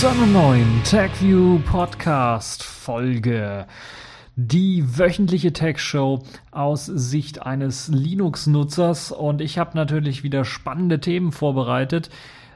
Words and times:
zu 0.00 0.08
einer 0.10 0.26
neuen 0.26 0.82
TechView 0.84 1.58
Podcast 1.60 2.62
Folge. 2.62 3.66
Die 4.34 4.98
wöchentliche 4.98 5.54
Tech-Show 5.54 6.22
aus 6.50 6.84
Sicht 6.84 7.46
eines 7.46 7.88
Linux-Nutzers 7.88 9.10
und 9.10 9.40
ich 9.40 9.56
habe 9.56 9.70
natürlich 9.74 10.22
wieder 10.22 10.44
spannende 10.44 11.00
Themen 11.00 11.32
vorbereitet. 11.32 12.10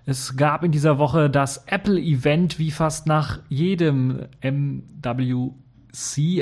Es 0.05 0.37
gab 0.37 0.65
in 0.65 0.71
dieser 0.71 0.99
Woche 0.99 1.31
das 1.31 1.65
Apple-Event, 1.67 2.59
wie 2.59 2.71
fast 2.71 3.07
nach 3.07 3.39
jedem 3.49 4.27
MWC, 4.43 5.55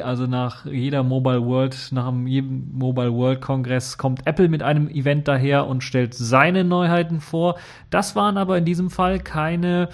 also 0.02 0.26
nach 0.26 0.66
jeder 0.66 1.04
Mobile 1.04 1.46
World, 1.46 1.90
nach 1.92 2.12
jedem 2.26 2.76
Mobile 2.76 3.12
World 3.12 3.40
Kongress 3.40 3.98
kommt 3.98 4.26
Apple 4.26 4.48
mit 4.48 4.64
einem 4.64 4.88
Event 4.88 5.28
daher 5.28 5.68
und 5.68 5.84
stellt 5.84 6.14
seine 6.14 6.64
Neuheiten 6.64 7.20
vor. 7.20 7.56
Das 7.88 8.16
waren 8.16 8.36
aber 8.36 8.58
in 8.58 8.64
diesem 8.64 8.90
Fall 8.90 9.20
keine 9.20 9.90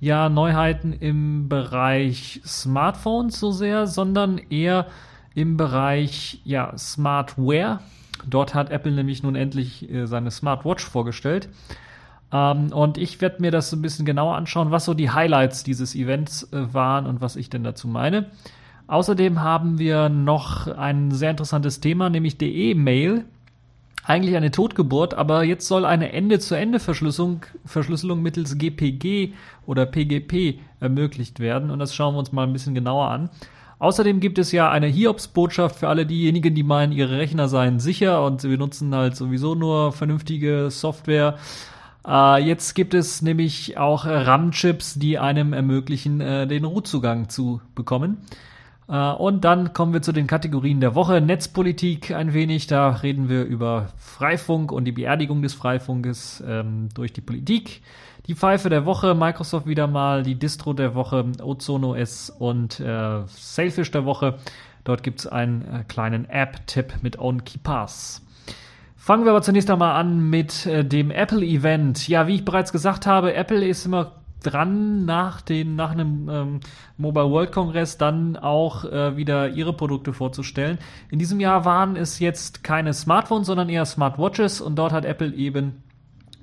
ja, 0.00 0.28
Neuheiten 0.28 0.92
im 0.92 1.48
Bereich 1.48 2.40
Smartphones 2.44 3.40
so 3.40 3.52
sehr, 3.52 3.86
sondern 3.86 4.38
eher 4.38 4.86
im 5.34 5.56
Bereich 5.56 6.40
ja, 6.44 6.76
Smartware. 6.76 7.80
Dort 8.26 8.54
hat 8.54 8.70
Apple 8.70 8.92
nämlich 8.92 9.22
nun 9.22 9.34
endlich 9.34 9.90
äh, 9.90 10.06
seine 10.06 10.30
Smartwatch 10.30 10.84
vorgestellt. 10.84 11.48
Ähm, 12.32 12.72
und 12.72 12.98
ich 12.98 13.20
werde 13.20 13.40
mir 13.40 13.50
das 13.50 13.70
so 13.70 13.76
ein 13.76 13.82
bisschen 13.82 14.06
genauer 14.06 14.36
anschauen, 14.36 14.70
was 14.70 14.84
so 14.84 14.94
die 14.94 15.10
Highlights 15.10 15.64
dieses 15.64 15.94
Events 15.94 16.52
äh, 16.52 16.72
waren 16.72 17.06
und 17.06 17.20
was 17.20 17.36
ich 17.36 17.50
denn 17.50 17.64
dazu 17.64 17.88
meine. 17.88 18.26
Außerdem 18.86 19.40
haben 19.40 19.78
wir 19.78 20.08
noch 20.08 20.66
ein 20.66 21.10
sehr 21.10 21.30
interessantes 21.30 21.80
Thema, 21.80 22.10
nämlich 22.10 22.36
die 22.36 22.70
E-Mail. 22.70 23.24
Eigentlich 24.06 24.36
eine 24.36 24.50
Totgeburt, 24.50 25.14
aber 25.14 25.44
jetzt 25.44 25.66
soll 25.66 25.86
eine 25.86 26.12
Ende-zu-Ende-Verschlüsselung 26.12 27.46
Verschlüsselung 27.64 28.20
mittels 28.20 28.58
GPG 28.58 29.32
oder 29.66 29.86
PGP 29.86 30.60
ermöglicht 30.78 31.40
werden. 31.40 31.70
Und 31.70 31.78
das 31.78 31.94
schauen 31.94 32.14
wir 32.14 32.18
uns 32.18 32.30
mal 32.30 32.46
ein 32.46 32.52
bisschen 32.52 32.74
genauer 32.74 33.08
an. 33.08 33.30
Außerdem 33.78 34.20
gibt 34.20 34.38
es 34.38 34.52
ja 34.52 34.70
eine 34.70 34.86
Hiobs-Botschaft 34.86 35.76
für 35.76 35.88
alle 35.88 36.04
diejenigen, 36.04 36.54
die 36.54 36.62
meinen, 36.62 36.92
ihre 36.92 37.16
Rechner 37.16 37.48
seien 37.48 37.80
sicher 37.80 38.24
und 38.24 38.42
sie 38.42 38.48
benutzen 38.48 38.94
halt 38.94 39.16
sowieso 39.16 39.54
nur 39.54 39.92
vernünftige 39.92 40.70
Software. 40.70 41.38
Äh, 42.06 42.44
jetzt 42.44 42.74
gibt 42.74 42.92
es 42.92 43.22
nämlich 43.22 43.78
auch 43.78 44.04
RAM-Chips, 44.04 44.94
die 44.98 45.18
einem 45.18 45.54
ermöglichen, 45.54 46.20
äh, 46.20 46.46
den 46.46 46.64
Rootzugang 46.64 47.30
zu 47.30 47.62
bekommen. 47.74 48.18
Äh, 48.88 49.12
und 49.12 49.44
dann 49.44 49.72
kommen 49.72 49.92
wir 49.92 50.02
zu 50.02 50.12
den 50.12 50.26
Kategorien 50.26 50.80
der 50.80 50.94
Woche. 50.94 51.20
Netzpolitik 51.20 52.10
ein 52.12 52.34
wenig, 52.34 52.66
da 52.66 52.90
reden 52.90 53.28
wir 53.28 53.44
über 53.44 53.88
Freifunk 53.96 54.72
und 54.72 54.84
die 54.84 54.92
Beerdigung 54.92 55.42
des 55.42 55.54
Freifunkes 55.54 56.42
ähm, 56.46 56.88
durch 56.94 57.12
die 57.12 57.20
Politik. 57.20 57.82
Die 58.26 58.34
Pfeife 58.34 58.70
der 58.70 58.86
Woche, 58.86 59.14
Microsoft 59.14 59.66
wieder 59.66 59.86
mal, 59.86 60.22
die 60.22 60.34
Distro 60.34 60.72
der 60.72 60.94
Woche, 60.94 61.26
Ozono 61.42 61.94
S 61.94 62.30
und 62.30 62.80
äh, 62.80 63.22
Sailfish 63.26 63.90
der 63.90 64.06
Woche. 64.06 64.38
Dort 64.84 65.02
gibt 65.02 65.20
es 65.20 65.26
einen 65.26 65.62
äh, 65.62 65.84
kleinen 65.86 66.28
App-Tipp 66.28 66.94
mit 67.02 67.18
OnKeePass. 67.18 68.22
Fangen 68.96 69.24
wir 69.24 69.32
aber 69.32 69.42
zunächst 69.42 69.70
einmal 69.70 70.00
an 70.00 70.30
mit 70.30 70.64
äh, 70.64 70.82
dem 70.82 71.10
Apple-Event. 71.10 72.08
Ja, 72.08 72.26
wie 72.26 72.36
ich 72.36 72.44
bereits 72.46 72.72
gesagt 72.72 73.06
habe, 73.06 73.34
Apple 73.34 73.66
ist 73.66 73.84
immer 73.84 74.12
dran, 74.44 75.04
nach, 75.04 75.40
den, 75.40 75.76
nach 75.76 75.92
einem 75.92 76.28
ähm, 76.28 76.60
Mobile 76.96 77.30
World 77.30 77.52
Kongress 77.52 77.98
dann 77.98 78.36
auch 78.36 78.84
äh, 78.84 79.16
wieder 79.16 79.48
ihre 79.50 79.72
Produkte 79.72 80.12
vorzustellen. 80.12 80.78
In 81.10 81.18
diesem 81.18 81.40
Jahr 81.40 81.64
waren 81.64 81.96
es 81.96 82.18
jetzt 82.18 82.64
keine 82.64 82.92
Smartphones, 82.92 83.46
sondern 83.46 83.68
eher 83.68 83.84
Smartwatches 83.84 84.60
und 84.60 84.76
dort 84.76 84.92
hat 84.92 85.04
Apple 85.04 85.32
eben 85.34 85.83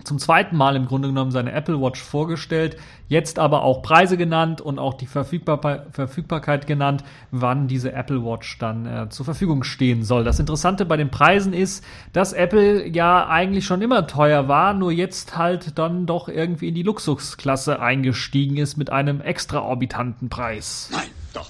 zum 0.04 0.20
zweiten 0.20 0.56
Mal 0.56 0.76
im 0.76 0.86
Grunde 0.86 1.08
genommen 1.08 1.32
seine 1.32 1.52
Apple 1.52 1.80
Watch 1.82 2.02
vorgestellt, 2.02 2.78
jetzt 3.08 3.40
aber 3.40 3.64
auch 3.64 3.82
Preise 3.82 4.18
genannt 4.18 4.62
und 4.62 4.80
auch 4.80 4.94
die 4.94 5.06
Verfügbar 5.06 5.88
Verfügbarkeit 5.92 6.68
genannt, 6.68 7.04
wann 7.32 7.68
diese 7.68 7.94
Apple 7.94 8.24
Watch 8.24 8.58
dann 8.60 8.86
äh, 8.86 9.10
zur 9.10 9.26
Verfügung 9.26 9.64
stehen 9.64 10.04
soll. 10.04 10.24
Das 10.24 10.40
Interessante 10.40 10.86
bei 10.86 10.98
den 10.98 11.12
Preisen 11.12 11.54
ist, 11.54 11.84
dass 12.14 12.34
Apple 12.34 12.88
ja 12.88 13.28
eigentlich 13.28 13.66
schon 13.66 13.82
immer 13.82 14.08
teuer 14.08 14.48
war, 14.48 14.74
nur 14.74 14.92
jetzt 14.92 15.38
halt 15.38 15.78
dann 15.78 16.06
doch 16.06 16.28
irgendwie 16.28 16.70
in 16.70 16.76
die 16.76 16.84
Luxusklasse 16.84 17.80
eingestiegen 17.80 18.58
ist 18.58 18.78
mit 18.78 18.90
einem 18.90 19.22
extraorbitanten 19.22 20.30
Preis. 20.30 20.90
Nein, 20.92 21.10
doch. 21.34 21.50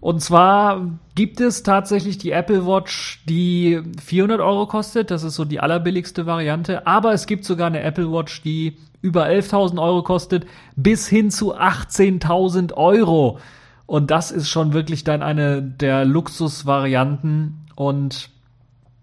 Und 0.00 0.22
zwar 0.22 0.86
gibt 1.14 1.40
es 1.40 1.62
tatsächlich 1.62 2.16
die 2.16 2.30
Apple 2.30 2.66
Watch, 2.66 3.22
die 3.28 3.82
400 4.02 4.40
Euro 4.40 4.66
kostet. 4.66 5.10
Das 5.10 5.22
ist 5.22 5.34
so 5.34 5.44
die 5.44 5.60
allerbilligste 5.60 6.24
Variante. 6.24 6.86
Aber 6.86 7.12
es 7.12 7.26
gibt 7.26 7.44
sogar 7.44 7.66
eine 7.66 7.82
Apple 7.82 8.10
Watch, 8.10 8.42
die 8.42 8.78
über 9.02 9.26
11.000 9.26 9.80
Euro 9.80 10.02
kostet, 10.02 10.46
bis 10.76 11.06
hin 11.06 11.30
zu 11.30 11.54
18.000 11.54 12.72
Euro. 12.74 13.38
Und 13.86 14.10
das 14.10 14.30
ist 14.30 14.48
schon 14.48 14.72
wirklich 14.72 15.04
dann 15.04 15.22
eine 15.22 15.60
der 15.62 16.06
Luxusvarianten. 16.06 17.66
Und 17.74 18.30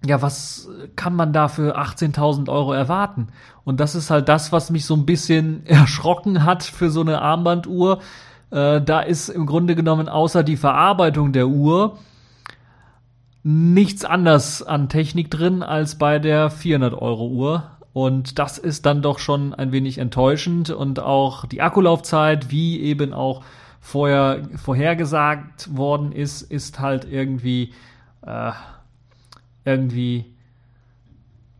ja, 0.04 0.22
was 0.22 0.70
kann 0.96 1.16
man 1.16 1.32
da 1.32 1.48
für 1.48 1.78
18.000 1.78 2.50
Euro 2.50 2.74
erwarten? 2.74 3.28
Und 3.64 3.80
das 3.80 3.94
ist 3.94 4.10
halt 4.10 4.30
das, 4.30 4.52
was 4.52 4.72
mich 4.72 4.86
so 4.86 4.96
ein 4.96 5.06
bisschen 5.06 5.64
erschrocken 5.68 6.44
hat 6.44 6.64
für 6.64 6.90
so 6.90 7.02
eine 7.02 7.22
Armbanduhr 7.22 8.00
äh, 8.52 8.82
da 8.82 9.02
ist 9.02 9.30
im 9.30 9.46
Grunde 9.46 9.76
genommen 9.76 10.10
außer 10.10 10.44
die 10.44 10.58
Verarbeitung 10.58 11.34
der 11.34 11.48
Uhr 11.48 11.98
nichts 13.44 14.04
anders 14.04 14.62
an 14.62 14.90
Technik 14.90 15.32
drin 15.32 15.64
als 15.64 15.98
bei 15.98 16.20
der 16.20 16.50
400 16.50 16.94
Euro 16.94 17.30
Uhr. 17.30 17.72
Und 17.94 18.40
das 18.40 18.58
ist 18.58 18.86
dann 18.86 19.02
doch 19.02 19.20
schon 19.20 19.54
ein 19.54 19.72
wenig 19.72 19.98
enttäuschend 19.98 20.70
und 20.70 21.00
auch 21.00 21.46
die 21.46 21.62
Akkulaufzeit, 21.62 22.52
wie 22.52 22.80
eben 22.82 23.14
auch 23.14 23.44
vorher 23.80 24.44
vorhergesagt 24.56 25.76
worden 25.76 26.12
ist, 26.12 26.42
ist 26.42 26.80
halt 26.80 27.06
irgendwie 27.06 27.74
äh, 28.22 28.52
irgendwie 29.66 30.26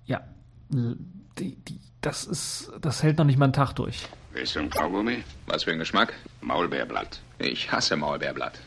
ja 0.06 0.22
die, 0.70 1.56
die, 1.56 1.80
das 2.02 2.26
ist 2.26 2.72
das 2.82 3.02
hält 3.02 3.18
noch 3.18 3.26
nicht 3.26 3.40
mal 3.40 3.46
einen 3.46 3.54
Tag 3.54 3.74
durch. 3.74 4.08
Willst 4.38 4.56
du 4.56 4.60
ein 4.60 4.70
Kaugummi? 4.70 5.24
Was 5.48 5.64
für 5.64 5.72
ein 5.72 5.80
Geschmack? 5.80 6.14
Maulbeerblatt. 6.42 7.22
Ich 7.40 7.72
hasse 7.72 7.96
Maulbeerblatt. 7.98 8.60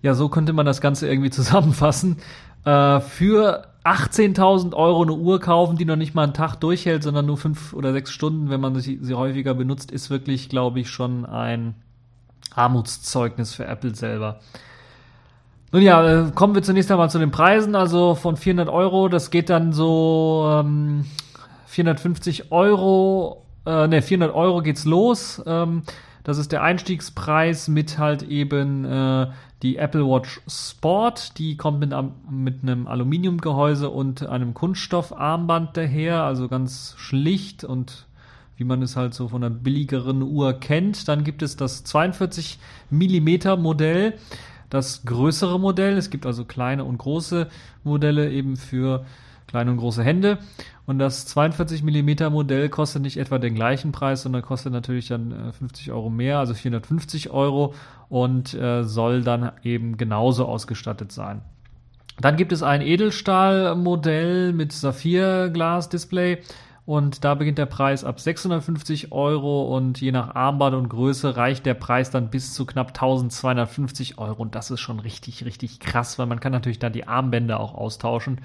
Ja, 0.00 0.14
so 0.14 0.28
könnte 0.28 0.52
man 0.52 0.64
das 0.64 0.80
Ganze 0.80 1.08
irgendwie 1.08 1.30
zusammenfassen. 1.40 2.18
Äh, 2.64 3.00
für 3.00 3.66
18.000 3.84 4.72
Euro 4.74 5.02
eine 5.02 5.14
Uhr 5.14 5.40
kaufen, 5.40 5.76
die 5.76 5.84
noch 5.84 5.96
nicht 5.96 6.14
mal 6.14 6.22
einen 6.22 6.34
Tag 6.34 6.54
durchhält, 6.54 7.02
sondern 7.02 7.26
nur 7.26 7.36
fünf 7.36 7.72
oder 7.72 7.92
sechs 7.92 8.12
Stunden, 8.12 8.48
wenn 8.48 8.60
man 8.60 8.78
sie, 8.78 9.00
sie 9.02 9.14
häufiger 9.14 9.54
benutzt, 9.54 9.90
ist 9.90 10.08
wirklich, 10.08 10.48
glaube 10.48 10.78
ich, 10.78 10.88
schon 10.88 11.26
ein 11.26 11.74
Armutszeugnis 12.54 13.54
für 13.54 13.66
Apple 13.66 13.96
selber. 13.96 14.38
Nun 15.72 15.82
ja, 15.82 16.28
äh, 16.28 16.30
kommen 16.30 16.54
wir 16.54 16.62
zunächst 16.62 16.92
einmal 16.92 17.10
zu 17.10 17.18
den 17.18 17.32
Preisen. 17.32 17.74
Also 17.74 18.14
von 18.14 18.36
400 18.36 18.68
Euro, 18.68 19.08
das 19.08 19.32
geht 19.32 19.50
dann 19.50 19.72
so 19.72 20.46
ähm, 20.60 21.06
450 21.66 22.52
Euro 22.52 23.43
äh, 23.66 23.86
ne, 23.86 24.02
400 24.02 24.34
Euro 24.34 24.62
geht's 24.62 24.84
los. 24.84 25.42
Ähm, 25.46 25.82
das 26.24 26.38
ist 26.38 26.52
der 26.52 26.62
Einstiegspreis 26.62 27.68
mit 27.68 27.98
halt 27.98 28.22
eben 28.22 28.84
äh, 28.84 29.26
die 29.62 29.76
Apple 29.76 30.06
Watch 30.06 30.40
Sport. 30.48 31.38
Die 31.38 31.56
kommt 31.56 31.80
mit, 31.80 31.92
mit 32.30 32.62
einem 32.62 32.86
Aluminiumgehäuse 32.86 33.90
und 33.90 34.26
einem 34.26 34.54
Kunststoffarmband 34.54 35.76
daher, 35.76 36.22
also 36.22 36.48
ganz 36.48 36.94
schlicht 36.96 37.62
und 37.64 38.06
wie 38.56 38.64
man 38.64 38.82
es 38.82 38.96
halt 38.96 39.14
so 39.14 39.28
von 39.28 39.42
einer 39.42 39.54
billigeren 39.54 40.22
Uhr 40.22 40.54
kennt. 40.54 41.08
Dann 41.08 41.24
gibt 41.24 41.42
es 41.42 41.56
das 41.56 41.84
42 41.84 42.58
Millimeter 42.88 43.56
Modell, 43.56 44.14
das 44.70 45.04
größere 45.04 45.58
Modell. 45.58 45.98
Es 45.98 46.10
gibt 46.10 46.24
also 46.24 46.44
kleine 46.44 46.84
und 46.84 46.98
große 46.98 47.48
Modelle 47.82 48.30
eben 48.30 48.56
für 48.56 49.04
kleine 49.46 49.72
und 49.72 49.76
große 49.76 50.02
Hände. 50.02 50.38
Und 50.86 50.98
das 50.98 51.24
42 51.26 51.82
mm 51.82 52.30
Modell 52.30 52.68
kostet 52.68 53.02
nicht 53.02 53.16
etwa 53.16 53.38
den 53.38 53.54
gleichen 53.54 53.92
Preis, 53.92 54.22
sondern 54.22 54.42
kostet 54.42 54.72
natürlich 54.72 55.08
dann 55.08 55.52
50 55.52 55.88
äh, 55.88 55.90
Euro 55.92 56.10
mehr, 56.10 56.38
also 56.38 56.52
450 56.52 57.30
Euro 57.30 57.74
und 58.08 58.52
äh, 58.54 58.84
soll 58.84 59.22
dann 59.22 59.52
eben 59.62 59.96
genauso 59.96 60.44
ausgestattet 60.46 61.10
sein. 61.10 61.40
Dann 62.20 62.36
gibt 62.36 62.52
es 62.52 62.62
ein 62.62 62.82
Edelstahlmodell 62.82 64.52
mit 64.52 64.72
Saphirglas-Display 64.72 66.38
und 66.86 67.24
da 67.24 67.34
beginnt 67.34 67.56
der 67.56 67.66
Preis 67.66 68.04
ab 68.04 68.20
650 68.20 69.10
Euro 69.10 69.74
und 69.74 70.02
je 70.02 70.12
nach 70.12 70.34
Armband 70.34 70.76
und 70.76 70.90
Größe 70.90 71.34
reicht 71.34 71.64
der 71.64 71.74
Preis 71.74 72.10
dann 72.10 72.28
bis 72.28 72.52
zu 72.52 72.66
knapp 72.66 72.88
1250 72.88 74.18
Euro 74.18 74.42
und 74.42 74.54
das 74.54 74.70
ist 74.70 74.80
schon 74.80 75.00
richtig, 75.00 75.46
richtig 75.46 75.80
krass, 75.80 76.18
weil 76.18 76.26
man 76.26 76.40
kann 76.40 76.52
natürlich 76.52 76.78
dann 76.78 76.92
die 76.92 77.08
Armbänder 77.08 77.58
auch 77.58 77.74
austauschen 77.74 78.42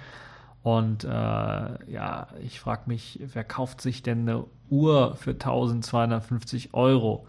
und 0.78 1.04
äh, 1.04 1.08
ja, 1.08 2.28
ich 2.44 2.60
frage 2.60 2.84
mich, 2.86 3.20
wer 3.34 3.44
kauft 3.44 3.82
sich 3.82 4.04
denn 4.04 4.30
eine 4.30 4.44
Uhr 4.70 5.16
für 5.16 5.32
1250 5.32 6.74
Euro, 6.74 7.26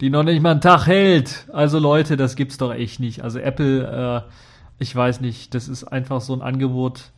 die 0.00 0.08
noch 0.08 0.22
nicht 0.22 0.40
mal 0.40 0.52
einen 0.52 0.60
Tag 0.60 0.86
hält? 0.86 1.48
Also 1.52 1.80
Leute, 1.80 2.16
das 2.16 2.36
gibt's 2.36 2.58
doch 2.58 2.72
echt 2.72 3.00
nicht. 3.00 3.24
Also 3.24 3.40
Apple, 3.40 4.24
äh, 4.24 4.30
ich 4.78 4.94
weiß 4.94 5.20
nicht, 5.20 5.54
das 5.54 5.66
ist 5.66 5.82
einfach 5.84 6.20
so 6.20 6.32
ein 6.32 6.42
Angebot. 6.42 7.10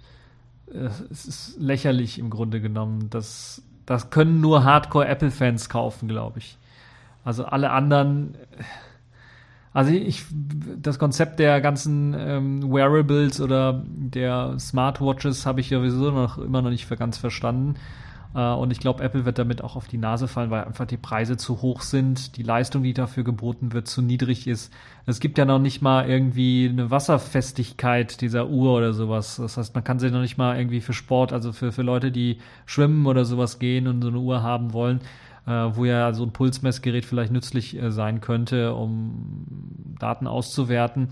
Äh, 0.73 0.89
es 1.11 1.27
ist 1.27 1.61
lächerlich 1.61 2.19
im 2.19 2.31
Grunde 2.31 2.63
genommen. 2.63 3.11
Das, 3.11 3.63
das 3.85 4.09
können 4.09 4.41
nur 4.41 4.65
Hardcore-Apple-Fans 4.65 5.69
kaufen, 5.69 6.09
glaube 6.09 6.39
ich. 6.39 6.57
Also 7.25 7.45
alle 7.45 7.73
anderen, 7.73 8.37
also 9.73 9.93
ich, 9.93 10.25
das 10.81 10.99
Konzept 10.99 11.39
der 11.39 11.61
ganzen 11.61 12.15
ähm, 12.19 12.73
Wearables 12.73 13.41
oder 13.41 13.85
der 13.87 14.59
Smartwatches 14.59 15.47
habe 15.47 15.61
ich 15.61 15.71
ja 15.71 15.79
sowieso 15.79 16.11
noch 16.11 16.39
immer 16.39 16.63
noch 16.63 16.71
nicht 16.71 16.87
für 16.87 16.97
ganz 16.97 17.19
verstanden. 17.19 17.75
Äh, 18.35 18.53
und 18.53 18.71
ich 18.71 18.81
glaube, 18.81 19.03
Apple 19.03 19.25
wird 19.25 19.39
damit 19.39 19.63
auch 19.63 19.77
auf 19.77 19.89
die 19.89 19.99
Nase 19.99 20.29
fallen, 20.29 20.51
weil 20.51 20.65
einfach 20.65 20.87
die 20.87 20.97
Preise 20.97 21.37
zu 21.37 21.63
hoch 21.63 21.83
sind, 21.83 22.37
die 22.37 22.43
Leistung, 22.43 22.83
die 22.83 22.95
dafür 22.95 23.25
geboten 23.25 23.73
wird, 23.73 23.89
zu 23.89 24.03
niedrig 24.03 24.47
ist. 24.47 24.73
Es 25.07 25.21
gibt 25.21 25.39
ja 25.39 25.45
noch 25.45 25.59
nicht 25.59 25.83
mal 25.83 26.09
irgendwie 26.09 26.69
eine 26.69 26.91
Wasserfestigkeit 26.91 28.21
dieser 28.21 28.49
Uhr 28.49 28.77
oder 28.77 28.93
sowas. 28.93 29.37
Das 29.37 29.57
heißt, 29.57 29.75
man 29.75 29.85
kann 29.85 29.99
sie 29.99 30.11
noch 30.11 30.21
nicht 30.21 30.39
mal 30.39 30.59
irgendwie 30.59 30.81
für 30.81 30.93
Sport, 30.93 31.33
also 31.33 31.53
für, 31.53 31.73
für 31.73 31.83
Leute, 31.83 32.13
die 32.13 32.39
schwimmen 32.67 33.07
oder 33.07 33.25
sowas 33.25 33.59
gehen 33.59 33.87
und 33.87 34.03
so 34.03 34.09
eine 34.09 34.19
Uhr 34.19 34.43
haben 34.43 34.73
wollen, 34.73 35.01
wo 35.49 35.85
ja 35.85 36.13
so 36.13 36.25
ein 36.25 36.33
Pulsmessgerät 36.33 37.05
vielleicht 37.05 37.33
nützlich 37.33 37.81
äh, 37.81 37.91
sein 37.91 38.21
könnte, 38.21 38.75
um 38.75 39.95
Daten 39.99 40.27
auszuwerten. 40.27 41.09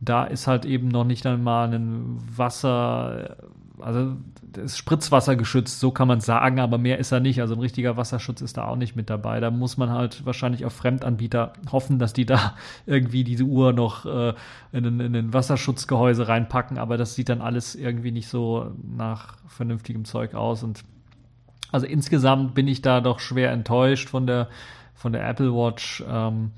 Da 0.00 0.24
ist 0.24 0.46
halt 0.46 0.64
eben 0.64 0.88
noch 0.88 1.04
nicht 1.04 1.26
einmal 1.26 1.72
ein 1.72 2.18
Wasser, 2.36 3.36
also 3.80 4.16
ist 4.56 4.78
Spritzwasser 4.78 5.34
geschützt, 5.34 5.80
so 5.80 5.90
kann 5.90 6.06
man 6.06 6.20
sagen, 6.20 6.60
aber 6.60 6.78
mehr 6.78 6.98
ist 6.98 7.10
er 7.10 7.20
nicht. 7.20 7.40
Also 7.40 7.54
ein 7.54 7.60
richtiger 7.60 7.96
Wasserschutz 7.96 8.40
ist 8.40 8.56
da 8.56 8.66
auch 8.66 8.76
nicht 8.76 8.94
mit 8.94 9.10
dabei. 9.10 9.40
Da 9.40 9.50
muss 9.50 9.76
man 9.76 9.90
halt 9.90 10.24
wahrscheinlich 10.24 10.64
auf 10.64 10.72
Fremdanbieter 10.72 11.54
hoffen, 11.72 11.98
dass 11.98 12.12
die 12.12 12.26
da 12.26 12.54
irgendwie 12.86 13.24
diese 13.24 13.44
Uhr 13.44 13.72
noch 13.72 14.06
äh, 14.06 14.34
in, 14.72 15.00
in 15.00 15.16
ein 15.16 15.32
Wasserschutzgehäuse 15.32 16.28
reinpacken, 16.28 16.78
aber 16.78 16.96
das 16.96 17.14
sieht 17.14 17.28
dann 17.28 17.40
alles 17.40 17.74
irgendwie 17.74 18.12
nicht 18.12 18.28
so 18.28 18.72
nach 18.96 19.36
vernünftigem 19.48 20.04
Zeug 20.04 20.34
aus. 20.34 20.62
Und 20.62 20.84
also 21.74 21.86
insgesamt 21.86 22.54
bin 22.54 22.68
ich 22.68 22.82
da 22.82 23.00
doch 23.00 23.18
schwer 23.18 23.50
enttäuscht 23.50 24.08
von 24.08 24.28
der, 24.28 24.46
von 24.94 25.12
der 25.12 25.28
Apple 25.28 25.52
Watch. 25.52 26.04
Ähm, 26.08 26.52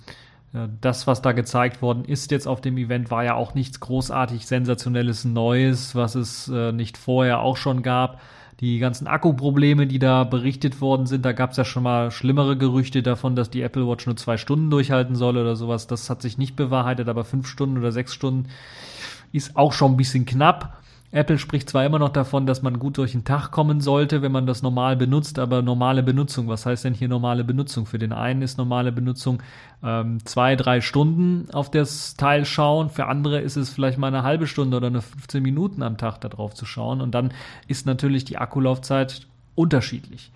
das, 0.82 1.06
was 1.06 1.22
da 1.22 1.32
gezeigt 1.32 1.80
worden 1.80 2.04
ist 2.04 2.30
jetzt 2.30 2.46
auf 2.46 2.60
dem 2.60 2.76
Event, 2.76 3.10
war 3.10 3.24
ja 3.24 3.32
auch 3.32 3.54
nichts 3.54 3.80
großartig 3.80 4.46
sensationelles 4.46 5.24
Neues, 5.24 5.94
was 5.94 6.16
es 6.16 6.48
äh, 6.48 6.70
nicht 6.70 6.98
vorher 6.98 7.40
auch 7.40 7.56
schon 7.56 7.82
gab. 7.82 8.20
Die 8.60 8.78
ganzen 8.78 9.06
Akkuprobleme, 9.06 9.86
die 9.86 9.98
da 9.98 10.24
berichtet 10.24 10.82
worden 10.82 11.06
sind, 11.06 11.24
da 11.24 11.32
gab 11.32 11.52
es 11.52 11.56
ja 11.56 11.64
schon 11.64 11.84
mal 11.84 12.10
schlimmere 12.10 12.58
Gerüchte 12.58 13.02
davon, 13.02 13.36
dass 13.36 13.48
die 13.48 13.62
Apple 13.62 13.88
Watch 13.88 14.04
nur 14.04 14.16
zwei 14.16 14.36
Stunden 14.36 14.68
durchhalten 14.68 15.16
soll 15.16 15.38
oder 15.38 15.56
sowas. 15.56 15.86
Das 15.86 16.10
hat 16.10 16.20
sich 16.20 16.36
nicht 16.36 16.56
bewahrheitet, 16.56 17.08
aber 17.08 17.24
fünf 17.24 17.46
Stunden 17.48 17.78
oder 17.78 17.90
sechs 17.90 18.12
Stunden 18.12 18.50
ist 19.32 19.56
auch 19.56 19.72
schon 19.72 19.92
ein 19.92 19.96
bisschen 19.96 20.26
knapp. 20.26 20.76
Apple 21.16 21.38
spricht 21.38 21.70
zwar 21.70 21.86
immer 21.86 21.98
noch 21.98 22.10
davon, 22.10 22.44
dass 22.46 22.60
man 22.60 22.78
gut 22.78 22.98
durch 22.98 23.12
den 23.12 23.24
Tag 23.24 23.50
kommen 23.50 23.80
sollte, 23.80 24.20
wenn 24.20 24.32
man 24.32 24.46
das 24.46 24.62
normal 24.62 24.96
benutzt, 24.96 25.38
aber 25.38 25.62
normale 25.62 26.02
Benutzung, 26.02 26.46
was 26.48 26.66
heißt 26.66 26.84
denn 26.84 26.92
hier 26.92 27.08
normale 27.08 27.42
Benutzung? 27.42 27.86
Für 27.86 27.98
den 27.98 28.12
einen 28.12 28.42
ist 28.42 28.58
normale 28.58 28.92
Benutzung 28.92 29.42
ähm, 29.82 30.24
zwei, 30.26 30.56
drei 30.56 30.82
Stunden 30.82 31.48
auf 31.52 31.70
das 31.70 32.16
Teil 32.16 32.44
schauen, 32.44 32.90
für 32.90 33.06
andere 33.06 33.40
ist 33.40 33.56
es 33.56 33.70
vielleicht 33.70 33.96
mal 33.96 34.08
eine 34.08 34.24
halbe 34.24 34.46
Stunde 34.46 34.76
oder 34.76 34.88
eine 34.88 35.00
15 35.00 35.42
Minuten 35.42 35.82
am 35.82 35.96
Tag 35.96 36.20
darauf 36.20 36.54
zu 36.54 36.66
schauen 36.66 37.00
und 37.00 37.14
dann 37.14 37.32
ist 37.66 37.86
natürlich 37.86 38.26
die 38.26 38.36
Akkulaufzeit 38.36 39.26
unterschiedlich. 39.54 40.30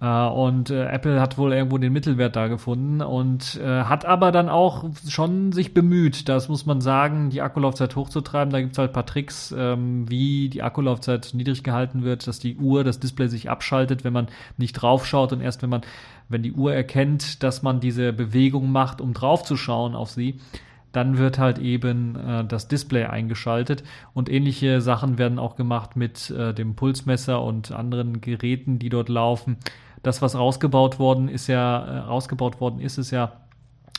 Äh, 0.00 0.26
und 0.26 0.70
äh, 0.70 0.86
Apple 0.86 1.20
hat 1.20 1.38
wohl 1.38 1.52
irgendwo 1.52 1.78
den 1.78 1.92
Mittelwert 1.92 2.36
da 2.36 2.48
gefunden 2.48 3.00
und 3.00 3.60
äh, 3.62 3.84
hat 3.84 4.04
aber 4.04 4.30
dann 4.30 4.48
auch 4.48 4.84
schon 5.08 5.52
sich 5.52 5.74
bemüht, 5.74 6.28
das 6.28 6.48
muss 6.48 6.66
man 6.66 6.80
sagen, 6.80 7.30
die 7.30 7.42
Akkulaufzeit 7.42 7.96
hochzutreiben. 7.96 8.52
Da 8.52 8.60
gibt 8.60 8.72
es 8.72 8.78
halt 8.78 8.90
ein 8.90 8.94
paar 8.94 9.06
Tricks, 9.06 9.54
ähm, 9.56 10.08
wie 10.08 10.48
die 10.48 10.62
Akkulaufzeit 10.62 11.30
niedrig 11.34 11.64
gehalten 11.64 12.04
wird, 12.04 12.26
dass 12.26 12.38
die 12.38 12.56
Uhr, 12.56 12.84
das 12.84 13.00
Display 13.00 13.28
sich 13.28 13.50
abschaltet, 13.50 14.04
wenn 14.04 14.12
man 14.12 14.28
nicht 14.56 14.74
draufschaut 14.74 15.32
und 15.32 15.40
erst 15.40 15.62
wenn 15.62 15.70
man, 15.70 15.82
wenn 16.28 16.42
die 16.42 16.52
Uhr 16.52 16.72
erkennt, 16.72 17.42
dass 17.42 17.62
man 17.62 17.80
diese 17.80 18.12
Bewegung 18.12 18.70
macht, 18.70 19.00
um 19.00 19.14
draufzuschauen 19.14 19.96
auf 19.96 20.10
sie, 20.10 20.38
dann 20.92 21.18
wird 21.18 21.38
halt 21.38 21.58
eben 21.58 22.16
äh, 22.16 22.44
das 22.44 22.68
Display 22.68 23.04
eingeschaltet 23.04 23.82
und 24.14 24.30
ähnliche 24.30 24.80
Sachen 24.80 25.18
werden 25.18 25.38
auch 25.38 25.56
gemacht 25.56 25.96
mit 25.96 26.30
äh, 26.30 26.54
dem 26.54 26.76
Pulsmesser 26.76 27.42
und 27.42 27.72
anderen 27.72 28.20
Geräten, 28.20 28.78
die 28.78 28.88
dort 28.88 29.08
laufen 29.08 29.58
das, 30.02 30.22
was 30.22 30.36
rausgebaut 30.36 30.98
worden 30.98 31.28
ist, 31.28 31.46
ja, 31.46 31.84
äh, 31.84 31.98
rausgebaut 31.98 32.60
worden 32.60 32.80
ist, 32.80 32.98
ist 32.98 33.10
ja 33.10 33.32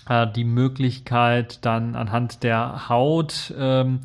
äh, 0.08 0.28
die 0.32 0.44
Möglichkeit, 0.44 1.66
dann 1.66 1.96
anhand 1.96 2.44
der 2.44 2.90
Haut, 2.90 3.54
ähm, 3.58 4.02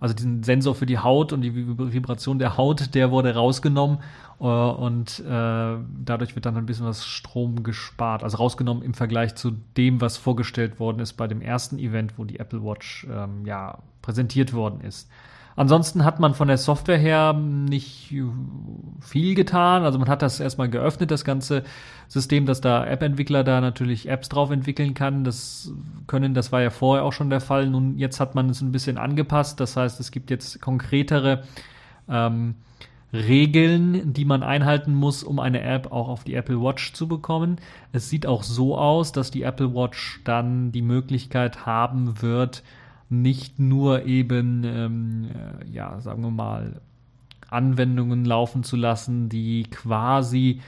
also 0.00 0.14
diesen 0.14 0.42
Sensor 0.42 0.74
für 0.74 0.86
die 0.86 0.98
Haut 0.98 1.32
und 1.32 1.40
die 1.40 1.54
Vibration 1.54 2.38
der 2.38 2.56
Haut, 2.56 2.94
der 2.94 3.10
wurde 3.10 3.34
rausgenommen 3.34 3.98
äh, 4.40 4.44
und 4.44 5.20
äh, 5.20 5.76
dadurch 6.04 6.34
wird 6.34 6.46
dann 6.46 6.56
ein 6.56 6.66
bisschen 6.66 6.86
was 6.86 7.06
Strom 7.06 7.62
gespart. 7.62 8.22
Also 8.22 8.36
rausgenommen 8.36 8.82
im 8.82 8.94
Vergleich 8.94 9.34
zu 9.34 9.52
dem, 9.76 10.00
was 10.00 10.16
vorgestellt 10.16 10.78
worden 10.78 11.00
ist 11.00 11.14
bei 11.14 11.26
dem 11.26 11.40
ersten 11.40 11.78
Event, 11.78 12.18
wo 12.18 12.24
die 12.24 12.38
Apple 12.38 12.62
Watch 12.62 13.06
ähm, 13.10 13.46
ja 13.46 13.78
präsentiert 14.02 14.52
worden 14.52 14.80
ist. 14.82 15.08
Ansonsten 15.56 16.04
hat 16.04 16.18
man 16.18 16.34
von 16.34 16.48
der 16.48 16.58
Software 16.58 16.98
her 16.98 17.32
nicht 17.32 18.12
viel 19.00 19.34
getan. 19.34 19.84
Also 19.84 19.98
man 19.98 20.08
hat 20.08 20.22
das 20.22 20.40
erstmal 20.40 20.68
geöffnet, 20.68 21.10
das 21.10 21.24
ganze 21.24 21.62
System, 22.08 22.44
dass 22.46 22.60
da 22.60 22.84
App-Entwickler 22.84 23.44
da 23.44 23.60
natürlich 23.60 24.08
Apps 24.08 24.28
drauf 24.28 24.50
entwickeln 24.50 24.94
kann. 24.94 25.22
Das 25.22 25.72
können, 26.06 26.34
das 26.34 26.50
war 26.50 26.60
ja 26.60 26.70
vorher 26.70 27.04
auch 27.04 27.12
schon 27.12 27.30
der 27.30 27.40
Fall. 27.40 27.68
Nun, 27.68 27.98
jetzt 27.98 28.18
hat 28.18 28.34
man 28.34 28.50
es 28.50 28.60
ein 28.62 28.72
bisschen 28.72 28.98
angepasst. 28.98 29.60
Das 29.60 29.76
heißt, 29.76 30.00
es 30.00 30.10
gibt 30.10 30.30
jetzt 30.30 30.60
konkretere 30.60 31.44
ähm, 32.08 32.56
Regeln, 33.12 34.12
die 34.12 34.24
man 34.24 34.42
einhalten 34.42 34.92
muss, 34.92 35.22
um 35.22 35.38
eine 35.38 35.62
App 35.62 35.92
auch 35.92 36.08
auf 36.08 36.24
die 36.24 36.34
Apple 36.34 36.60
Watch 36.60 36.94
zu 36.94 37.06
bekommen. 37.06 37.58
Es 37.92 38.10
sieht 38.10 38.26
auch 38.26 38.42
so 38.42 38.76
aus, 38.76 39.12
dass 39.12 39.30
die 39.30 39.42
Apple 39.42 39.72
Watch 39.72 40.20
dann 40.24 40.72
die 40.72 40.82
Möglichkeit 40.82 41.64
haben 41.64 42.20
wird, 42.22 42.64
nicht 43.22 43.58
nur 43.58 44.04
eben, 44.04 44.62
ähm, 44.64 45.28
äh, 45.34 45.70
ja, 45.70 46.00
sagen 46.00 46.22
wir 46.22 46.30
mal, 46.30 46.80
Anwendungen 47.50 48.24
laufen 48.24 48.64
zu 48.64 48.76
lassen, 48.76 49.28
die 49.28 49.64
quasi 49.64 50.60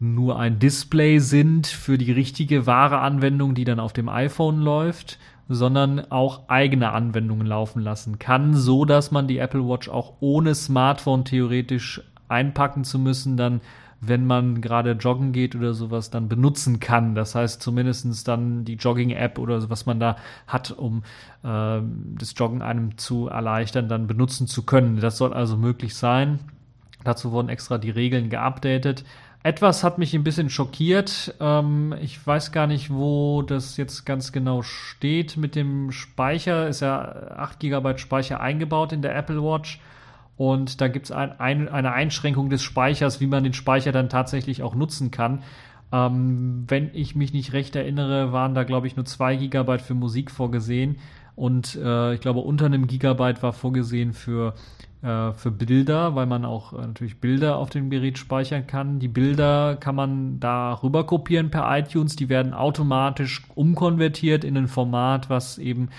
nur 0.00 0.38
ein 0.38 0.58
Display 0.58 1.20
sind 1.20 1.68
für 1.68 1.96
die 1.96 2.10
richtige 2.10 2.66
wahre 2.66 2.98
Anwendung, 2.98 3.54
die 3.54 3.64
dann 3.64 3.78
auf 3.78 3.92
dem 3.92 4.08
iPhone 4.08 4.58
läuft, 4.58 5.18
sondern 5.48 6.10
auch 6.10 6.48
eigene 6.48 6.92
Anwendungen 6.92 7.46
laufen 7.46 7.80
lassen 7.80 8.18
kann, 8.18 8.54
so 8.54 8.84
dass 8.84 9.12
man 9.12 9.28
die 9.28 9.38
Apple 9.38 9.68
Watch 9.68 9.88
auch 9.88 10.14
ohne 10.20 10.54
Smartphone 10.54 11.24
theoretisch 11.24 12.02
einpacken 12.28 12.84
zu 12.84 12.98
müssen, 12.98 13.36
dann 13.36 13.60
wenn 14.04 14.26
man 14.26 14.60
gerade 14.60 14.92
joggen 14.92 15.32
geht 15.32 15.54
oder 15.54 15.74
sowas, 15.74 16.10
dann 16.10 16.28
benutzen 16.28 16.80
kann. 16.80 17.14
Das 17.14 17.36
heißt 17.36 17.62
zumindestens 17.62 18.24
dann 18.24 18.64
die 18.64 18.74
Jogging-App 18.74 19.38
oder 19.38 19.60
so, 19.60 19.70
was 19.70 19.86
man 19.86 20.00
da 20.00 20.16
hat, 20.48 20.72
um 20.72 21.04
äh, 21.44 21.80
das 22.18 22.34
Joggen 22.36 22.62
einem 22.62 22.98
zu 22.98 23.28
erleichtern, 23.28 23.88
dann 23.88 24.08
benutzen 24.08 24.48
zu 24.48 24.64
können. 24.64 25.00
Das 25.00 25.18
soll 25.18 25.32
also 25.32 25.56
möglich 25.56 25.94
sein. 25.94 26.40
Dazu 27.04 27.30
wurden 27.30 27.48
extra 27.48 27.78
die 27.78 27.90
Regeln 27.90 28.28
geupdatet. 28.28 29.04
Etwas 29.44 29.84
hat 29.84 29.98
mich 29.98 30.14
ein 30.14 30.24
bisschen 30.24 30.50
schockiert. 30.50 31.34
Ähm, 31.38 31.94
ich 32.00 32.24
weiß 32.24 32.50
gar 32.50 32.66
nicht, 32.66 32.92
wo 32.92 33.42
das 33.42 33.76
jetzt 33.76 34.04
ganz 34.04 34.32
genau 34.32 34.62
steht. 34.62 35.36
Mit 35.36 35.54
dem 35.54 35.92
Speicher 35.92 36.68
ist 36.68 36.80
ja 36.80 37.02
8 37.36 37.60
GB 37.60 37.98
Speicher 37.98 38.40
eingebaut 38.40 38.92
in 38.92 39.02
der 39.02 39.14
Apple 39.16 39.42
Watch. 39.42 39.80
Und 40.42 40.80
da 40.80 40.88
gibt 40.88 41.06
es 41.06 41.12
ein, 41.12 41.38
ein, 41.38 41.68
eine 41.68 41.92
Einschränkung 41.92 42.50
des 42.50 42.64
Speichers, 42.64 43.20
wie 43.20 43.28
man 43.28 43.44
den 43.44 43.52
Speicher 43.52 43.92
dann 43.92 44.08
tatsächlich 44.08 44.64
auch 44.64 44.74
nutzen 44.74 45.12
kann. 45.12 45.44
Ähm, 45.92 46.64
wenn 46.66 46.90
ich 46.94 47.14
mich 47.14 47.32
nicht 47.32 47.52
recht 47.52 47.76
erinnere, 47.76 48.32
waren 48.32 48.52
da, 48.52 48.64
glaube 48.64 48.88
ich, 48.88 48.96
nur 48.96 49.04
zwei 49.04 49.36
Gigabyte 49.36 49.82
für 49.82 49.94
Musik 49.94 50.32
vorgesehen. 50.32 50.96
Und 51.36 51.76
äh, 51.76 52.14
ich 52.14 52.20
glaube, 52.20 52.40
unter 52.40 52.66
einem 52.66 52.88
Gigabyte 52.88 53.40
war 53.44 53.52
vorgesehen 53.52 54.14
für, 54.14 54.54
äh, 55.02 55.32
für 55.32 55.52
Bilder, 55.52 56.16
weil 56.16 56.26
man 56.26 56.44
auch 56.44 56.72
äh, 56.72 56.88
natürlich 56.88 57.20
Bilder 57.20 57.56
auf 57.58 57.70
dem 57.70 57.88
Gerät 57.88 58.18
speichern 58.18 58.66
kann. 58.66 58.98
Die 58.98 59.06
Bilder 59.06 59.76
kann 59.76 59.94
man 59.94 60.40
da 60.40 60.72
rüber 60.72 61.06
kopieren 61.06 61.50
per 61.50 61.70
iTunes. 61.78 62.16
Die 62.16 62.28
werden 62.28 62.52
automatisch 62.52 63.42
umkonvertiert 63.54 64.42
in 64.42 64.56
ein 64.56 64.66
Format, 64.66 65.30
was 65.30 65.58
eben 65.58 65.90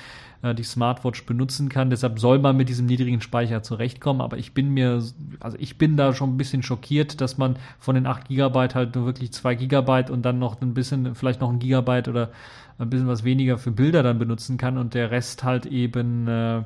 äh, 0.43 0.53
die 0.53 0.63
Smartwatch 0.63 1.25
benutzen 1.25 1.69
kann. 1.69 1.89
Deshalb 1.89 2.19
soll 2.19 2.37
man 2.37 2.55
mit 2.55 2.69
diesem 2.69 2.85
niedrigen 2.85 3.21
Speicher 3.21 3.63
zurechtkommen. 3.63 4.21
Aber 4.21 4.37
ich 4.37 4.53
bin 4.53 4.69
mir, 4.69 5.01
also 5.39 5.57
ich 5.57 5.77
bin 5.77 5.97
da 5.97 6.13
schon 6.13 6.31
ein 6.33 6.37
bisschen 6.37 6.61
schockiert, 6.61 7.21
dass 7.21 7.37
man 7.37 7.55
von 7.79 7.95
den 7.95 8.05
8 8.05 8.27
GB 8.27 8.73
halt 8.75 8.93
nur 8.95 9.05
wirklich 9.05 9.31
2 9.31 9.55
GB 9.55 10.11
und 10.11 10.23
dann 10.23 10.39
noch 10.39 10.61
ein 10.61 10.73
bisschen, 10.73 11.15
vielleicht 11.15 11.41
noch 11.41 11.49
ein 11.49 11.59
Gigabyte 11.59 12.09
oder 12.09 12.29
ein 12.77 12.89
bisschen 12.89 13.07
was 13.07 13.23
weniger 13.23 13.57
für 13.57 13.71
Bilder 13.71 14.03
dann 14.03 14.19
benutzen 14.19 14.57
kann 14.57 14.77
und 14.77 14.93
der 14.93 15.11
Rest 15.11 15.43
halt 15.43 15.65
eben 15.65 16.27
äh, 16.27 16.57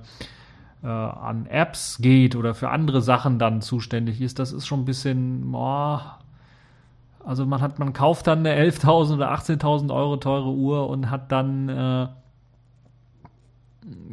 äh, 0.83 0.87
an 0.87 1.45
Apps 1.47 1.99
geht 2.01 2.35
oder 2.35 2.53
für 2.53 2.69
andere 2.69 3.01
Sachen 3.01 3.39
dann 3.39 3.61
zuständig 3.61 4.21
ist. 4.21 4.39
Das 4.39 4.53
ist 4.53 4.65
schon 4.65 4.81
ein 4.81 4.85
bisschen, 4.85 5.51
boah, 5.51 6.19
also 7.23 7.45
man 7.45 7.61
hat, 7.61 7.77
man 7.77 7.93
kauft 7.93 8.27
dann 8.27 8.39
eine 8.39 8.55
11.000 8.55 9.15
oder 9.15 9.33
18.000 9.33 9.93
Euro 9.93 10.17
teure 10.17 10.49
Uhr 10.49 10.89
und 10.89 11.09
hat 11.09 11.31
dann 11.31 11.69
äh, 11.69 12.07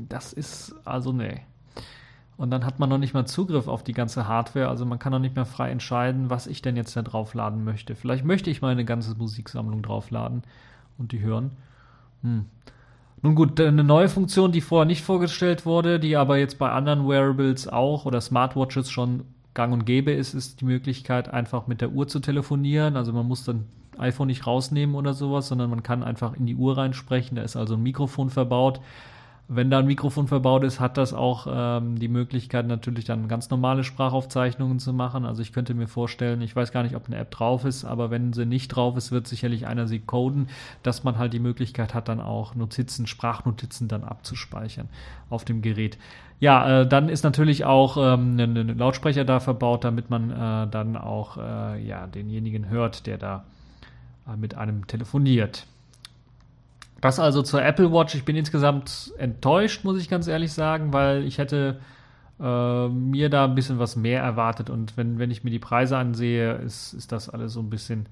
das 0.08 0.32
ist 0.32 0.74
also 0.84 1.12
nee. 1.12 1.40
Und 2.36 2.50
dann 2.50 2.64
hat 2.64 2.80
man 2.80 2.88
noch 2.88 2.98
nicht 2.98 3.14
mal 3.14 3.26
Zugriff 3.26 3.68
auf 3.68 3.84
die 3.84 3.92
ganze 3.92 4.26
Hardware, 4.26 4.68
also 4.68 4.84
man 4.84 4.98
kann 4.98 5.12
noch 5.12 5.20
nicht 5.20 5.36
mehr 5.36 5.46
frei 5.46 5.70
entscheiden, 5.70 6.30
was 6.30 6.48
ich 6.48 6.62
denn 6.62 6.76
jetzt 6.76 6.96
da 6.96 7.02
draufladen 7.02 7.62
möchte. 7.62 7.94
Vielleicht 7.94 8.24
möchte 8.24 8.50
ich 8.50 8.60
meine 8.60 8.84
ganze 8.84 9.14
Musiksammlung 9.14 9.82
draufladen 9.82 10.42
und 10.98 11.12
die 11.12 11.20
hören. 11.20 11.52
Hm. 12.22 12.46
Nun 13.22 13.36
gut, 13.36 13.58
eine 13.60 13.84
neue 13.84 14.08
Funktion, 14.08 14.52
die 14.52 14.60
vorher 14.60 14.84
nicht 14.84 15.02
vorgestellt 15.02 15.64
wurde, 15.64 16.00
die 16.00 16.16
aber 16.16 16.36
jetzt 16.36 16.58
bei 16.58 16.70
anderen 16.70 17.08
Wearables 17.08 17.68
auch 17.68 18.04
oder 18.04 18.20
Smartwatches 18.20 18.90
schon 18.90 19.24
gang 19.54 19.72
und 19.72 19.86
gäbe 19.86 20.12
ist, 20.12 20.34
ist 20.34 20.60
die 20.60 20.64
Möglichkeit, 20.66 21.32
einfach 21.32 21.66
mit 21.66 21.80
der 21.80 21.92
Uhr 21.92 22.08
zu 22.08 22.20
telefonieren. 22.20 22.96
Also 22.96 23.12
man 23.12 23.26
muss 23.26 23.44
dann 23.44 23.64
iPhone 23.96 24.26
nicht 24.26 24.46
rausnehmen 24.46 24.96
oder 24.96 25.14
sowas, 25.14 25.48
sondern 25.48 25.70
man 25.70 25.82
kann 25.82 26.02
einfach 26.02 26.34
in 26.34 26.46
die 26.46 26.56
Uhr 26.56 26.76
reinsprechen. 26.76 27.36
Da 27.36 27.42
ist 27.42 27.56
also 27.56 27.74
ein 27.74 27.82
Mikrofon 27.82 28.28
verbaut. 28.28 28.80
Wenn 29.46 29.70
da 29.70 29.80
ein 29.80 29.86
Mikrofon 29.86 30.26
verbaut 30.26 30.64
ist, 30.64 30.80
hat 30.80 30.96
das 30.96 31.12
auch 31.12 31.46
ähm, 31.50 31.98
die 31.98 32.08
Möglichkeit, 32.08 32.66
natürlich 32.66 33.04
dann 33.04 33.28
ganz 33.28 33.50
normale 33.50 33.84
Sprachaufzeichnungen 33.84 34.78
zu 34.78 34.94
machen. 34.94 35.26
Also 35.26 35.42
ich 35.42 35.52
könnte 35.52 35.74
mir 35.74 35.86
vorstellen, 35.86 36.40
ich 36.40 36.56
weiß 36.56 36.72
gar 36.72 36.82
nicht, 36.82 36.96
ob 36.96 37.06
eine 37.06 37.18
App 37.18 37.30
drauf 37.30 37.66
ist, 37.66 37.84
aber 37.84 38.10
wenn 38.10 38.32
sie 38.32 38.46
nicht 38.46 38.68
drauf 38.68 38.96
ist, 38.96 39.12
wird 39.12 39.26
sicherlich 39.26 39.66
einer 39.66 39.86
sie 39.86 39.98
coden, 39.98 40.48
dass 40.82 41.04
man 41.04 41.18
halt 41.18 41.34
die 41.34 41.40
Möglichkeit 41.40 41.92
hat, 41.92 42.08
dann 42.08 42.20
auch 42.20 42.54
Notizen, 42.54 43.06
Sprachnotizen 43.06 43.86
dann 43.86 44.02
abzuspeichern 44.02 44.88
auf 45.28 45.44
dem 45.44 45.60
Gerät. 45.60 45.98
Ja, 46.40 46.80
äh, 46.80 46.86
dann 46.86 47.10
ist 47.10 47.22
natürlich 47.22 47.66
auch 47.66 47.98
ähm, 47.98 48.36
ein, 48.38 48.56
ein 48.56 48.78
Lautsprecher 48.78 49.26
da 49.26 49.40
verbaut, 49.40 49.84
damit 49.84 50.08
man 50.08 50.30
äh, 50.30 50.70
dann 50.70 50.96
auch 50.96 51.36
äh, 51.36 51.86
ja, 51.86 52.06
denjenigen 52.06 52.70
hört, 52.70 53.06
der 53.06 53.18
da 53.18 53.44
äh, 54.26 54.36
mit 54.38 54.54
einem 54.54 54.86
telefoniert. 54.86 55.66
Das 57.04 57.20
also 57.20 57.42
zur 57.42 57.62
Apple 57.62 57.92
Watch. 57.92 58.14
Ich 58.14 58.24
bin 58.24 58.34
insgesamt 58.34 59.12
enttäuscht, 59.18 59.84
muss 59.84 60.00
ich 60.00 60.08
ganz 60.08 60.26
ehrlich 60.26 60.54
sagen, 60.54 60.94
weil 60.94 61.24
ich 61.24 61.36
hätte 61.36 61.78
äh, 62.40 62.88
mir 62.88 63.28
da 63.28 63.44
ein 63.44 63.54
bisschen 63.54 63.78
was 63.78 63.94
mehr 63.94 64.22
erwartet. 64.22 64.70
Und 64.70 64.96
wenn, 64.96 65.18
wenn 65.18 65.30
ich 65.30 65.44
mir 65.44 65.50
die 65.50 65.58
Preise 65.58 65.98
ansehe, 65.98 66.54
ist, 66.54 66.94
ist 66.94 67.12
das 67.12 67.28
alles 67.28 67.52
so 67.52 67.60
ein 67.60 67.68
bisschen. 67.68 68.06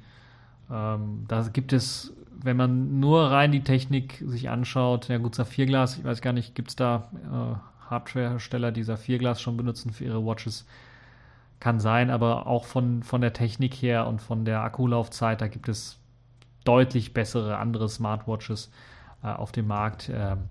Ähm, 0.71 1.25
da 1.27 1.41
gibt 1.51 1.73
es, 1.73 2.13
wenn 2.39 2.59
man 2.59 3.01
nur 3.01 3.31
rein 3.31 3.51
die 3.51 3.65
Technik 3.65 4.23
sich 4.27 4.51
anschaut, 4.51 5.09
ja 5.09 5.17
gut, 5.17 5.37
Saphirglas, 5.37 5.97
ich 5.97 6.05
weiß 6.05 6.21
gar 6.21 6.35
nicht, 6.35 6.55
gibt 6.55 6.69
es 6.69 6.77
da 6.77 7.09
äh, 7.25 7.89
Hardwarehersteller, 7.89 8.73
die 8.73 8.83
Saphirglas 8.83 9.41
schon 9.41 9.57
benutzen 9.57 9.95
für 9.95 10.05
ihre 10.05 10.23
Watches? 10.23 10.67
Kann 11.61 11.81
sein, 11.81 12.11
aber 12.11 12.47
auch 12.47 12.67
von, 12.67 13.03
von 13.03 13.23
der 13.23 13.33
Technik 13.33 13.73
her 13.73 14.07
und 14.07 14.21
von 14.21 14.45
der 14.45 14.61
Akkulaufzeit, 14.61 15.41
da 15.41 15.49
gibt 15.49 15.71
es 15.71 16.02
deutlich 16.65 17.13
bessere 17.15 17.59
andere 17.59 17.89
Smartwatches 17.89 18.71
äh, 19.23 19.29
auf 19.29 19.53
dem 19.53 19.67
Markt. 19.67 20.11
Ähm, 20.13 20.49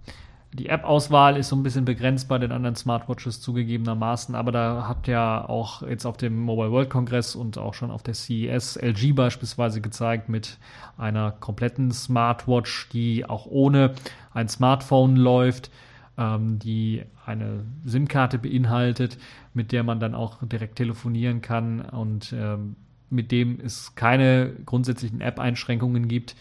die 0.53 0.67
App-Auswahl 0.67 1.37
ist 1.37 1.47
so 1.47 1.55
ein 1.55 1.63
bisschen 1.63 1.85
begrenzt 1.85 2.27
bei 2.27 2.37
den 2.37 2.51
anderen 2.51 2.75
Smartwatches 2.75 3.39
zugegebenermaßen, 3.39 4.35
aber 4.35 4.51
da 4.51 4.85
hat 4.85 5.07
ja 5.07 5.47
auch 5.47 5.81
jetzt 5.81 6.05
auf 6.05 6.17
dem 6.17 6.41
Mobile 6.41 6.71
World 6.71 6.89
Congress 6.89 7.35
und 7.35 7.57
auch 7.57 7.73
schon 7.73 7.89
auf 7.89 8.03
der 8.03 8.15
CES 8.15 8.75
LG 8.75 9.13
beispielsweise 9.15 9.79
gezeigt 9.79 10.27
mit 10.27 10.57
einer 10.97 11.31
kompletten 11.31 11.91
Smartwatch, 11.91 12.89
die 12.89 13.25
auch 13.25 13.45
ohne 13.45 13.93
ein 14.33 14.49
Smartphone 14.49 15.15
läuft, 15.15 15.71
ähm, 16.17 16.59
die 16.59 17.03
eine 17.25 17.63
SIM-Karte 17.85 18.37
beinhaltet, 18.37 19.17
mit 19.53 19.71
der 19.71 19.83
man 19.83 20.01
dann 20.01 20.13
auch 20.13 20.39
direkt 20.43 20.75
telefonieren 20.75 21.41
kann 21.41 21.79
und 21.79 22.33
ähm, 22.33 22.75
mit 23.11 23.31
dem 23.31 23.59
es 23.59 23.95
keine 23.95 24.53
grundsätzlichen 24.65 25.21
App-Einschränkungen 25.21 26.07
gibt, 26.07 26.35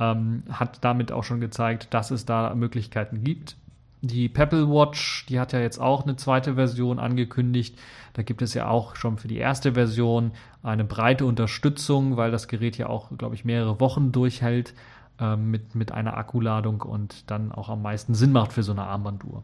ähm, 0.00 0.42
hat 0.50 0.84
damit 0.84 1.12
auch 1.12 1.24
schon 1.24 1.40
gezeigt, 1.40 1.92
dass 1.94 2.10
es 2.10 2.26
da 2.26 2.54
Möglichkeiten 2.54 3.24
gibt. 3.24 3.56
Die 4.00 4.28
Pebble 4.28 4.68
Watch, 4.68 5.26
die 5.26 5.40
hat 5.40 5.52
ja 5.52 5.58
jetzt 5.58 5.78
auch 5.78 6.04
eine 6.04 6.14
zweite 6.14 6.54
Version 6.54 7.00
angekündigt. 7.00 7.76
Da 8.12 8.22
gibt 8.22 8.42
es 8.42 8.54
ja 8.54 8.68
auch 8.68 8.94
schon 8.94 9.18
für 9.18 9.26
die 9.26 9.38
erste 9.38 9.74
Version 9.74 10.32
eine 10.62 10.84
breite 10.84 11.26
Unterstützung, 11.26 12.16
weil 12.16 12.30
das 12.30 12.46
Gerät 12.46 12.78
ja 12.78 12.88
auch, 12.88 13.10
glaube 13.18 13.34
ich, 13.34 13.44
mehrere 13.44 13.80
Wochen 13.80 14.12
durchhält 14.12 14.74
äh, 15.20 15.36
mit, 15.36 15.74
mit 15.74 15.90
einer 15.90 16.16
Akkuladung 16.16 16.80
und 16.82 17.28
dann 17.30 17.50
auch 17.50 17.68
am 17.68 17.82
meisten 17.82 18.14
Sinn 18.14 18.30
macht 18.30 18.52
für 18.52 18.62
so 18.62 18.70
eine 18.72 18.84
Armbanduhr. 18.84 19.42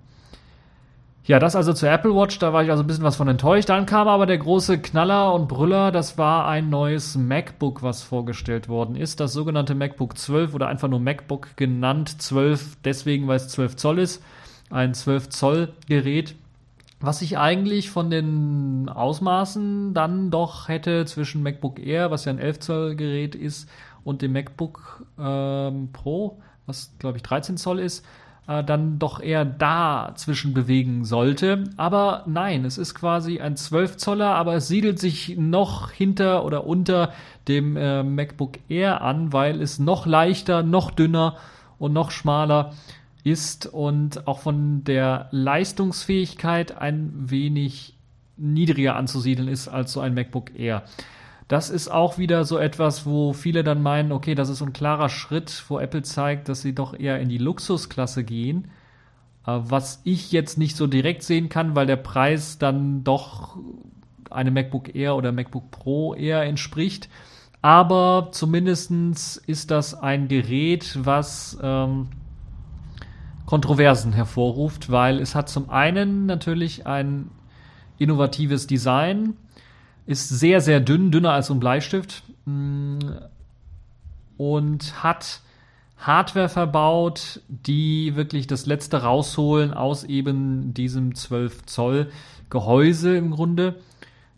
Ja, 1.27 1.39
das 1.39 1.57
also 1.57 1.73
zur 1.73 1.89
Apple 1.89 2.15
Watch, 2.15 2.39
da 2.39 2.53
war 2.53 2.63
ich 2.63 2.71
also 2.71 2.83
ein 2.83 2.87
bisschen 2.87 3.05
was 3.05 3.17
von 3.17 3.29
enttäuscht. 3.29 3.71
Dann 3.71 3.87
kam 3.87 4.09
aber 4.09 4.27
der 4.27 4.37
große 4.37 4.79
Knaller 4.79 5.33
und 5.33 5.49
Brüller, 5.49 5.91
das 5.91 6.19
war 6.19 6.47
ein 6.47 6.69
neues 6.69 7.17
MacBook, 7.17 7.83
was 7.83 8.03
vorgestellt 8.03 8.69
worden 8.69 8.95
ist. 8.95 9.21
Das 9.21 9.33
sogenannte 9.33 9.75
MacBook 9.75 10.19
12 10.19 10.53
oder 10.53 10.69
einfach 10.69 10.89
nur 10.89 11.01
MacBook 11.01 11.57
genannt. 11.57 12.21
12 12.21 12.77
deswegen, 12.85 13.27
weil 13.27 13.37
es 13.37 13.49
12 13.49 13.77
Zoll 13.77 13.99
ist. 14.01 14.23
Ein 14.69 14.93
12 14.93 15.31
Zoll 15.31 15.73
Gerät, 15.89 16.35
was 17.01 17.21
sich 17.21 17.39
eigentlich 17.39 17.91
von 17.91 18.11
den 18.11 18.91
Ausmaßen 18.91 19.95
dann 19.95 20.31
doch 20.31 20.69
hätte 20.69 21.07
zwischen 21.07 21.43
MacBook 21.43 21.81
Air, 21.81 22.11
was 22.11 22.27
ja 22.27 22.33
ein 22.33 22.39
11 22.39 22.61
Zoll 22.61 22.97
Gerät 22.97 23.35
ist, 23.35 23.71
und 24.05 24.21
dem 24.21 24.35
MacBook 24.35 25.07
ähm, 25.19 25.89
Pro, 25.91 26.39
was 26.67 26.93
glaube 26.99 27.17
ich 27.17 27.23
13 27.23 27.57
Zoll 27.57 27.79
ist, 27.79 28.05
äh, 28.47 28.63
dann 28.63 28.99
doch 28.99 29.21
eher 29.21 29.45
dazwischen 29.45 30.55
bewegen 30.55 31.05
sollte. 31.05 31.65
Aber 31.77 32.25
nein, 32.27 32.65
es 32.65 32.79
ist 32.79 32.95
quasi 32.95 33.41
ein 33.41 33.57
12 33.57 33.97
Zoller, 33.97 34.35
aber 34.35 34.55
es 34.55 34.69
siedelt 34.69 34.99
sich 34.99 35.37
noch 35.39 35.91
hinter 35.91 36.45
oder 36.45 36.67
unter 36.67 37.13
dem 37.49 37.77
äh, 37.77 38.03
MacBook 38.03 38.59
Air 38.69 39.01
an, 39.01 39.33
weil 39.33 39.61
es 39.61 39.79
noch 39.79 40.07
leichter, 40.07 40.63
noch 40.63 40.91
dünner 40.91 41.37
und 41.79 41.93
noch 41.93 42.11
schmaler 42.11 42.73
ist 43.23 43.67
und 43.67 44.27
auch 44.29 44.41
von 44.41 44.85
der 44.85 45.29
Leistungsfähigkeit 45.31 46.77
ein 46.77 47.13
wenig 47.15 47.95
niedriger 48.37 48.97
anzusiedeln 48.97 49.49
ist 49.49 49.69
als 49.69 49.93
so 49.93 50.01
ein 50.01 50.15
MacBook 50.15 50.59
Air. 50.59 50.83
Das 51.49 51.69
ist 51.69 51.89
auch 51.89 52.17
wieder 52.17 52.45
so 52.45 52.59
etwas, 52.59 53.05
wo 53.05 53.33
viele 53.33 53.65
dann 53.65 53.83
meinen, 53.83 54.13
okay, 54.13 54.35
das 54.35 54.49
ist 54.49 54.63
ein 54.63 54.73
klarer 54.73 55.09
Schritt, 55.09 55.65
wo 55.69 55.79
Apple 55.79 56.03
zeigt, 56.03 56.49
dass 56.49 56.63
sie 56.63 56.75
doch 56.75 56.99
eher 56.99 57.21
in 57.21 57.29
die 57.29 57.39
Luxusklasse 57.39 58.25
gehen. 58.25 58.69
Äh, 59.47 59.61
was 59.63 60.01
ich 60.05 60.33
jetzt 60.33 60.59
nicht 60.59 60.77
so 60.77 60.87
direkt 60.87 61.23
sehen 61.23 61.49
kann, 61.49 61.77
weil 61.77 61.87
der 61.87 61.97
Preis 61.97 62.59
dann 62.59 63.05
doch 63.05 63.59
einem 64.31 64.55
MacBook 64.55 64.95
Air 64.95 65.17
oder 65.17 65.33
MacBook 65.33 65.71
Pro 65.71 66.15
eher 66.15 66.43
entspricht. 66.43 67.09
Aber 67.63 68.29
zumindest 68.33 68.91
ist 69.47 69.71
das 69.71 69.95
ein 69.95 70.29
Gerät, 70.29 70.99
was 71.03 71.59
ähm, 71.63 72.09
Kontroversen 73.47 74.13
hervorruft, 74.13 74.91
weil 74.91 75.21
es 75.21 75.35
hat 75.35 75.49
zum 75.49 75.71
einen 75.71 76.27
natürlich 76.27 76.87
ein 76.87 77.31
innovatives 77.99 78.67
Design, 78.67 79.37
ist 80.07 80.29
sehr, 80.29 80.61
sehr 80.61 80.81
dünn, 80.81 81.11
dünner 81.11 81.33
als 81.33 81.47
so 81.47 81.55
ein 81.55 81.61
Bleistift 81.61 82.23
mm, 82.45 82.99
und 84.37 85.03
hat 85.03 85.41
Hardware 85.99 86.49
verbaut, 86.49 87.41
die 87.49 88.15
wirklich 88.17 88.47
das 88.47 88.67
letzte 88.67 89.03
rausholen 89.03 89.73
aus 89.73 90.05
eben 90.05 90.75
diesem 90.75 91.15
12 91.15 91.67
Zoll 91.67 92.11
Gehäuse 92.51 93.17
im 93.17 93.31
Grunde. 93.31 93.77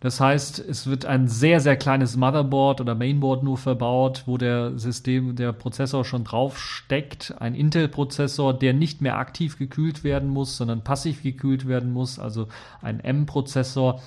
Das 0.00 0.20
heißt, 0.20 0.58
es 0.60 0.86
wird 0.86 1.06
ein 1.06 1.26
sehr, 1.26 1.58
sehr 1.58 1.76
kleines 1.76 2.16
Motherboard 2.16 2.80
oder 2.80 2.94
Mainboard 2.94 3.42
nur 3.42 3.56
verbaut, 3.56 4.24
wo 4.26 4.36
der 4.36 4.78
System, 4.78 5.34
der 5.36 5.52
Prozessor 5.52 6.04
schon 6.04 6.22
drauf 6.22 6.58
steckt. 6.58 7.34
Ein 7.38 7.54
Intel-Prozessor, 7.54 8.54
der 8.54 8.74
nicht 8.74 9.00
mehr 9.00 9.18
aktiv 9.18 9.58
gekühlt 9.58 10.04
werden 10.04 10.28
muss, 10.28 10.58
sondern 10.58 10.84
passiv 10.84 11.22
gekühlt 11.22 11.66
werden 11.66 11.92
muss, 11.92 12.18
also 12.18 12.46
ein 12.82 13.00
M-Prozessor 13.00 14.02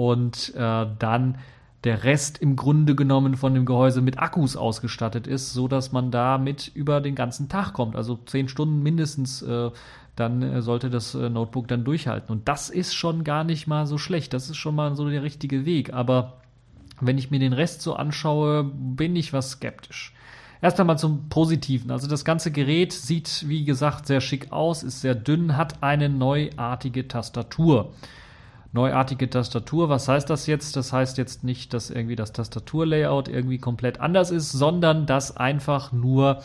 und 0.00 0.54
äh, 0.54 0.86
dann 0.98 1.36
der 1.84 2.04
Rest 2.04 2.38
im 2.38 2.56
Grunde 2.56 2.94
genommen 2.94 3.36
von 3.36 3.52
dem 3.52 3.66
Gehäuse 3.66 4.00
mit 4.00 4.18
Akkus 4.18 4.56
ausgestattet 4.56 5.26
ist, 5.26 5.52
so 5.52 5.68
dass 5.68 5.92
man 5.92 6.10
damit 6.10 6.68
über 6.72 7.02
den 7.02 7.14
ganzen 7.14 7.50
Tag 7.50 7.74
kommt. 7.74 7.96
Also 7.96 8.18
zehn 8.24 8.48
Stunden 8.48 8.82
mindestens, 8.82 9.42
äh, 9.42 9.70
dann 10.16 10.40
äh, 10.40 10.62
sollte 10.62 10.88
das 10.88 11.14
äh, 11.14 11.28
Notebook 11.28 11.68
dann 11.68 11.84
durchhalten. 11.84 12.32
Und 12.32 12.48
das 12.48 12.70
ist 12.70 12.94
schon 12.94 13.24
gar 13.24 13.44
nicht 13.44 13.66
mal 13.66 13.84
so 13.84 13.98
schlecht. 13.98 14.32
Das 14.32 14.48
ist 14.48 14.56
schon 14.56 14.74
mal 14.74 14.94
so 14.96 15.06
der 15.06 15.22
richtige 15.22 15.66
Weg. 15.66 15.92
Aber 15.92 16.38
wenn 17.02 17.18
ich 17.18 17.30
mir 17.30 17.38
den 17.38 17.52
Rest 17.52 17.82
so 17.82 17.92
anschaue, 17.92 18.64
bin 18.64 19.14
ich 19.16 19.34
was 19.34 19.50
skeptisch. 19.50 20.14
Erst 20.62 20.80
einmal 20.80 20.98
zum 20.98 21.28
Positiven. 21.28 21.90
Also 21.90 22.08
das 22.08 22.24
ganze 22.24 22.52
Gerät 22.52 22.94
sieht, 22.94 23.44
wie 23.48 23.64
gesagt, 23.64 24.06
sehr 24.06 24.22
schick 24.22 24.50
aus, 24.50 24.82
ist 24.82 25.02
sehr 25.02 25.14
dünn, 25.14 25.58
hat 25.58 25.82
eine 25.82 26.08
neuartige 26.08 27.06
Tastatur 27.06 27.92
neuartige 28.72 29.28
Tastatur. 29.28 29.88
Was 29.88 30.08
heißt 30.08 30.30
das 30.30 30.46
jetzt? 30.46 30.76
Das 30.76 30.92
heißt 30.92 31.18
jetzt 31.18 31.44
nicht, 31.44 31.74
dass 31.74 31.90
irgendwie 31.90 32.16
das 32.16 32.32
Tastaturlayout 32.32 33.28
irgendwie 33.28 33.58
komplett 33.58 34.00
anders 34.00 34.30
ist, 34.30 34.52
sondern 34.52 35.06
dass 35.06 35.36
einfach 35.36 35.92
nur 35.92 36.42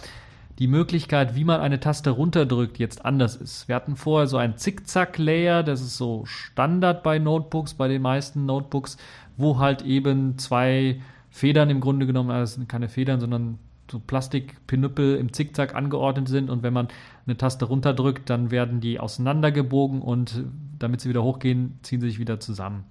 die 0.60 0.67
Möglichkeit, 0.67 1.36
wie 1.36 1.44
man 1.44 1.60
eine 1.60 1.79
Taste 1.79 2.12
runterdrückt, 2.12 2.79
jetzt 2.79 3.05
anders 3.05 3.36
ist. 3.36 3.67
Wir 3.67 3.75
hatten 3.75 3.98
vorher 3.98 4.27
so 4.27 4.38
ein 4.38 4.58
Zickzack-Layer, 4.58 5.63
das 5.63 5.82
ist 5.82 5.98
so 5.98 6.25
Standard 6.25 7.03
bei 7.03 7.20
Notebooks, 7.20 7.74
bei 7.74 7.88
den 7.88 8.01
meisten 8.01 8.46
Notebooks, 8.46 8.98
wo 9.36 9.60
halt 9.60 9.82
eben 9.82 10.38
zwei 10.38 11.01
Federn 11.29 11.70
im 11.70 11.82
Grunde 11.82 12.05
genommen, 12.05 12.32
also 12.32 12.62
keine 12.67 12.88
Federn, 12.88 13.20
sondern 13.20 13.60
so 13.91 14.00
Plastikpinüppel 14.00 15.17
im 15.17 15.34
Zickzack 15.34 15.75
angeordnet 15.75 16.29
sind 16.29 16.50
und 16.50 16.63
wenn 16.63 16.74
man 16.74 16.88
eine 17.27 17.38
Taste 17.38 17.65
runterdrückt, 17.65 18.29
dann 18.29 18.50
werden 18.50 18.79
die 18.79 19.00
auseinandergebogen 19.00 20.01
und 20.01 20.46
damit 20.85 21.01
sie 21.01 21.09
wieder 21.09 21.23
hochgehen, 21.23 21.79
ziehen 21.81 21.99
sie 21.99 22.07
sich 22.07 22.19
wieder 22.19 22.39
zusammen. 22.39 22.85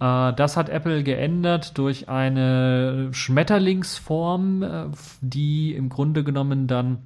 Äh, 0.00 0.32
das 0.34 0.56
hat 0.56 0.68
Apple 0.68 1.02
geändert 1.02 1.76
durch 1.78 2.08
eine 2.08 3.08
Schmetterlingsform, 3.12 4.62
äh, 4.62 4.84
die 5.20 5.74
im 5.74 5.88
Grunde 5.88 6.24
genommen 6.24 6.66
dann 6.66 6.98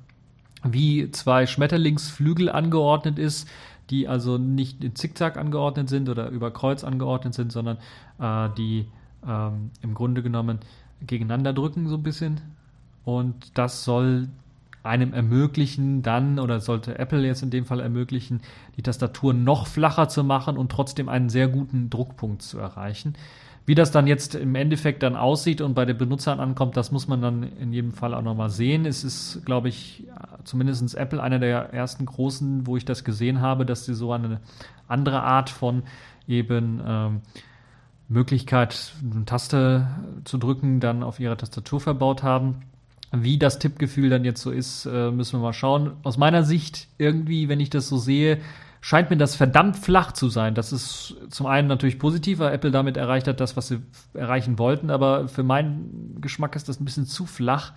wie 0.62 1.10
zwei 1.10 1.46
Schmetterlingsflügel 1.46 2.50
angeordnet 2.50 3.18
ist, 3.18 3.48
die 3.88 4.08
also 4.08 4.38
nicht 4.38 4.84
in 4.84 4.94
Zickzack 4.94 5.36
angeordnet 5.36 5.88
sind 5.88 6.08
oder 6.08 6.28
über 6.28 6.50
Kreuz 6.50 6.84
angeordnet 6.84 7.34
sind, 7.34 7.50
sondern 7.50 7.78
äh, 8.18 8.48
die 8.56 8.86
ähm, 9.26 9.70
im 9.82 9.94
Grunde 9.94 10.22
genommen 10.22 10.58
gegeneinander 11.06 11.52
drücken 11.52 11.88
so 11.88 11.96
ein 11.96 12.02
bisschen. 12.02 12.40
Und 13.04 13.58
das 13.58 13.84
soll 13.84 14.28
einem 14.82 15.12
ermöglichen, 15.12 16.02
dann 16.02 16.38
oder 16.38 16.60
sollte 16.60 16.98
Apple 16.98 17.26
jetzt 17.26 17.42
in 17.42 17.50
dem 17.50 17.66
Fall 17.66 17.80
ermöglichen, 17.80 18.40
die 18.76 18.82
Tastatur 18.82 19.34
noch 19.34 19.66
flacher 19.66 20.08
zu 20.08 20.24
machen 20.24 20.56
und 20.56 20.72
trotzdem 20.72 21.08
einen 21.08 21.28
sehr 21.28 21.48
guten 21.48 21.90
Druckpunkt 21.90 22.42
zu 22.42 22.58
erreichen. 22.58 23.14
Wie 23.66 23.74
das 23.74 23.90
dann 23.90 24.06
jetzt 24.06 24.34
im 24.34 24.54
Endeffekt 24.54 25.02
dann 25.02 25.16
aussieht 25.16 25.60
und 25.60 25.74
bei 25.74 25.84
den 25.84 25.96
Benutzern 25.96 26.40
ankommt, 26.40 26.76
das 26.76 26.90
muss 26.90 27.06
man 27.06 27.20
dann 27.20 27.42
in 27.42 27.72
jedem 27.72 27.92
Fall 27.92 28.14
auch 28.14 28.22
nochmal 28.22 28.50
sehen. 28.50 28.86
Es 28.86 29.04
ist, 29.04 29.42
glaube 29.44 29.68
ich, 29.68 30.08
zumindest 30.44 30.94
Apple 30.96 31.22
einer 31.22 31.38
der 31.38 31.72
ersten 31.72 32.06
großen, 32.06 32.66
wo 32.66 32.76
ich 32.76 32.84
das 32.84 33.04
gesehen 33.04 33.40
habe, 33.40 33.66
dass 33.66 33.84
sie 33.84 33.94
so 33.94 34.12
eine 34.12 34.40
andere 34.88 35.22
Art 35.22 35.50
von 35.50 35.82
eben 36.26 36.80
ähm, 36.84 37.20
Möglichkeit, 38.08 38.92
eine 39.08 39.24
Taste 39.24 39.86
zu 40.24 40.38
drücken, 40.38 40.80
dann 40.80 41.02
auf 41.02 41.20
ihrer 41.20 41.36
Tastatur 41.36 41.80
verbaut 41.80 42.22
haben. 42.22 42.62
Wie 43.12 43.38
das 43.38 43.58
Tippgefühl 43.58 44.08
dann 44.08 44.24
jetzt 44.24 44.40
so 44.40 44.50
ist, 44.50 44.86
äh, 44.86 45.10
müssen 45.10 45.38
wir 45.38 45.42
mal 45.42 45.52
schauen. 45.52 45.92
Aus 46.02 46.16
meiner 46.16 46.44
Sicht 46.44 46.88
irgendwie, 46.98 47.48
wenn 47.48 47.58
ich 47.58 47.70
das 47.70 47.88
so 47.88 47.98
sehe, 47.98 48.38
scheint 48.80 49.10
mir 49.10 49.16
das 49.16 49.34
verdammt 49.34 49.76
flach 49.76 50.12
zu 50.12 50.28
sein. 50.28 50.54
Das 50.54 50.72
ist 50.72 51.16
zum 51.28 51.46
einen 51.46 51.68
natürlich 51.68 51.98
positiv, 51.98 52.38
weil 52.38 52.54
Apple 52.54 52.70
damit 52.70 52.96
erreicht 52.96 53.28
hat, 53.28 53.40
das, 53.40 53.56
was 53.56 53.68
sie 53.68 53.80
erreichen 54.14 54.58
wollten, 54.58 54.90
aber 54.90 55.28
für 55.28 55.42
meinen 55.42 56.18
Geschmack 56.20 56.56
ist 56.56 56.68
das 56.68 56.80
ein 56.80 56.84
bisschen 56.84 57.06
zu 57.06 57.26
flach, 57.26 57.72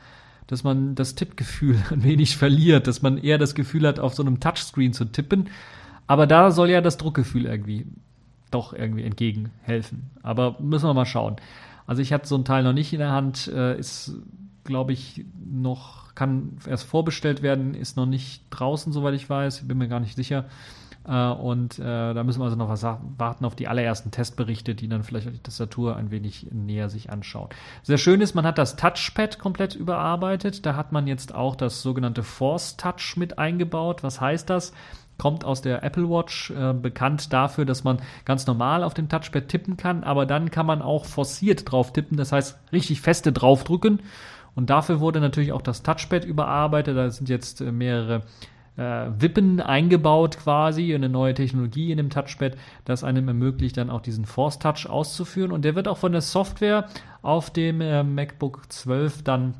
dass 0.48 0.64
man 0.64 0.96
das 0.96 1.16
Tippgefühl 1.16 1.78
ein 1.92 2.04
wenig 2.04 2.38
verliert, 2.38 2.88
dass 2.88 3.02
man 3.02 3.18
eher 3.18 3.38
das 3.38 3.56
Gefühl 3.56 3.88
hat, 3.88 4.00
auf 4.00 4.14
so 4.14 4.24
einem 4.24 4.40
Touchscreen 4.40 4.94
zu 4.94 5.06
tippen. 5.06 5.50
Aber 6.08 6.28
da 6.28 6.52
soll 6.52 6.70
ja 6.70 6.82
das 6.82 6.98
Druckgefühl 6.98 7.46
irgendwie 7.46 7.86
doch 8.52 8.74
irgendwie 8.74 9.04
entgegenhelfen. 9.04 10.12
Aber 10.22 10.58
müssen 10.60 10.88
wir 10.88 10.94
mal 10.94 11.06
schauen. 11.06 11.38
Also 11.88 12.02
ich 12.02 12.14
hatte 12.14 12.28
so 12.28 12.36
ein 12.36 12.46
Teil 12.46 12.64
noch 12.64 12.74
nicht 12.74 12.94
in 12.94 13.00
der 13.00 13.12
Hand, 13.12 13.48
äh, 13.48 13.78
ist, 13.78 14.14
glaube 14.64 14.94
ich, 14.94 15.26
noch, 15.46 16.16
kann 16.16 16.58
erst 16.68 16.86
vorbestellt 16.86 17.42
werden, 17.42 17.74
ist 17.74 17.98
noch 17.98 18.06
nicht 18.06 18.44
draußen, 18.50 18.94
soweit 18.94 19.14
ich 19.14 19.30
weiß, 19.30 19.68
bin 19.68 19.78
mir 19.78 19.88
gar 19.88 20.00
nicht 20.00 20.16
sicher. 20.16 20.46
Äh, 21.08 21.30
und 21.30 21.80
äh, 21.80 22.14
da 22.14 22.24
müssen 22.24 22.40
wir 22.40 22.46
also 22.46 22.56
noch 22.56 22.70
was 22.70 22.84
warten 22.84 23.46
auf 23.46 23.56
die 23.56 23.68
allerersten 23.68 24.12
Testberichte, 24.12 24.76
die 24.76 24.88
dann 24.88 25.04
vielleicht 25.04 25.28
die 25.28 25.40
Tastatur 25.40 25.96
ein 25.96 26.12
wenig 26.12 26.48
näher 26.52 26.90
sich 26.90 27.10
anschauen. 27.10 27.50
Sehr 27.82 27.98
schön 27.98 28.22
ist, 28.22 28.36
man 28.36 28.46
hat 28.46 28.58
das 28.58 28.76
Touchpad 28.76 29.40
komplett 29.40 29.76
überarbeitet. 29.76 30.66
Da 30.66 30.76
hat 30.76 30.92
man 30.92 31.08
jetzt 31.08 31.36
auch 31.36 31.56
das 31.56 31.82
sogenannte 31.82 32.24
Force 32.24 32.78
Touch 32.78 33.18
mit 33.18 33.38
eingebaut. 33.38 34.04
Was 34.04 34.22
heißt 34.22 34.50
das? 34.50 34.74
kommt 35.18 35.46
aus 35.46 35.62
der 35.62 35.84
Apple 35.84 36.10
Watch, 36.10 36.52
äh, 36.52 36.74
bekannt 36.74 37.32
dafür, 37.32 37.66
dass 37.66 37.84
man 37.84 38.02
ganz 38.26 38.48
normal 38.48 38.84
auf 38.84 38.94
dem 38.94 39.10
Touchpad 39.10 39.48
tippen 39.48 39.78
kann, 39.78 40.04
aber 40.04 40.26
dann 40.26 40.52
kann 40.52 40.66
man 40.66 40.82
auch 40.82 41.06
forciert 41.06 41.72
drauf 41.72 41.94
tippen, 41.94 42.18
das 42.18 42.32
heißt 42.32 42.58
richtig 42.72 43.02
feste 43.02 43.32
draufdrücken. 43.32 44.02
Und 44.56 44.70
dafür 44.70 45.00
wurde 45.00 45.20
natürlich 45.20 45.52
auch 45.52 45.62
das 45.62 45.84
Touchpad 45.84 46.26
überarbeitet. 46.26 46.96
Da 46.96 47.10
sind 47.10 47.30
jetzt 47.30 47.62
äh, 47.62 47.72
mehrere 47.72 48.24
äh, 48.78 49.08
Wippen 49.20 49.60
eingebaut 49.62 50.38
quasi, 50.38 50.94
eine 50.94 51.10
neue 51.10 51.34
Technologie 51.34 51.92
in 51.92 51.98
dem 51.98 52.10
Touchpad, 52.10 52.56
das 52.86 53.04
einem 53.04 53.28
ermöglicht, 53.28 53.78
dann 53.78 53.90
auch 53.90 54.02
diesen 54.02 54.26
Force 54.26 54.60
Touch 54.60 54.88
auszuführen. 54.90 55.52
Und 55.52 55.64
der 55.66 55.76
wird 55.76 55.88
auch 55.88 55.98
von 55.98 56.12
der 56.12 56.22
Software 56.22 56.88
auf 57.22 57.50
dem 57.50 57.82
äh, 57.82 58.04
MacBook 58.04 58.72
12 58.72 59.24
dann 59.24 59.56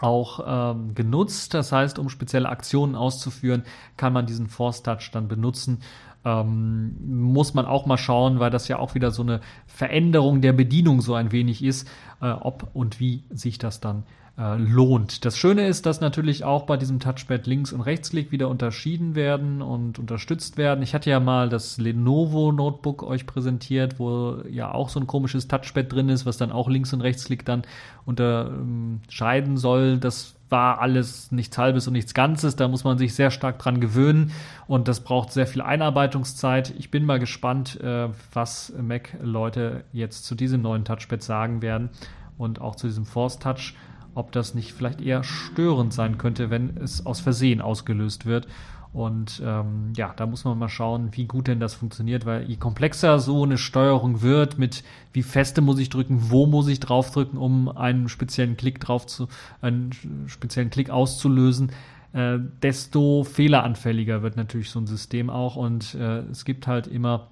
auch 0.00 0.40
ähm, 0.46 0.94
genutzt. 0.94 1.54
Das 1.54 1.72
heißt, 1.72 1.98
um 1.98 2.08
spezielle 2.08 2.48
Aktionen 2.48 2.96
auszuführen, 2.96 3.62
kann 3.96 4.12
man 4.12 4.26
diesen 4.26 4.48
Force 4.48 4.82
Touch 4.82 5.10
dann 5.12 5.28
benutzen. 5.28 5.80
Ähm, 6.24 6.96
muss 7.06 7.52
man 7.54 7.66
auch 7.66 7.86
mal 7.86 7.98
schauen, 7.98 8.40
weil 8.40 8.50
das 8.50 8.68
ja 8.68 8.78
auch 8.78 8.94
wieder 8.94 9.10
so 9.10 9.22
eine 9.22 9.40
Veränderung 9.66 10.40
der 10.40 10.52
Bedienung 10.52 11.00
so 11.00 11.14
ein 11.14 11.32
wenig 11.32 11.62
ist, 11.62 11.88
äh, 12.22 12.30
ob 12.30 12.68
und 12.72 12.98
wie 12.98 13.24
sich 13.30 13.58
das 13.58 13.80
dann 13.80 14.04
äh, 14.36 14.56
lohnt. 14.56 15.24
Das 15.24 15.38
Schöne 15.38 15.68
ist, 15.68 15.86
dass 15.86 16.00
natürlich 16.00 16.44
auch 16.44 16.64
bei 16.64 16.76
diesem 16.76 16.98
Touchpad 16.98 17.46
Links- 17.46 17.72
und 17.72 17.82
Rechtsklick 17.82 18.32
wieder 18.32 18.48
unterschieden 18.48 19.14
werden 19.14 19.62
und 19.62 19.98
unterstützt 19.98 20.56
werden. 20.56 20.82
Ich 20.82 20.94
hatte 20.94 21.10
ja 21.10 21.20
mal 21.20 21.48
das 21.48 21.78
Lenovo 21.78 22.50
Notebook 22.50 23.02
euch 23.04 23.26
präsentiert, 23.26 23.98
wo 23.98 24.38
ja 24.50 24.72
auch 24.72 24.88
so 24.88 24.98
ein 24.98 25.06
komisches 25.06 25.46
Touchpad 25.46 25.92
drin 25.92 26.08
ist, 26.08 26.26
was 26.26 26.36
dann 26.36 26.50
auch 26.50 26.68
Links- 26.68 26.92
und 26.92 27.00
Rechtsklick 27.00 27.44
dann 27.44 27.62
unterscheiden 28.06 29.56
soll. 29.56 29.98
Das 29.98 30.34
war 30.48 30.80
alles 30.80 31.32
nichts 31.32 31.56
Halbes 31.58 31.86
und 31.86 31.94
nichts 31.94 32.14
Ganzes. 32.14 32.56
Da 32.56 32.68
muss 32.68 32.84
man 32.84 32.98
sich 32.98 33.14
sehr 33.14 33.30
stark 33.30 33.58
dran 33.58 33.80
gewöhnen 33.80 34.32
und 34.66 34.88
das 34.88 35.00
braucht 35.00 35.32
sehr 35.32 35.46
viel 35.46 35.62
Einarbeitungszeit. 35.62 36.74
Ich 36.78 36.90
bin 36.90 37.04
mal 37.04 37.18
gespannt, 37.18 37.80
äh, 37.80 38.08
was 38.32 38.72
Mac-Leute 38.80 39.84
jetzt 39.92 40.24
zu 40.24 40.34
diesem 40.34 40.62
neuen 40.62 40.84
Touchpad 40.84 41.22
sagen 41.22 41.62
werden 41.62 41.90
und 42.38 42.60
auch 42.60 42.76
zu 42.76 42.86
diesem 42.86 43.06
Force 43.06 43.38
Touch 43.38 43.74
ob 44.14 44.32
das 44.32 44.54
nicht 44.54 44.72
vielleicht 44.72 45.00
eher 45.00 45.24
störend 45.24 45.92
sein 45.92 46.18
könnte, 46.18 46.50
wenn 46.50 46.76
es 46.76 47.04
aus 47.04 47.20
Versehen 47.20 47.60
ausgelöst 47.60 48.26
wird. 48.26 48.46
Und 48.94 49.42
ähm, 49.44 49.92
ja, 49.96 50.14
da 50.16 50.24
muss 50.24 50.44
man 50.44 50.56
mal 50.56 50.68
schauen, 50.68 51.08
wie 51.12 51.26
gut 51.26 51.48
denn 51.48 51.58
das 51.58 51.74
funktioniert, 51.74 52.24
weil 52.26 52.44
je 52.44 52.56
komplexer 52.56 53.18
so 53.18 53.42
eine 53.42 53.58
Steuerung 53.58 54.22
wird, 54.22 54.56
mit 54.56 54.84
wie 55.12 55.22
feste 55.22 55.60
muss 55.60 55.80
ich 55.80 55.90
drücken, 55.90 56.30
wo 56.30 56.46
muss 56.46 56.68
ich 56.68 56.78
draufdrücken, 56.78 57.36
um 57.36 57.68
einen 57.68 58.08
speziellen 58.08 58.56
Klick 58.56 58.78
drauf 58.78 59.06
zu, 59.06 59.26
einen 59.60 59.90
speziellen 60.28 60.70
Klick 60.70 60.90
auszulösen, 60.90 61.72
äh, 62.12 62.38
desto 62.62 63.24
fehleranfälliger 63.24 64.22
wird 64.22 64.36
natürlich 64.36 64.70
so 64.70 64.78
ein 64.78 64.86
System 64.86 65.28
auch. 65.28 65.56
Und 65.56 65.94
äh, 65.96 66.20
es 66.30 66.44
gibt 66.44 66.68
halt 66.68 66.86
immer 66.86 67.28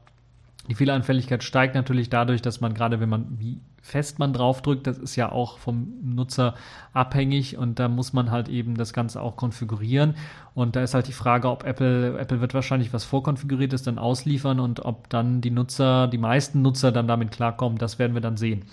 die 0.68 0.74
Fehleranfälligkeit 0.74 1.42
steigt 1.42 1.74
natürlich 1.74 2.08
dadurch, 2.08 2.42
dass 2.42 2.60
man 2.60 2.74
gerade, 2.74 3.00
wenn 3.00 3.08
man, 3.08 3.38
wie 3.38 3.60
fest 3.82 4.20
man 4.20 4.32
draufdrückt, 4.32 4.86
das 4.86 4.96
ist 4.96 5.16
ja 5.16 5.30
auch 5.30 5.58
vom 5.58 5.88
Nutzer 6.02 6.54
abhängig 6.92 7.58
und 7.58 7.80
da 7.80 7.88
muss 7.88 8.12
man 8.12 8.30
halt 8.30 8.48
eben 8.48 8.76
das 8.76 8.92
Ganze 8.92 9.20
auch 9.20 9.36
konfigurieren. 9.36 10.14
Und 10.54 10.76
da 10.76 10.82
ist 10.82 10.94
halt 10.94 11.08
die 11.08 11.12
Frage, 11.12 11.50
ob 11.50 11.64
Apple, 11.64 12.16
Apple 12.18 12.40
wird 12.40 12.54
wahrscheinlich 12.54 12.92
was 12.92 13.04
vorkonfiguriertes 13.04 13.82
dann 13.82 13.98
ausliefern 13.98 14.60
und 14.60 14.84
ob 14.84 15.10
dann 15.10 15.40
die 15.40 15.50
Nutzer, 15.50 16.06
die 16.06 16.18
meisten 16.18 16.62
Nutzer 16.62 16.92
dann 16.92 17.08
damit 17.08 17.32
klarkommen, 17.32 17.76
das 17.76 17.98
werden 17.98 18.14
wir 18.14 18.20
dann 18.20 18.36
sehen. 18.36 18.64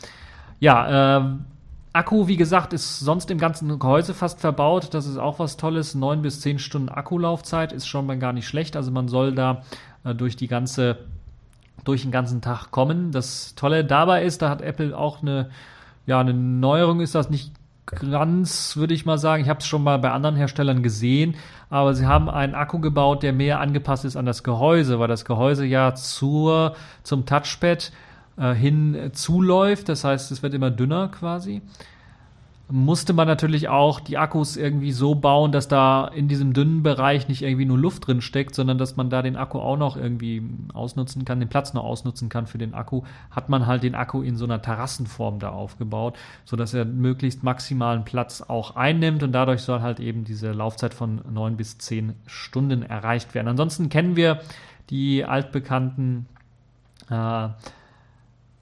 Ja, 0.60 1.18
äh, 1.18 1.26
Akku, 1.92 2.28
wie 2.28 2.38
gesagt, 2.38 2.74
ist 2.74 3.00
sonst 3.00 3.32
im 3.32 3.40
ganzen 3.40 3.80
Gehäuse 3.80 4.14
fast 4.14 4.40
verbaut. 4.40 4.94
Das 4.94 5.08
ist 5.08 5.18
auch 5.18 5.40
was 5.40 5.58
Tolles. 5.58 5.96
Neun 5.96 6.22
bis 6.22 6.40
zehn 6.40 6.60
Stunden 6.60 6.90
Akkulaufzeit 6.90 7.74
ist 7.74 7.88
schon 7.88 8.06
mal 8.06 8.20
gar 8.20 8.32
nicht 8.32 8.48
schlecht. 8.48 8.76
Also 8.76 8.92
man 8.92 9.08
soll 9.08 9.34
da 9.34 9.64
äh, 10.04 10.14
durch 10.14 10.36
die 10.36 10.48
ganze 10.48 11.00
durch 11.84 12.04
den 12.04 12.12
ganzen 12.12 12.42
Tag 12.42 12.72
kommen. 12.72 13.12
Das 13.12 13.56
Tolle 13.56 13.86
dabei 13.86 14.24
ist, 14.24 14.42
da 14.42 14.50
hat 14.50 14.62
Apple 14.62 14.98
auch 14.98 15.22
eine, 15.22 15.50
ja, 16.06 16.20
eine 16.20 16.34
Neuerung 16.34 17.02
ist 17.02 17.16
das 17.16 17.30
nicht 17.30 17.52
ganz, 17.86 18.78
würde 18.78 18.94
ich 18.94 19.06
mal 19.06 19.18
sagen. 19.18 19.44
Ich 19.44 19.50
habe 19.50 19.60
es 19.60 19.68
schon 19.68 19.84
mal 19.84 19.98
bei 19.98 20.12
anderen 20.12 20.36
Herstellern 20.36 20.84
gesehen, 20.84 21.36
aber 21.70 21.94
sie 21.94 22.06
haben 22.06 22.30
einen 22.30 22.56
Akku 22.56 22.80
gebaut, 22.80 23.24
der 23.24 23.34
mehr 23.34 23.60
angepasst 23.60 24.06
ist 24.06 24.16
an 24.16 24.26
das 24.26 24.44
Gehäuse, 24.44 25.00
weil 25.00 25.08
das 25.08 25.26
Gehäuse 25.26 25.66
ja 25.66 25.96
zur, 25.96 26.76
zum 27.04 27.26
Touchpad 27.26 27.92
äh, 28.38 28.54
hin 28.54 29.12
zuläuft. 29.14 29.90
Das 29.90 30.04
heißt, 30.04 30.32
es 30.32 30.44
wird 30.44 30.54
immer 30.54 30.72
dünner 30.72 31.08
quasi 31.10 31.62
musste 32.72 33.14
man 33.14 33.28
natürlich 33.28 33.68
auch 33.68 34.00
die 34.00 34.20
Akkus 34.20 34.56
irgendwie 34.56 34.92
so 34.92 35.16
bauen, 35.16 35.52
dass 35.52 35.68
da 35.68 36.08
in 36.08 36.28
diesem 36.28 36.54
dünnen 36.54 36.84
Bereich 36.84 37.28
nicht 37.28 37.42
irgendwie 37.42 37.66
nur 37.66 37.80
Luft 37.80 38.06
drin 38.06 38.22
steckt, 38.22 38.54
sondern 38.54 38.78
dass 38.78 38.96
man 38.96 39.10
da 39.10 39.24
den 39.24 39.36
Akku 39.36 39.60
auch 39.60 39.78
noch 39.78 39.98
irgendwie 39.98 40.44
ausnutzen 40.74 41.26
kann, 41.26 41.40
den 41.40 41.50
Platz 41.50 41.74
noch 41.74 41.84
ausnutzen 41.84 42.30
kann 42.30 42.46
für 42.46 42.60
den 42.60 42.76
Akku, 42.76 43.04
hat 43.32 43.50
man 43.50 43.66
halt 43.66 43.82
den 43.82 43.96
Akku 43.96 44.22
in 44.22 44.36
so 44.36 44.46
einer 44.46 44.62
Terrassenform 44.62 45.40
da 45.40 45.50
aufgebaut, 45.50 46.18
sodass 46.46 46.76
er 46.76 46.86
möglichst 46.86 47.44
maximalen 47.44 48.06
Platz 48.06 48.44
auch 48.48 48.76
einnimmt 48.76 49.24
und 49.24 49.32
dadurch 49.32 49.62
soll 49.62 49.82
halt 49.82 50.00
eben 50.00 50.24
diese 50.24 50.52
Laufzeit 50.52 50.94
von 50.94 51.22
neun 51.32 51.58
bis 51.58 51.80
zehn 51.80 52.14
Stunden 52.28 52.84
erreicht 52.84 53.34
werden. 53.34 53.48
Ansonsten 53.48 53.90
kennen 53.90 54.16
wir 54.16 54.42
die 54.92 55.26
altbekannten 55.26 56.28
äh, 57.10 57.48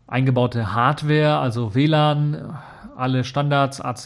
eingebaute 0.07 0.73
Hardware, 0.73 1.39
also 1.39 1.75
WLAN, 1.75 2.57
alle 2.97 3.23
Standards, 3.23 3.79
AC, 3.79 4.05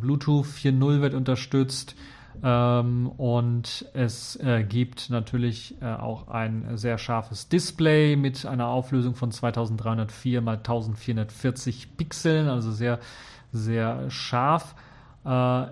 Bluetooth 0.00 0.46
4.0 0.46 1.00
wird 1.00 1.14
unterstützt 1.14 1.94
ähm, 2.42 3.08
und 3.16 3.86
es 3.94 4.36
äh, 4.36 4.64
gibt 4.64 5.10
natürlich 5.10 5.76
äh, 5.80 5.94
auch 5.94 6.28
ein 6.28 6.76
sehr 6.76 6.98
scharfes 6.98 7.48
Display 7.48 8.16
mit 8.16 8.46
einer 8.46 8.68
Auflösung 8.68 9.14
von 9.14 9.30
2304 9.30 10.38
x 10.40 10.48
1440 10.48 11.96
Pixeln, 11.96 12.48
also 12.48 12.72
sehr, 12.72 12.98
sehr 13.52 14.10
scharf. 14.10 14.74
Äh, 15.24 15.66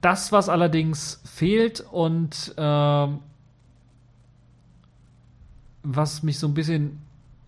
das, 0.00 0.32
was 0.32 0.48
allerdings 0.48 1.22
fehlt 1.24 1.80
und 1.80 2.54
ähm, 2.56 3.20
was 5.82 6.22
mich 6.22 6.38
so 6.38 6.48
ein 6.48 6.54
bisschen 6.54 6.98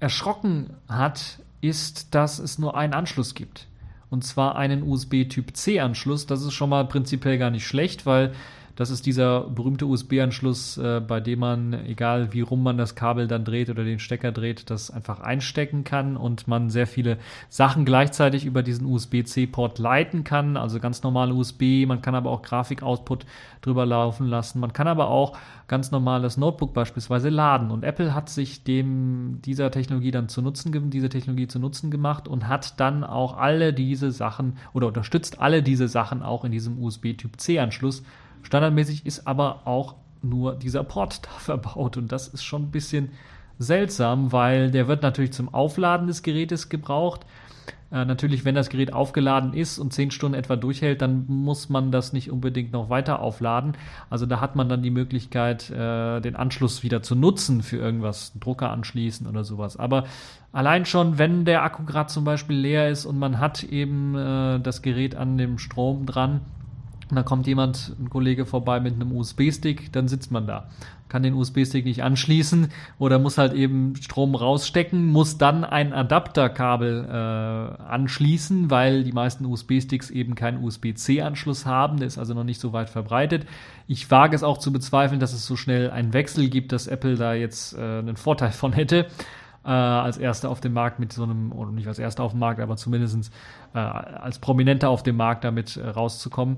erschrocken 0.00 0.70
hat, 0.88 1.38
ist, 1.60 2.14
dass 2.14 2.38
es 2.38 2.58
nur 2.58 2.76
einen 2.76 2.94
Anschluss 2.94 3.34
gibt. 3.34 3.68
Und 4.12 4.24
zwar 4.24 4.56
einen 4.56 4.82
USB-Typ 4.82 5.56
C-Anschluss. 5.56 6.26
Das 6.26 6.42
ist 6.42 6.52
schon 6.52 6.68
mal 6.68 6.86
prinzipiell 6.86 7.38
gar 7.38 7.48
nicht 7.48 7.66
schlecht, 7.66 8.04
weil 8.04 8.34
das 8.76 8.90
ist 8.90 9.04
dieser 9.04 9.42
berühmte 9.42 9.86
USB-Anschluss, 9.86 10.78
äh, 10.78 11.00
bei 11.00 11.20
dem 11.20 11.40
man, 11.40 11.74
egal 11.86 12.32
wie 12.32 12.40
rum 12.40 12.62
man 12.62 12.78
das 12.78 12.94
Kabel 12.94 13.28
dann 13.28 13.44
dreht 13.44 13.68
oder 13.68 13.84
den 13.84 13.98
Stecker 13.98 14.32
dreht, 14.32 14.70
das 14.70 14.90
einfach 14.90 15.20
einstecken 15.20 15.84
kann 15.84 16.16
und 16.16 16.48
man 16.48 16.70
sehr 16.70 16.86
viele 16.86 17.18
Sachen 17.48 17.84
gleichzeitig 17.84 18.46
über 18.46 18.62
diesen 18.62 18.86
USB-C-Port 18.86 19.78
leiten 19.78 20.24
kann. 20.24 20.56
Also 20.56 20.80
ganz 20.80 21.02
normal 21.02 21.32
USB, 21.32 21.86
man 21.86 22.00
kann 22.00 22.14
aber 22.14 22.30
auch 22.30 22.42
Grafik-Output 22.42 23.26
drüber 23.60 23.84
laufen 23.84 24.26
lassen. 24.26 24.58
Man 24.60 24.72
kann 24.72 24.88
aber 24.88 25.08
auch 25.08 25.36
ganz 25.68 25.90
normal 25.90 26.22
das 26.22 26.36
Notebook 26.36 26.72
beispielsweise 26.72 27.28
laden. 27.28 27.70
Und 27.70 27.84
Apple 27.84 28.14
hat 28.14 28.28
sich 28.28 28.64
dem 28.64 29.40
dieser 29.44 29.70
Technologie 29.70 30.10
dann 30.10 30.28
zu 30.28 30.42
nutzen, 30.42 30.90
diese 30.90 31.08
Technologie 31.08 31.46
zu 31.46 31.58
nutzen 31.58 31.90
gemacht 31.90 32.26
und 32.26 32.48
hat 32.48 32.80
dann 32.80 33.04
auch 33.04 33.36
alle 33.36 33.72
diese 33.72 34.12
Sachen 34.12 34.56
oder 34.72 34.88
unterstützt 34.88 35.40
alle 35.40 35.62
diese 35.62 35.88
Sachen 35.88 36.22
auch 36.22 36.44
in 36.44 36.52
diesem 36.52 36.82
USB-Typ 36.82 37.38
C-Anschluss 37.38 38.02
Standardmäßig 38.42 39.06
ist 39.06 39.26
aber 39.26 39.66
auch 39.66 39.96
nur 40.22 40.54
dieser 40.54 40.84
Port 40.84 41.20
da 41.24 41.30
verbaut 41.38 41.96
und 41.96 42.12
das 42.12 42.28
ist 42.28 42.44
schon 42.44 42.64
ein 42.64 42.70
bisschen 42.70 43.10
seltsam, 43.58 44.32
weil 44.32 44.70
der 44.70 44.88
wird 44.88 45.02
natürlich 45.02 45.32
zum 45.32 45.52
Aufladen 45.52 46.06
des 46.06 46.22
Gerätes 46.22 46.68
gebraucht. 46.68 47.26
Äh, 47.92 48.06
natürlich, 48.06 48.46
wenn 48.46 48.54
das 48.54 48.70
Gerät 48.70 48.92
aufgeladen 48.94 49.52
ist 49.52 49.78
und 49.78 49.92
10 49.92 50.10
Stunden 50.10 50.36
etwa 50.36 50.56
durchhält, 50.56 51.02
dann 51.02 51.26
muss 51.28 51.68
man 51.68 51.92
das 51.92 52.14
nicht 52.14 52.30
unbedingt 52.30 52.72
noch 52.72 52.88
weiter 52.88 53.20
aufladen. 53.20 53.74
Also 54.08 54.24
da 54.24 54.40
hat 54.40 54.56
man 54.56 54.68
dann 54.70 54.82
die 54.82 54.90
Möglichkeit, 54.90 55.70
äh, 55.70 56.20
den 56.20 56.34
Anschluss 56.34 56.82
wieder 56.82 57.02
zu 57.02 57.14
nutzen 57.14 57.62
für 57.62 57.76
irgendwas, 57.76 58.32
Drucker 58.40 58.70
anschließen 58.70 59.26
oder 59.26 59.44
sowas. 59.44 59.76
Aber 59.76 60.04
allein 60.52 60.86
schon, 60.86 61.18
wenn 61.18 61.44
der 61.44 61.62
Akku 61.62 61.84
gerade 61.84 62.08
zum 62.08 62.24
Beispiel 62.24 62.56
leer 62.56 62.88
ist 62.88 63.04
und 63.04 63.18
man 63.18 63.38
hat 63.38 63.62
eben 63.62 64.16
äh, 64.16 64.58
das 64.60 64.80
Gerät 64.80 65.14
an 65.14 65.36
dem 65.36 65.58
Strom 65.58 66.06
dran, 66.06 66.40
und 67.12 67.16
dann 67.16 67.26
kommt 67.26 67.46
jemand, 67.46 67.94
ein 68.00 68.08
Kollege 68.08 68.46
vorbei 68.46 68.80
mit 68.80 68.94
einem 68.94 69.12
USB-Stick, 69.12 69.92
dann 69.92 70.08
sitzt 70.08 70.30
man 70.30 70.46
da. 70.46 70.70
Kann 71.10 71.22
den 71.22 71.34
USB-Stick 71.34 71.84
nicht 71.84 72.02
anschließen 72.02 72.68
oder 72.98 73.18
muss 73.18 73.36
halt 73.36 73.52
eben 73.52 73.96
Strom 73.96 74.34
rausstecken, 74.34 75.08
muss 75.08 75.36
dann 75.36 75.62
ein 75.62 75.92
Adapterkabel 75.92 77.04
äh, 77.04 77.82
anschließen, 77.82 78.70
weil 78.70 79.04
die 79.04 79.12
meisten 79.12 79.44
USB-Sticks 79.44 80.08
eben 80.08 80.36
keinen 80.36 80.64
USB-C-Anschluss 80.64 81.66
haben. 81.66 81.98
Der 81.98 82.06
ist 82.06 82.16
also 82.16 82.32
noch 82.32 82.44
nicht 82.44 82.62
so 82.62 82.72
weit 82.72 82.88
verbreitet. 82.88 83.44
Ich 83.86 84.10
wage 84.10 84.34
es 84.34 84.42
auch 84.42 84.56
zu 84.56 84.72
bezweifeln, 84.72 85.20
dass 85.20 85.34
es 85.34 85.44
so 85.44 85.54
schnell 85.54 85.90
einen 85.90 86.14
Wechsel 86.14 86.48
gibt, 86.48 86.72
dass 86.72 86.86
Apple 86.86 87.16
da 87.16 87.34
jetzt 87.34 87.74
äh, 87.74 87.98
einen 87.98 88.16
Vorteil 88.16 88.52
von 88.52 88.72
hätte. 88.72 89.06
Äh, 89.64 89.68
als 89.68 90.16
erster 90.16 90.50
auf 90.50 90.60
dem 90.60 90.72
Markt 90.72 90.98
mit 90.98 91.12
so 91.12 91.22
einem, 91.22 91.52
oder 91.52 91.70
nicht 91.70 91.86
als 91.86 91.98
erster 91.98 92.24
auf 92.24 92.32
dem 92.32 92.40
Markt, 92.40 92.58
aber 92.58 92.76
zumindest 92.76 93.30
äh, 93.74 93.78
als 93.78 94.40
Prominenter 94.40 94.88
auf 94.88 95.04
dem 95.04 95.16
Markt 95.16 95.44
damit 95.44 95.76
äh, 95.76 95.86
rauszukommen. 95.86 96.56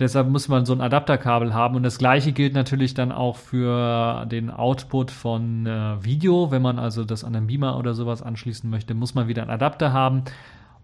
Deshalb 0.00 0.28
muss 0.28 0.48
man 0.48 0.64
so 0.64 0.72
ein 0.72 0.80
Adapterkabel 0.80 1.52
haben. 1.52 1.76
Und 1.76 1.82
das 1.82 1.98
gleiche 1.98 2.32
gilt 2.32 2.54
natürlich 2.54 2.94
dann 2.94 3.12
auch 3.12 3.36
für 3.36 4.26
den 4.26 4.50
Output 4.50 5.10
von 5.10 5.66
äh, 5.66 6.02
Video. 6.02 6.50
Wenn 6.50 6.62
man 6.62 6.78
also 6.78 7.04
das 7.04 7.22
an 7.22 7.36
einem 7.36 7.46
Beamer 7.46 7.78
oder 7.78 7.92
sowas 7.94 8.22
anschließen 8.22 8.68
möchte, 8.68 8.94
muss 8.94 9.14
man 9.14 9.28
wieder 9.28 9.42
einen 9.42 9.50
Adapter 9.50 9.92
haben. 9.92 10.24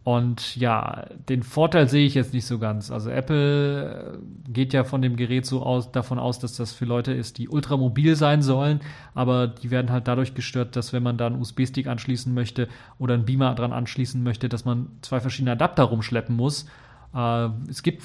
Und 0.07 0.55
ja, 0.55 1.07
den 1.29 1.43
Vorteil 1.43 1.89
sehe 1.89 2.07
ich 2.07 2.15
jetzt 2.15 2.33
nicht 2.33 2.47
so 2.47 2.61
ganz. 2.61 2.93
Also 2.93 3.11
Apple 3.11 4.21
äh, 4.47 4.53
geht 4.53 4.73
ja 4.73 4.85
von 4.85 5.03
dem 5.03 5.17
Gerät 5.17 5.47
so 5.47 5.65
aus, 5.65 5.91
davon 5.91 6.21
aus, 6.21 6.39
dass 6.39 6.57
das 6.57 6.73
für 6.73 6.85
Leute 6.85 7.13
ist, 7.13 7.39
die 7.39 7.49
ultramobil 7.49 8.15
sein 8.15 8.41
sollen, 8.41 8.79
aber 9.15 9.49
die 9.49 9.73
werden 9.73 9.91
halt 9.91 10.07
dadurch 10.07 10.35
gestört, 10.35 10.77
dass 10.77 10.93
wenn 10.93 11.03
man 11.03 11.17
da 11.17 11.27
einen 11.27 11.41
USB-Stick 11.41 11.89
anschließen 11.89 12.33
möchte 12.33 12.69
oder 13.01 13.15
einen 13.15 13.25
Beamer 13.25 13.57
dran 13.57 13.73
anschließen 13.73 14.23
möchte, 14.23 14.49
dass 14.49 14.65
man 14.65 14.91
zwei 15.01 15.19
verschiedene 15.19 15.51
Adapter 15.51 15.83
rumschleppen 15.83 16.37
muss. 16.37 16.67
Äh, 17.13 17.49
es 17.69 17.83
gibt 17.83 18.05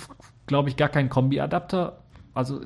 glaube 0.52 0.68
ich, 0.68 0.76
gar 0.76 0.90
keinen 0.90 1.08
Kombi-Adapter. 1.08 2.00
Also 2.34 2.60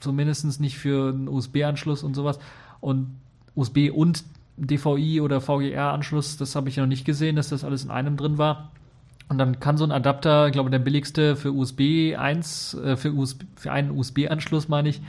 zumindest 0.00 0.60
nicht 0.60 0.76
für 0.76 1.10
einen 1.10 1.28
USB-Anschluss 1.28 2.02
und 2.02 2.14
sowas. 2.14 2.40
Und 2.80 3.16
USB 3.54 3.90
und 3.94 4.24
DVI 4.56 5.20
oder 5.20 5.40
VGR-Anschluss, 5.40 6.36
das 6.36 6.56
habe 6.56 6.68
ich 6.68 6.78
noch 6.78 6.86
nicht 6.86 7.04
gesehen, 7.04 7.36
dass 7.36 7.50
das 7.50 7.62
alles 7.62 7.84
in 7.84 7.92
einem 7.92 8.16
drin 8.16 8.38
war. 8.38 8.72
Und 9.28 9.38
dann 9.38 9.60
kann 9.60 9.76
so 9.76 9.84
ein 9.84 9.92
Adapter, 9.92 10.48
ich 10.48 10.52
glaube, 10.52 10.70
der 10.70 10.80
billigste 10.80 11.36
für 11.36 11.52
USB 11.52 12.16
1, 12.18 12.74
äh, 12.74 12.96
für, 12.96 13.12
USB, 13.12 13.44
für 13.54 13.70
einen 13.70 13.92
USB-Anschluss, 13.92 14.68
meine 14.68 14.88
ich, 14.88 15.00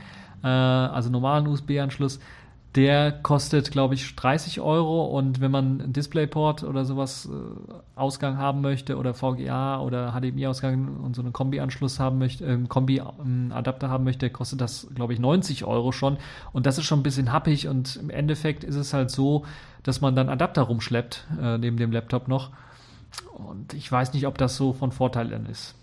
äh, 0.44 0.46
also 0.46 1.10
normalen 1.10 1.48
USB-Anschluss, 1.48 2.20
der 2.76 3.10
kostet, 3.10 3.72
glaube 3.72 3.94
ich, 3.94 4.14
30 4.14 4.60
Euro 4.60 5.06
und 5.06 5.40
wenn 5.40 5.50
man 5.50 5.80
einen 5.80 5.92
DisplayPort 5.92 6.62
oder 6.62 6.84
sowas 6.84 7.28
äh, 7.28 7.72
Ausgang 7.96 8.38
haben 8.38 8.60
möchte 8.60 8.96
oder 8.96 9.12
VGA 9.12 9.80
oder 9.80 10.12
HDMI-Ausgang 10.12 10.98
und 10.98 11.16
so 11.16 11.22
einen 11.22 11.32
Kombi-Anschluss 11.32 11.98
haben 11.98 12.18
möchte, 12.18 12.44
äh, 12.46 12.58
Kombi-Adapter 12.68 13.90
haben 13.90 14.04
möchte, 14.04 14.30
kostet 14.30 14.60
das, 14.60 14.86
glaube 14.94 15.12
ich, 15.12 15.18
90 15.18 15.64
Euro 15.64 15.90
schon. 15.90 16.18
Und 16.52 16.66
das 16.66 16.78
ist 16.78 16.84
schon 16.84 17.00
ein 17.00 17.04
bisschen 17.04 17.32
happig 17.32 17.66
und 17.66 17.96
im 17.96 18.08
Endeffekt 18.08 18.62
ist 18.62 18.76
es 18.76 18.94
halt 18.94 19.10
so, 19.10 19.44
dass 19.82 20.00
man 20.00 20.14
dann 20.14 20.28
Adapter 20.28 20.62
rumschleppt, 20.62 21.26
äh, 21.42 21.58
neben 21.58 21.76
dem 21.76 21.90
Laptop 21.90 22.28
noch. 22.28 22.50
Und 23.32 23.74
ich 23.74 23.90
weiß 23.90 24.12
nicht, 24.12 24.28
ob 24.28 24.38
das 24.38 24.56
so 24.56 24.72
von 24.72 24.92
Vorteil 24.92 25.32
ist. 25.50 25.74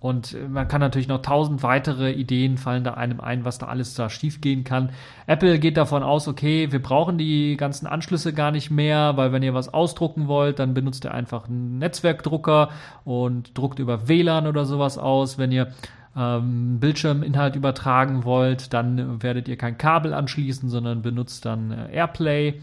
Und 0.00 0.36
man 0.48 0.68
kann 0.68 0.80
natürlich 0.80 1.08
noch 1.08 1.22
tausend 1.22 1.64
weitere 1.64 2.12
Ideen 2.12 2.56
fallen 2.56 2.84
da 2.84 2.94
einem 2.94 3.20
ein, 3.20 3.44
was 3.44 3.58
da 3.58 3.66
alles 3.66 3.94
da 3.94 4.08
schiefgehen 4.08 4.62
kann. 4.62 4.90
Apple 5.26 5.58
geht 5.58 5.76
davon 5.76 6.04
aus, 6.04 6.28
okay, 6.28 6.70
wir 6.70 6.80
brauchen 6.80 7.18
die 7.18 7.56
ganzen 7.56 7.88
Anschlüsse 7.88 8.32
gar 8.32 8.52
nicht 8.52 8.70
mehr, 8.70 9.16
weil 9.16 9.32
wenn 9.32 9.42
ihr 9.42 9.54
was 9.54 9.74
ausdrucken 9.74 10.28
wollt, 10.28 10.60
dann 10.60 10.72
benutzt 10.72 11.04
ihr 11.04 11.12
einfach 11.12 11.48
einen 11.48 11.78
Netzwerkdrucker 11.78 12.68
und 13.04 13.58
druckt 13.58 13.80
über 13.80 14.06
WLAN 14.06 14.46
oder 14.46 14.64
sowas 14.66 14.98
aus. 14.98 15.36
Wenn 15.36 15.50
ihr 15.50 15.72
ähm, 16.16 16.78
Bildschirminhalt 16.78 17.56
übertragen 17.56 18.24
wollt, 18.24 18.72
dann 18.72 19.20
werdet 19.20 19.48
ihr 19.48 19.56
kein 19.56 19.78
Kabel 19.78 20.14
anschließen, 20.14 20.68
sondern 20.68 21.02
benutzt 21.02 21.44
dann 21.44 21.72
äh, 21.72 21.92
Airplay 21.92 22.60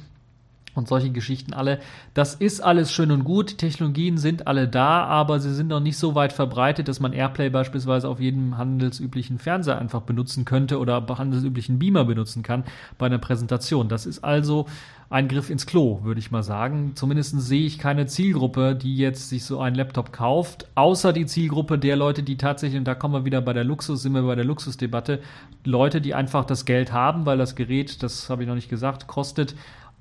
und 0.76 0.88
solche 0.88 1.10
Geschichten 1.10 1.54
alle. 1.54 1.80
Das 2.14 2.36
ist 2.36 2.62
alles 2.62 2.92
schön 2.92 3.12
und 3.12 3.24
gut. 3.24 3.52
Die 3.52 3.58
Technologien 3.58 4.18
sind 4.18 4.48
alle 4.48 4.68
da, 4.68 5.06
aber 5.06 5.40
sie 5.40 5.54
sind 5.54 5.70
noch 5.70 5.80
nicht 5.80 5.98
so 5.98 6.14
weit 6.14 6.34
verbreitet, 6.34 6.88
dass 6.88 7.00
man 7.00 7.14
Airplay 7.14 7.50
beispielsweise 7.50 8.08
auf 8.08 8.20
jedem 8.20 8.58
handelsüblichen 8.58 9.40
Fernseher 9.40 9.80
einfach 9.80 10.02
benutzen 10.02 10.46
könnte 10.46 10.80
oder 10.80 11.06
handelsüblichen 11.18 11.80
Beamer 11.80 12.06
benutzen 12.06 12.44
kann 12.44 12.66
bei 12.98 13.08
einer 13.08 13.18
Präsentation. 13.18 13.90
Das 13.90 14.06
ist 14.06 14.24
also 14.24 14.68
ein 15.10 15.28
Griff 15.28 15.50
ins 15.50 15.66
Klo, 15.66 16.00
würde 16.04 16.20
ich 16.20 16.32
mal 16.32 16.44
sagen. 16.44 16.94
Zumindest 16.96 17.40
sehe 17.40 17.66
ich 17.66 17.78
keine 17.78 18.08
Zielgruppe, 18.08 18.76
die 18.76 18.98
jetzt 18.98 19.30
sich 19.30 19.46
so 19.46 19.60
einen 19.60 19.76
Laptop 19.76 20.12
kauft, 20.12 20.68
außer 20.76 21.14
die 21.14 21.26
Zielgruppe 21.26 21.78
der 21.78 21.96
Leute, 21.96 22.24
die 22.24 22.38
tatsächlich, 22.38 22.80
und 22.80 22.86
da 22.86 22.96
kommen 22.96 23.14
wir 23.14 23.26
wieder 23.26 23.42
bei 23.42 23.54
der 23.54 23.64
Luxus, 23.64 24.02
sind 24.02 24.14
wir 24.14 24.24
bei 24.24 24.36
der 24.36 24.46
Luxusdebatte, 24.46 25.22
Leute, 25.64 26.02
die 26.02 26.16
einfach 26.16 26.46
das 26.46 26.66
Geld 26.66 26.92
haben, 26.92 27.26
weil 27.26 27.38
das 27.38 27.56
Gerät, 27.56 28.02
das 28.02 28.30
habe 28.30 28.44
ich 28.44 28.48
noch 28.48 28.56
nicht 28.56 28.70
gesagt, 28.70 29.08
kostet 29.08 29.56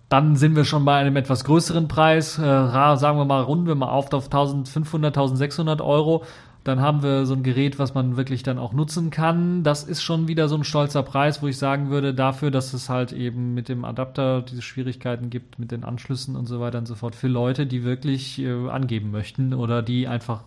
dann 0.09 0.37
sind 0.37 0.55
wir 0.55 0.63
schon 0.63 0.85
bei 0.85 0.95
einem 0.95 1.17
etwas 1.17 1.43
größeren 1.43 1.87
Preis. 1.87 2.37
Äh, 2.37 2.41
sagen 2.41 3.17
wir 3.17 3.25
mal, 3.25 3.41
runden 3.41 3.67
wir 3.67 3.75
mal 3.75 3.89
auf 3.89 4.13
auf 4.13 4.25
1500, 4.25 5.17
1600 5.17 5.81
Euro. 5.81 6.23
Dann 6.67 6.81
haben 6.81 7.01
wir 7.01 7.25
so 7.25 7.33
ein 7.33 7.43
Gerät, 7.43 7.79
was 7.79 7.93
man 7.93 8.17
wirklich 8.17 8.43
dann 8.43 8.59
auch 8.59 8.73
nutzen 8.73 9.09
kann. 9.09 9.63
Das 9.63 9.85
ist 9.85 10.01
schon 10.01 10.27
wieder 10.27 10.49
so 10.49 10.55
ein 10.55 10.65
stolzer 10.65 11.01
Preis, 11.01 11.41
wo 11.41 11.47
ich 11.47 11.57
sagen 11.57 11.89
würde, 11.89 12.13
dafür, 12.13 12.51
dass 12.51 12.73
es 12.73 12.89
halt 12.89 13.13
eben 13.13 13.53
mit 13.53 13.69
dem 13.69 13.85
Adapter 13.85 14.41
diese 14.41 14.61
Schwierigkeiten 14.61 15.29
gibt, 15.29 15.59
mit 15.59 15.71
den 15.71 15.85
Anschlüssen 15.85 16.35
und 16.35 16.45
so 16.45 16.59
weiter 16.59 16.79
und 16.79 16.85
so 16.85 16.95
fort, 16.95 17.15
für 17.15 17.29
Leute, 17.29 17.67
die 17.67 17.85
wirklich 17.85 18.39
äh, 18.39 18.67
angeben 18.69 19.11
möchten 19.11 19.53
oder 19.53 19.81
die 19.81 20.09
einfach 20.09 20.43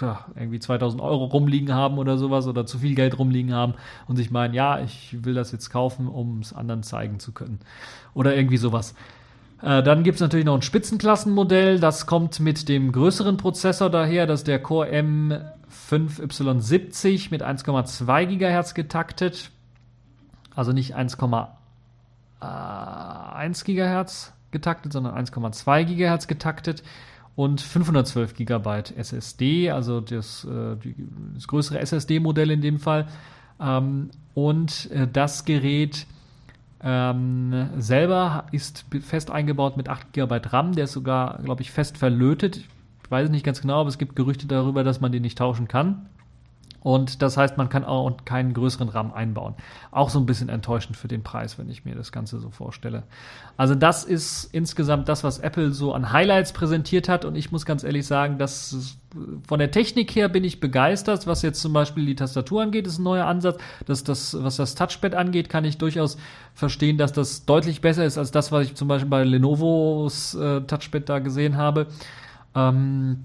ja, 0.00 0.26
irgendwie 0.34 0.58
2000 0.58 1.00
Euro 1.00 1.26
rumliegen 1.26 1.72
haben 1.72 1.98
oder 1.98 2.18
sowas 2.18 2.48
oder 2.48 2.66
zu 2.66 2.80
viel 2.80 2.96
Geld 2.96 3.16
rumliegen 3.16 3.54
haben 3.54 3.74
und 4.08 4.16
sich 4.16 4.32
meinen, 4.32 4.54
ja, 4.54 4.80
ich 4.80 5.24
will 5.24 5.34
das 5.34 5.52
jetzt 5.52 5.70
kaufen, 5.70 6.08
um 6.08 6.40
es 6.40 6.52
anderen 6.52 6.82
zeigen 6.82 7.20
zu 7.20 7.30
können. 7.30 7.60
Oder 8.12 8.34
irgendwie 8.34 8.56
sowas. 8.56 8.96
Äh, 9.62 9.84
dann 9.84 10.02
gibt 10.02 10.16
es 10.16 10.20
natürlich 10.20 10.46
noch 10.46 10.56
ein 10.56 10.62
Spitzenklassenmodell, 10.62 11.78
das 11.78 12.06
kommt 12.06 12.40
mit 12.40 12.68
dem 12.68 12.90
größeren 12.90 13.36
Prozessor 13.36 13.88
daher, 13.88 14.26
das 14.26 14.40
ist 14.40 14.48
der 14.48 14.60
Core 14.60 14.88
M 14.88 15.32
5Y70 15.70 17.30
mit 17.30 17.42
1,2 17.42 18.26
GHz 18.26 18.74
getaktet. 18.74 19.50
Also 20.54 20.72
nicht 20.72 20.96
1,1 20.96 23.64
GHz 23.64 24.32
getaktet, 24.50 24.92
sondern 24.92 25.14
1,2 25.14 25.84
GHz 25.84 26.26
getaktet. 26.26 26.82
und 27.36 27.60
512 27.60 28.34
GB 28.34 28.82
SSD, 28.96 29.70
also 29.70 30.00
das, 30.00 30.44
äh, 30.44 30.76
das 31.34 31.46
größere 31.46 31.78
SSD-Modell 31.78 32.50
in 32.50 32.60
dem 32.60 32.78
Fall. 32.78 33.06
Ähm, 33.58 34.10
und 34.34 34.90
äh, 34.90 35.06
das 35.10 35.44
Gerät 35.44 36.06
ähm, 36.82 37.70
selber 37.78 38.46
ist 38.52 38.84
fest 39.02 39.30
eingebaut 39.30 39.76
mit 39.76 39.88
8 39.88 40.12
GB 40.12 40.40
RAM, 40.46 40.74
der 40.74 40.84
ist 40.84 40.92
sogar, 40.92 41.38
glaube 41.42 41.62
ich, 41.62 41.70
fest 41.70 41.98
verlötet. 41.98 42.64
Ich 43.10 43.12
weiß 43.12 43.28
nicht 43.30 43.44
ganz 43.44 43.60
genau, 43.60 43.80
aber 43.80 43.88
es 43.88 43.98
gibt 43.98 44.14
Gerüchte 44.14 44.46
darüber, 44.46 44.84
dass 44.84 45.00
man 45.00 45.10
den 45.10 45.22
nicht 45.22 45.36
tauschen 45.36 45.66
kann. 45.66 46.06
Und 46.78 47.22
das 47.22 47.36
heißt, 47.36 47.56
man 47.58 47.68
kann 47.68 47.84
auch 47.84 48.24
keinen 48.24 48.54
größeren 48.54 48.88
RAM 48.88 49.12
einbauen. 49.12 49.56
Auch 49.90 50.10
so 50.10 50.20
ein 50.20 50.26
bisschen 50.26 50.48
enttäuschend 50.48 50.96
für 50.96 51.08
den 51.08 51.24
Preis, 51.24 51.58
wenn 51.58 51.68
ich 51.68 51.84
mir 51.84 51.96
das 51.96 52.12
Ganze 52.12 52.38
so 52.38 52.50
vorstelle. 52.50 53.02
Also 53.56 53.74
das 53.74 54.04
ist 54.04 54.44
insgesamt 54.52 55.08
das, 55.08 55.24
was 55.24 55.40
Apple 55.40 55.72
so 55.72 55.92
an 55.92 56.12
Highlights 56.12 56.52
präsentiert 56.52 57.08
hat. 57.08 57.24
Und 57.24 57.34
ich 57.34 57.50
muss 57.50 57.66
ganz 57.66 57.82
ehrlich 57.82 58.06
sagen, 58.06 58.38
dass 58.38 58.96
von 59.44 59.58
der 59.58 59.72
Technik 59.72 60.14
her 60.14 60.28
bin 60.28 60.44
ich 60.44 60.60
begeistert. 60.60 61.26
Was 61.26 61.42
jetzt 61.42 61.60
zum 61.60 61.72
Beispiel 61.72 62.06
die 62.06 62.14
Tastatur 62.14 62.62
angeht, 62.62 62.86
ist 62.86 63.00
ein 63.00 63.02
neuer 63.02 63.26
Ansatz. 63.26 63.58
Das, 63.86 64.04
das, 64.04 64.40
was 64.40 64.54
das 64.54 64.76
Touchpad 64.76 65.16
angeht, 65.16 65.48
kann 65.48 65.64
ich 65.64 65.78
durchaus 65.78 66.16
verstehen, 66.54 66.96
dass 66.96 67.12
das 67.12 67.44
deutlich 67.44 67.80
besser 67.80 68.04
ist 68.04 68.18
als 68.18 68.30
das, 68.30 68.52
was 68.52 68.66
ich 68.66 68.76
zum 68.76 68.86
Beispiel 68.86 69.10
bei 69.10 69.24
Lenovo's 69.24 70.36
äh, 70.36 70.60
Touchpad 70.60 71.08
da 71.08 71.18
gesehen 71.18 71.56
habe. 71.56 71.88
Ähm, 72.54 73.24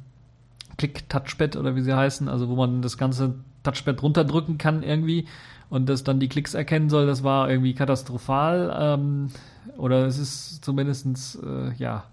Click-Touchpad 0.78 1.56
oder 1.56 1.76
wie 1.76 1.82
sie 1.82 1.96
heißen, 1.96 2.28
also 2.28 2.50
wo 2.50 2.56
man 2.56 2.82
das 2.82 2.98
ganze 2.98 3.36
Touchpad 3.64 4.02
runterdrücken 4.04 4.58
kann 4.58 4.84
irgendwie 4.84 5.28
und 5.70 5.88
das 5.90 6.04
dann 6.04 6.20
die 6.20 6.28
Klicks 6.28 6.54
erkennen 6.54 6.90
soll, 6.90 7.08
das 7.08 7.24
war 7.24 7.50
irgendwie 7.50 7.74
katastrophal. 7.74 8.76
Ähm, 8.80 9.30
oder 9.78 10.06
es 10.06 10.18
ist 10.18 10.64
zumindest 10.64 11.40
äh, 11.44 11.74
ja 11.74 12.04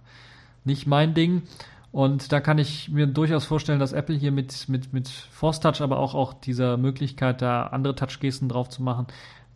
nicht 0.64 0.86
mein 0.86 1.14
Ding. 1.14 1.42
Und 1.90 2.32
da 2.32 2.40
kann 2.40 2.56
ich 2.56 2.88
mir 2.88 3.06
durchaus 3.06 3.44
vorstellen, 3.44 3.78
dass 3.78 3.92
Apple 3.92 4.16
hier 4.16 4.32
mit, 4.32 4.68
mit, 4.68 4.94
mit 4.94 5.08
Force 5.08 5.60
Touch, 5.60 5.82
aber 5.82 5.98
auch, 5.98 6.14
auch 6.14 6.32
dieser 6.32 6.78
Möglichkeit, 6.78 7.42
da 7.42 7.64
andere 7.64 7.94
Touchgesten 7.94 8.48
drauf 8.48 8.70
zu 8.70 8.82
machen, 8.82 9.06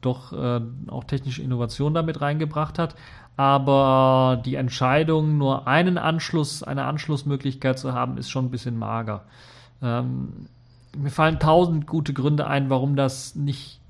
doch 0.02 0.34
äh, 0.34 0.60
auch 0.88 1.04
technische 1.04 1.42
Innovation 1.42 1.94
damit 1.94 2.20
reingebracht 2.20 2.78
hat 2.78 2.94
aber 3.36 4.40
die 4.44 4.54
Entscheidung, 4.54 5.36
nur 5.36 5.66
einen 5.66 5.98
Anschluss, 5.98 6.62
eine 6.62 6.84
Anschlussmöglichkeit 6.84 7.78
zu 7.78 7.92
haben, 7.92 8.16
ist 8.16 8.30
schon 8.30 8.46
ein 8.46 8.50
bisschen 8.50 8.78
mager. 8.78 9.24
Ähm, 9.82 10.46
mir 10.96 11.10
fallen 11.10 11.38
tausend 11.38 11.86
gute 11.86 12.14
Gründe 12.14 12.46
ein, 12.46 12.70
warum 12.70 12.96
das 12.96 13.34
nicht, 13.34 13.80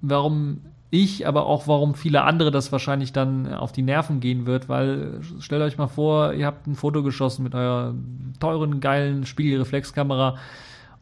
warum 0.00 0.60
ich, 0.90 1.26
aber 1.26 1.46
auch 1.46 1.66
warum 1.66 1.94
viele 1.94 2.22
andere 2.22 2.50
das 2.50 2.72
wahrscheinlich 2.72 3.12
dann 3.12 3.52
auf 3.52 3.72
die 3.72 3.82
Nerven 3.82 4.20
gehen 4.20 4.46
wird, 4.46 4.68
weil 4.68 5.20
stellt 5.40 5.62
euch 5.62 5.76
mal 5.76 5.88
vor, 5.88 6.32
ihr 6.32 6.46
habt 6.46 6.66
ein 6.66 6.76
Foto 6.76 7.02
geschossen 7.02 7.42
mit 7.42 7.54
eurer 7.54 7.94
teuren, 8.40 8.80
geilen 8.80 9.26
Spiegelreflexkamera 9.26 10.36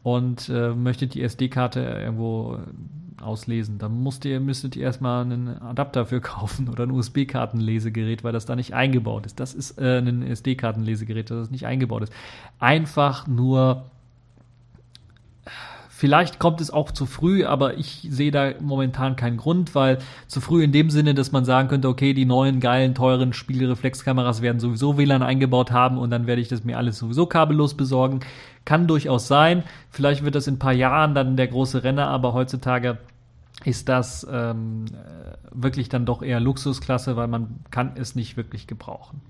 und 0.03 0.49
äh, 0.49 0.69
möchtet 0.69 1.13
die 1.13 1.21
SD-Karte 1.21 1.79
irgendwo 1.79 2.59
auslesen. 3.21 3.77
Da 3.77 3.89
musst 3.89 4.25
ihr, 4.25 4.39
müsstet 4.39 4.75
ihr 4.75 4.83
erstmal 4.83 5.21
einen 5.23 5.61
Adapter 5.61 6.05
für 6.05 6.21
kaufen 6.21 6.69
oder 6.69 6.83
ein 6.83 6.91
USB-Kartenlesegerät, 6.91 8.23
weil 8.23 8.33
das 8.33 8.45
da 8.45 8.55
nicht 8.55 8.73
eingebaut 8.73 9.25
ist. 9.25 9.39
Das 9.39 9.53
ist 9.53 9.79
äh, 9.79 9.99
ein 9.99 10.23
SD-Kartenlesegerät, 10.23 11.29
das 11.31 11.51
nicht 11.51 11.65
eingebaut 11.65 12.03
ist. 12.03 12.13
Einfach 12.59 13.27
nur 13.27 13.85
Vielleicht 15.99 16.37
kommt 16.37 16.61
es 16.61 16.69
auch 16.69 16.91
zu 16.91 17.07
früh, 17.07 17.43
aber 17.43 17.79
ich 17.79 18.07
sehe 18.11 18.29
da 18.29 18.51
momentan 18.61 19.15
keinen 19.15 19.37
Grund, 19.37 19.73
weil 19.73 19.97
zu 20.27 20.41
früh 20.41 20.63
in 20.63 20.71
dem 20.71 20.91
Sinne, 20.91 21.15
dass 21.15 21.31
man 21.31 21.43
sagen 21.43 21.69
könnte, 21.69 21.89
okay, 21.89 22.13
die 22.13 22.25
neuen 22.25 22.59
geilen, 22.59 22.93
teuren 22.93 23.33
Spiegelreflexkameras 23.33 24.43
werden 24.43 24.59
sowieso 24.59 24.99
WLAN 24.99 25.23
eingebaut 25.23 25.71
haben 25.71 25.97
und 25.97 26.11
dann 26.11 26.27
werde 26.27 26.39
ich 26.39 26.49
das 26.49 26.63
mir 26.63 26.77
alles 26.77 26.99
sowieso 26.99 27.25
kabellos 27.25 27.73
besorgen. 27.73 28.19
Kann 28.63 28.85
durchaus 28.85 29.27
sein. 29.27 29.63
Vielleicht 29.89 30.23
wird 30.23 30.35
das 30.35 30.45
in 30.45 30.57
ein 30.57 30.59
paar 30.59 30.71
Jahren 30.71 31.15
dann 31.15 31.35
der 31.35 31.47
große 31.47 31.83
Renner, 31.83 32.09
aber 32.09 32.33
heutzutage 32.33 32.99
ist 33.65 33.89
das 33.89 34.27
ähm, 34.31 34.85
wirklich 35.51 35.89
dann 35.89 36.05
doch 36.05 36.21
eher 36.21 36.39
Luxusklasse, 36.39 37.15
weil 37.15 37.27
man 37.27 37.61
kann 37.71 37.93
es 37.95 38.13
nicht 38.13 38.37
wirklich 38.37 38.67
gebrauchen. 38.67 39.21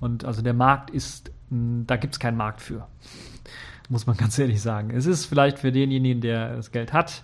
Und 0.00 0.24
also 0.24 0.40
der 0.40 0.54
Markt 0.54 0.88
ist, 0.88 1.32
da 1.50 1.96
gibt 1.96 2.14
es 2.14 2.18
keinen 2.18 2.38
Markt 2.38 2.62
für 2.62 2.86
muss 3.88 4.06
man 4.06 4.16
ganz 4.18 4.38
ehrlich 4.38 4.60
sagen. 4.60 4.90
Es 4.90 5.06
ist 5.06 5.26
vielleicht 5.26 5.58
für 5.58 5.72
denjenigen, 5.72 6.20
der 6.20 6.56
das 6.56 6.72
Geld 6.72 6.92
hat, 6.92 7.22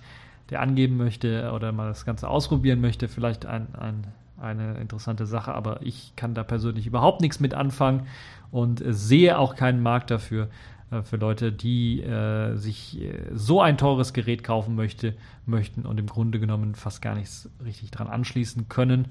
der 0.50 0.60
angeben 0.60 0.96
möchte 0.96 1.52
oder 1.52 1.72
mal 1.72 1.88
das 1.88 2.04
Ganze 2.04 2.28
ausprobieren 2.28 2.80
möchte, 2.80 3.08
vielleicht 3.08 3.46
ein, 3.46 3.74
ein, 3.74 4.06
eine 4.38 4.74
interessante 4.78 5.26
Sache, 5.26 5.54
aber 5.54 5.80
ich 5.82 6.12
kann 6.16 6.34
da 6.34 6.44
persönlich 6.44 6.86
überhaupt 6.86 7.20
nichts 7.20 7.40
mit 7.40 7.54
anfangen 7.54 8.06
und 8.50 8.82
sehe 8.86 9.38
auch 9.38 9.56
keinen 9.56 9.82
Markt 9.82 10.10
dafür, 10.10 10.48
äh, 10.90 11.02
für 11.02 11.16
Leute, 11.16 11.52
die 11.52 12.02
äh, 12.02 12.56
sich 12.56 13.00
äh, 13.00 13.30
so 13.32 13.60
ein 13.60 13.78
teures 13.78 14.12
Gerät 14.12 14.44
kaufen 14.44 14.74
möchte, 14.74 15.14
möchten 15.46 15.86
und 15.86 15.98
im 15.98 16.06
Grunde 16.06 16.40
genommen 16.40 16.74
fast 16.74 17.02
gar 17.02 17.14
nichts 17.14 17.48
richtig 17.64 17.90
dran 17.90 18.08
anschließen 18.08 18.68
können. 18.68 19.08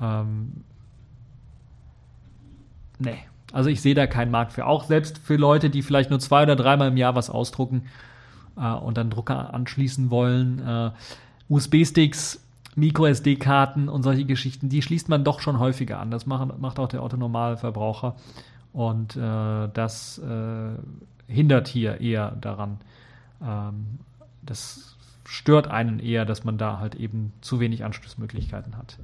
Ähm, 0.00 0.64
nee, 2.98 3.18
also 3.52 3.70
ich 3.70 3.80
sehe 3.80 3.94
da 3.94 4.06
keinen 4.06 4.30
Markt 4.30 4.52
für. 4.52 4.66
Auch 4.66 4.84
selbst 4.84 5.18
für 5.18 5.36
Leute, 5.36 5.70
die 5.70 5.82
vielleicht 5.82 6.10
nur 6.10 6.20
zwei 6.20 6.42
oder 6.42 6.56
dreimal 6.56 6.88
im 6.88 6.96
Jahr 6.96 7.14
was 7.14 7.30
ausdrucken 7.30 7.86
äh, 8.56 8.72
und 8.72 8.96
dann 8.96 9.10
Drucker 9.10 9.52
anschließen 9.54 10.10
wollen. 10.10 10.60
Äh, 10.66 10.90
USB-Sticks, 11.48 12.44
Micro-SD-Karten 12.76 13.88
und 13.88 14.02
solche 14.02 14.24
Geschichten, 14.24 14.68
die 14.68 14.82
schließt 14.82 15.08
man 15.08 15.24
doch 15.24 15.40
schon 15.40 15.58
häufiger 15.58 15.98
an. 15.98 16.10
Das 16.10 16.26
macht, 16.26 16.58
macht 16.60 16.78
auch 16.78 16.88
der 16.88 17.02
Autonormalverbraucher. 17.02 18.14
Und 18.72 19.16
äh, 19.16 19.68
das 19.72 20.18
äh, 20.18 21.32
hindert 21.32 21.66
hier 21.66 22.00
eher 22.00 22.32
daran. 22.40 22.78
Ähm, 23.42 23.98
das 24.42 24.96
stört 25.24 25.68
einen 25.68 25.98
eher, 25.98 26.24
dass 26.24 26.44
man 26.44 26.58
da 26.58 26.78
halt 26.78 26.94
eben 26.94 27.32
zu 27.40 27.60
wenig 27.60 27.84
Anschlussmöglichkeiten 27.84 28.76
hat. 28.76 28.98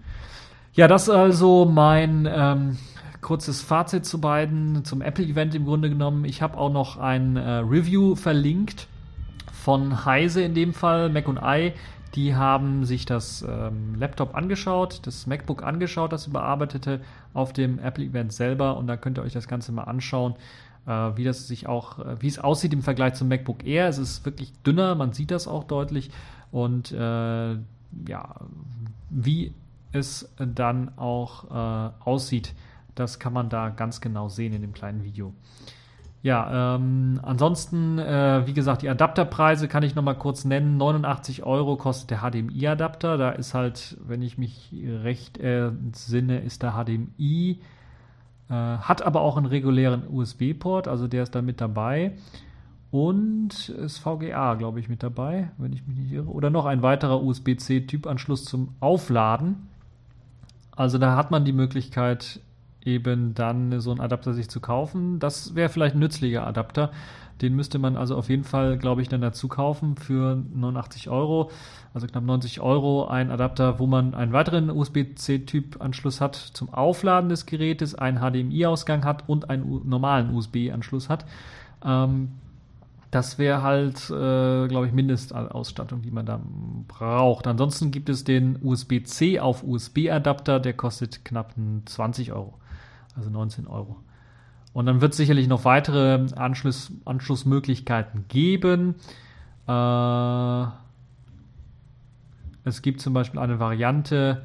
Ja, 0.75 0.89
das 0.89 1.05
ist 1.05 1.15
also 1.15 1.65
mein 1.65 2.29
ähm, 2.31 2.79
kurzes 3.21 3.63
Fazit 3.63 4.07
zu 4.07 4.21
beiden, 4.21 4.85
zum 4.85 5.03
Apple-Event 5.03 5.55
im 5.55 5.65
Grunde 5.65 5.89
genommen. 5.89 6.25
Ich 6.25 6.43
habe 6.43 6.57
auch 6.57 6.71
noch 6.71 6.97
ein 6.97 7.37
äh, 7.37 7.59
Review 7.59 8.15
verlinkt 8.15 8.89
von 9.53 10.05
Heise 10.05 10.43
in 10.43 10.55
dem 10.55 10.73
Fall, 10.73 11.09
Mac 11.11 11.29
und 11.29 11.41
I. 11.43 11.73
Die 12.15 12.35
haben 12.35 12.85
sich 12.85 13.05
das 13.05 13.43
ähm, 13.43 13.95
Laptop 13.97 14.35
angeschaut, 14.35 15.01
das 15.07 15.27
MacBook 15.27 15.63
angeschaut, 15.63 16.13
das 16.13 16.27
überarbeitete 16.27 17.01
auf 17.35 17.53
dem 17.53 17.79
Apple-Event 17.79 18.33
selber 18.33 18.77
und 18.77 18.87
da 18.87 18.97
könnt 18.97 19.19
ihr 19.19 19.23
euch 19.23 19.35
das 19.35 19.49
Ganze 19.49 19.73
mal 19.73 19.85
anschauen, 19.85 20.35
äh, 20.87 20.91
wie 20.91 21.25
das 21.25 21.47
sich 21.47 21.67
auch, 21.67 21.99
äh, 21.99 22.23
wie 22.23 22.29
es 22.29 22.39
aussieht 22.39 22.73
im 22.73 22.83
Vergleich 22.83 23.15
zum 23.15 23.29
MacBook 23.29 23.67
Air. 23.67 23.89
Es 23.89 23.99
ist 23.99 24.25
wirklich 24.25 24.53
dünner, 24.63 24.95
man 24.95 25.13
sieht 25.13 25.31
das 25.31 25.47
auch 25.47 25.65
deutlich 25.65 26.11
und 26.51 26.93
äh, 26.93 27.55
ja, 28.09 28.35
wie 29.11 29.53
es 29.93 30.33
dann 30.39 30.97
auch 30.97 31.51
äh, 31.51 31.91
aussieht 32.05 32.55
das 32.97 33.19
kann 33.19 33.33
man 33.33 33.49
da 33.49 33.69
ganz 33.69 34.01
genau 34.01 34.29
sehen 34.29 34.53
in 34.53 34.63
dem 34.63 34.73
kleinen 34.73 35.05
Video. 35.05 35.33
Ja, 36.23 36.75
ähm, 36.75 37.21
ansonsten, 37.23 38.01
äh, 38.01 38.47
wie 38.47 38.53
gesagt, 38.53 38.83
die 38.83 38.89
Adapterpreise 38.89 39.69
kann 39.69 39.85
ich 39.85 39.95
nochmal 39.95 40.17
kurz 40.17 40.45
nennen. 40.45 40.77
89 40.77 41.45
Euro 41.45 41.77
kostet 41.77 42.11
der 42.11 42.19
HDMI-Adapter. 42.19 43.17
Da 43.17 43.31
ist 43.31 43.55
halt, 43.55 43.97
wenn 44.05 44.23
ich 44.23 44.37
mich 44.37 44.75
recht 44.75 45.39
entsinne, 45.39 46.41
ist 46.41 46.65
der 46.65 46.73
HDMI, 46.73 47.61
äh, 48.49 48.53
hat 48.53 49.03
aber 49.03 49.21
auch 49.21 49.37
einen 49.37 49.47
regulären 49.47 50.03
USB-Port, 50.11 50.89
also 50.89 51.07
der 51.07 51.23
ist 51.23 51.35
da 51.37 51.43
mit 51.43 51.61
dabei. 51.61 52.17
Und 52.91 53.69
ist 53.69 53.99
VGA, 53.99 54.55
glaube 54.55 54.81
ich, 54.81 54.89
mit 54.89 55.03
dabei, 55.03 55.51
wenn 55.59 55.73
ich 55.73 55.87
mich 55.87 55.97
nicht 55.97 56.13
irre. 56.13 56.29
Oder 56.31 56.51
noch 56.51 56.67
ein 56.67 56.83
weiterer 56.83 57.23
USB-C-Typanschluss 57.23 58.45
zum 58.45 58.75
Aufladen. 58.81 59.69
Also 60.75 60.99
da 60.99 61.15
hat 61.15 61.31
man 61.31 61.45
die 61.45 61.53
Möglichkeit, 61.53 62.41
eben 62.87 63.35
dann 63.35 63.81
so 63.81 63.91
einen 63.91 64.01
Adapter 64.01 64.33
sich 64.33 64.49
zu 64.49 64.61
kaufen. 64.61 65.19
Das 65.19 65.55
wäre 65.55 65.69
vielleicht 65.69 65.97
ein 65.97 66.01
nützlicher 66.01 66.47
Adapter. 66.47 66.91
Den 67.43 67.55
müsste 67.55 67.79
man 67.79 67.97
also 67.97 68.17
auf 68.17 68.31
jeden 68.31 68.45
Fall, 68.45 68.79
glaube 68.79 69.03
ich, 69.03 69.09
dann 69.09 69.21
dazu 69.21 69.49
kaufen 69.49 69.97
für 69.97 70.37
89 70.55 71.11
Euro, 71.11 71.51
also 71.93 72.07
knapp 72.07 72.25
90 72.25 72.61
Euro. 72.61 73.09
Ein 73.09 73.31
Adapter, 73.31 73.79
wo 73.79 73.87
man 73.87 74.15
einen 74.15 74.33
weiteren 74.33 74.71
USB-C-Typ-Anschluss 74.71 76.23
hat 76.23 76.35
zum 76.37 76.73
Aufladen 76.73 77.29
des 77.29 77.45
Gerätes, 77.45 77.95
einen 77.95 78.21
HDMI-Ausgang 78.21 79.05
hat 79.05 79.29
und 79.29 79.51
einen 79.51 79.87
normalen 79.87 80.35
USB-Anschluss 80.35 81.11
hat. 81.11 81.27
Ähm, 81.85 82.31
das 83.11 83.39
wäre 83.39 83.63
halt, 83.63 84.11
äh, 84.11 84.67
glaube 84.69 84.87
ich, 84.87 84.93
Mindestausstattung, 84.93 86.03
die 86.03 86.11
man 86.11 86.25
da 86.25 86.41
braucht. 86.89 87.47
Ansonsten 87.47 87.91
gibt 87.91 88.09
es 88.09 88.25
den 88.25 88.59
USB-C 88.63 89.41
auf 89.41 89.63
USB-Adapter, 89.63 90.59
der 90.59 90.73
kostet 90.73 91.25
knapp 91.25 91.55
20 91.85 92.33
Euro 92.33 92.55
also 93.17 93.31
19 93.31 93.67
Euro. 93.67 93.97
Und 94.73 94.87
dann 94.87 95.01
wird 95.01 95.13
es 95.13 95.17
sicherlich 95.17 95.49
noch 95.49 95.65
weitere 95.65 96.27
Anschluss, 96.37 96.93
Anschlussmöglichkeiten 97.05 98.27
geben. 98.29 98.97
Äh, 99.67 100.67
es 102.65 102.83
gibt 102.83 103.01
zum 103.01 103.15
Beispiel 103.15 103.41
eine 103.41 103.59
Variante 103.59 104.45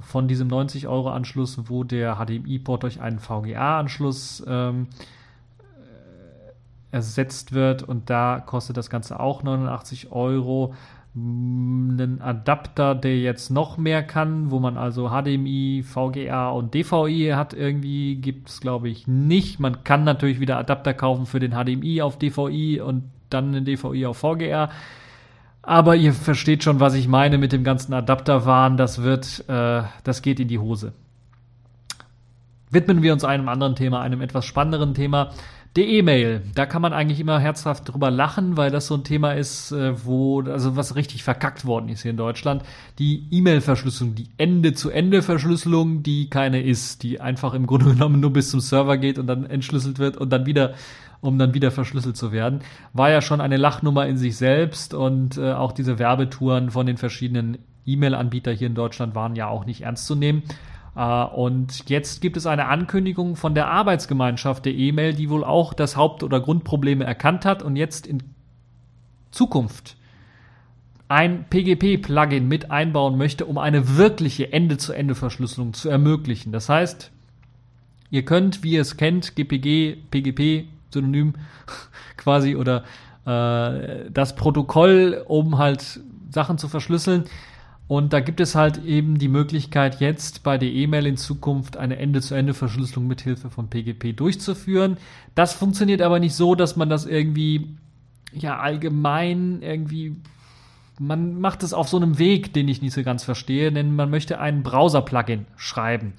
von 0.00 0.26
diesem 0.26 0.48
90 0.48 0.88
Euro 0.88 1.10
Anschluss, 1.10 1.68
wo 1.68 1.84
der 1.84 2.16
HDMI-Port 2.16 2.82
durch 2.82 3.00
einen 3.00 3.20
VGA-Anschluss 3.20 4.42
ähm, 4.46 4.88
ersetzt 6.90 7.52
wird 7.52 7.82
und 7.82 8.08
da 8.08 8.40
kostet 8.44 8.76
das 8.76 8.88
Ganze 8.88 9.20
auch 9.20 9.42
89 9.42 10.10
Euro. 10.12 10.74
Einen 11.16 12.20
Adapter, 12.20 12.96
der 12.96 13.18
jetzt 13.18 13.50
noch 13.50 13.76
mehr 13.76 14.02
kann, 14.02 14.50
wo 14.50 14.58
man 14.58 14.76
also 14.76 15.10
HDMI, 15.10 15.84
VGA 15.84 16.50
und 16.50 16.74
DVI 16.74 17.34
hat, 17.36 17.54
irgendwie 17.54 18.16
gibt 18.16 18.48
es, 18.48 18.60
glaube 18.60 18.88
ich, 18.88 19.06
nicht. 19.06 19.60
Man 19.60 19.84
kann 19.84 20.02
natürlich 20.02 20.40
wieder 20.40 20.58
Adapter 20.58 20.92
kaufen 20.92 21.26
für 21.26 21.38
den 21.38 21.52
HDMI 21.52 22.02
auf 22.02 22.18
DVI 22.18 22.80
und 22.80 23.04
dann 23.30 23.52
den 23.52 23.64
DVI 23.64 24.06
auf 24.06 24.18
VGA. 24.18 24.70
Aber 25.62 25.96
ihr 25.96 26.12
versteht 26.12 26.62
schon, 26.62 26.80
was 26.80 26.94
ich 26.94 27.08
meine 27.08 27.38
mit 27.38 27.52
dem 27.52 27.64
ganzen 27.64 27.94
Adapterwahn. 27.94 28.76
Das 28.76 29.02
wird, 29.02 29.48
äh, 29.48 29.82
das 30.02 30.20
geht 30.20 30.40
in 30.40 30.48
die 30.48 30.58
Hose. 30.58 30.92
Widmen 32.70 33.02
wir 33.02 33.12
uns 33.12 33.24
einem 33.24 33.48
anderen 33.48 33.76
Thema, 33.76 34.00
einem 34.00 34.20
etwas 34.20 34.44
spannenderen 34.44 34.94
Thema. 34.94 35.30
Die 35.76 35.98
E-Mail, 35.98 36.42
da 36.54 36.66
kann 36.66 36.82
man 36.82 36.92
eigentlich 36.92 37.18
immer 37.18 37.40
herzhaft 37.40 37.92
drüber 37.92 38.08
lachen, 38.08 38.56
weil 38.56 38.70
das 38.70 38.86
so 38.86 38.94
ein 38.94 39.02
Thema 39.02 39.32
ist, 39.32 39.72
äh, 39.72 40.04
wo, 40.04 40.40
also 40.42 40.76
was 40.76 40.94
richtig 40.94 41.24
verkackt 41.24 41.64
worden 41.64 41.88
ist 41.88 42.02
hier 42.02 42.12
in 42.12 42.16
Deutschland. 42.16 42.62
Die 43.00 43.26
E-Mail-Verschlüsselung, 43.32 44.14
die 44.14 44.28
Ende-zu-Ende-Verschlüsselung, 44.38 46.04
die 46.04 46.30
keine 46.30 46.62
ist, 46.62 47.02
die 47.02 47.20
einfach 47.20 47.54
im 47.54 47.66
Grunde 47.66 47.86
genommen 47.92 48.20
nur 48.20 48.32
bis 48.32 48.50
zum 48.50 48.60
Server 48.60 48.98
geht 48.98 49.18
und 49.18 49.26
dann 49.26 49.46
entschlüsselt 49.46 49.98
wird 49.98 50.16
und 50.16 50.30
dann 50.30 50.46
wieder, 50.46 50.74
um 51.20 51.40
dann 51.40 51.54
wieder 51.54 51.72
verschlüsselt 51.72 52.16
zu 52.16 52.30
werden, 52.30 52.60
war 52.92 53.10
ja 53.10 53.20
schon 53.20 53.40
eine 53.40 53.56
Lachnummer 53.56 54.06
in 54.06 54.16
sich 54.16 54.36
selbst 54.36 54.94
und 54.94 55.38
äh, 55.38 55.54
auch 55.54 55.72
diese 55.72 55.98
Werbetouren 55.98 56.70
von 56.70 56.86
den 56.86 56.98
verschiedenen 56.98 57.58
E-Mail-Anbietern 57.84 58.54
hier 58.54 58.68
in 58.68 58.76
Deutschland 58.76 59.16
waren 59.16 59.34
ja 59.34 59.48
auch 59.48 59.64
nicht 59.64 59.80
ernst 59.80 60.06
zu 60.06 60.14
nehmen. 60.14 60.44
Uh, 60.96 61.24
und 61.34 61.90
jetzt 61.90 62.20
gibt 62.20 62.36
es 62.36 62.46
eine 62.46 62.66
Ankündigung 62.66 63.34
von 63.34 63.56
der 63.56 63.66
Arbeitsgemeinschaft 63.66 64.64
der 64.64 64.74
E-Mail, 64.74 65.12
die 65.12 65.28
wohl 65.28 65.42
auch 65.42 65.74
das 65.74 65.96
Haupt- 65.96 66.22
oder 66.22 66.40
Grundprobleme 66.40 67.04
erkannt 67.04 67.44
hat 67.44 67.64
und 67.64 67.74
jetzt 67.74 68.06
in 68.06 68.22
Zukunft 69.32 69.96
ein 71.08 71.46
PGP-Plugin 71.50 72.46
mit 72.46 72.70
einbauen 72.70 73.18
möchte, 73.18 73.44
um 73.44 73.58
eine 73.58 73.96
wirkliche 73.96 74.52
Ende-zu-Ende-Verschlüsselung 74.52 75.74
zu 75.74 75.88
ermöglichen. 75.88 76.52
Das 76.52 76.68
heißt, 76.68 77.10
ihr 78.10 78.24
könnt, 78.24 78.62
wie 78.62 78.72
ihr 78.72 78.80
es 78.80 78.96
kennt, 78.96 79.34
GPG, 79.36 79.96
PGP, 80.10 80.68
Synonym 80.90 81.34
quasi 82.16 82.56
oder 82.56 82.84
äh, 83.26 84.10
das 84.10 84.36
Protokoll, 84.36 85.24
um 85.26 85.58
halt 85.58 86.00
Sachen 86.30 86.56
zu 86.56 86.68
verschlüsseln, 86.68 87.24
und 87.86 88.14
da 88.14 88.20
gibt 88.20 88.40
es 88.40 88.54
halt 88.54 88.82
eben 88.84 89.18
die 89.18 89.28
Möglichkeit, 89.28 90.00
jetzt 90.00 90.42
bei 90.42 90.56
der 90.56 90.70
E-Mail 90.70 91.06
in 91.06 91.16
Zukunft 91.18 91.76
eine 91.76 91.98
Ende-zu-Ende-Verschlüsselung 91.98 93.06
mit 93.06 93.20
Hilfe 93.20 93.50
von 93.50 93.68
PGP 93.68 94.16
durchzuführen. 94.16 94.96
Das 95.34 95.52
funktioniert 95.52 96.00
aber 96.00 96.18
nicht 96.18 96.34
so, 96.34 96.54
dass 96.54 96.76
man 96.76 96.88
das 96.88 97.04
irgendwie, 97.04 97.76
ja, 98.32 98.58
allgemein 98.58 99.60
irgendwie, 99.60 100.16
man 100.98 101.38
macht 101.38 101.62
es 101.62 101.74
auf 101.74 101.88
so 101.88 101.98
einem 101.98 102.18
Weg, 102.18 102.54
den 102.54 102.68
ich 102.68 102.80
nicht 102.80 102.94
so 102.94 103.02
ganz 103.02 103.22
verstehe, 103.22 103.70
denn 103.70 103.94
man 103.94 104.08
möchte 104.08 104.40
ein 104.40 104.62
Browser-Plugin 104.62 105.44
schreiben. 105.56 106.14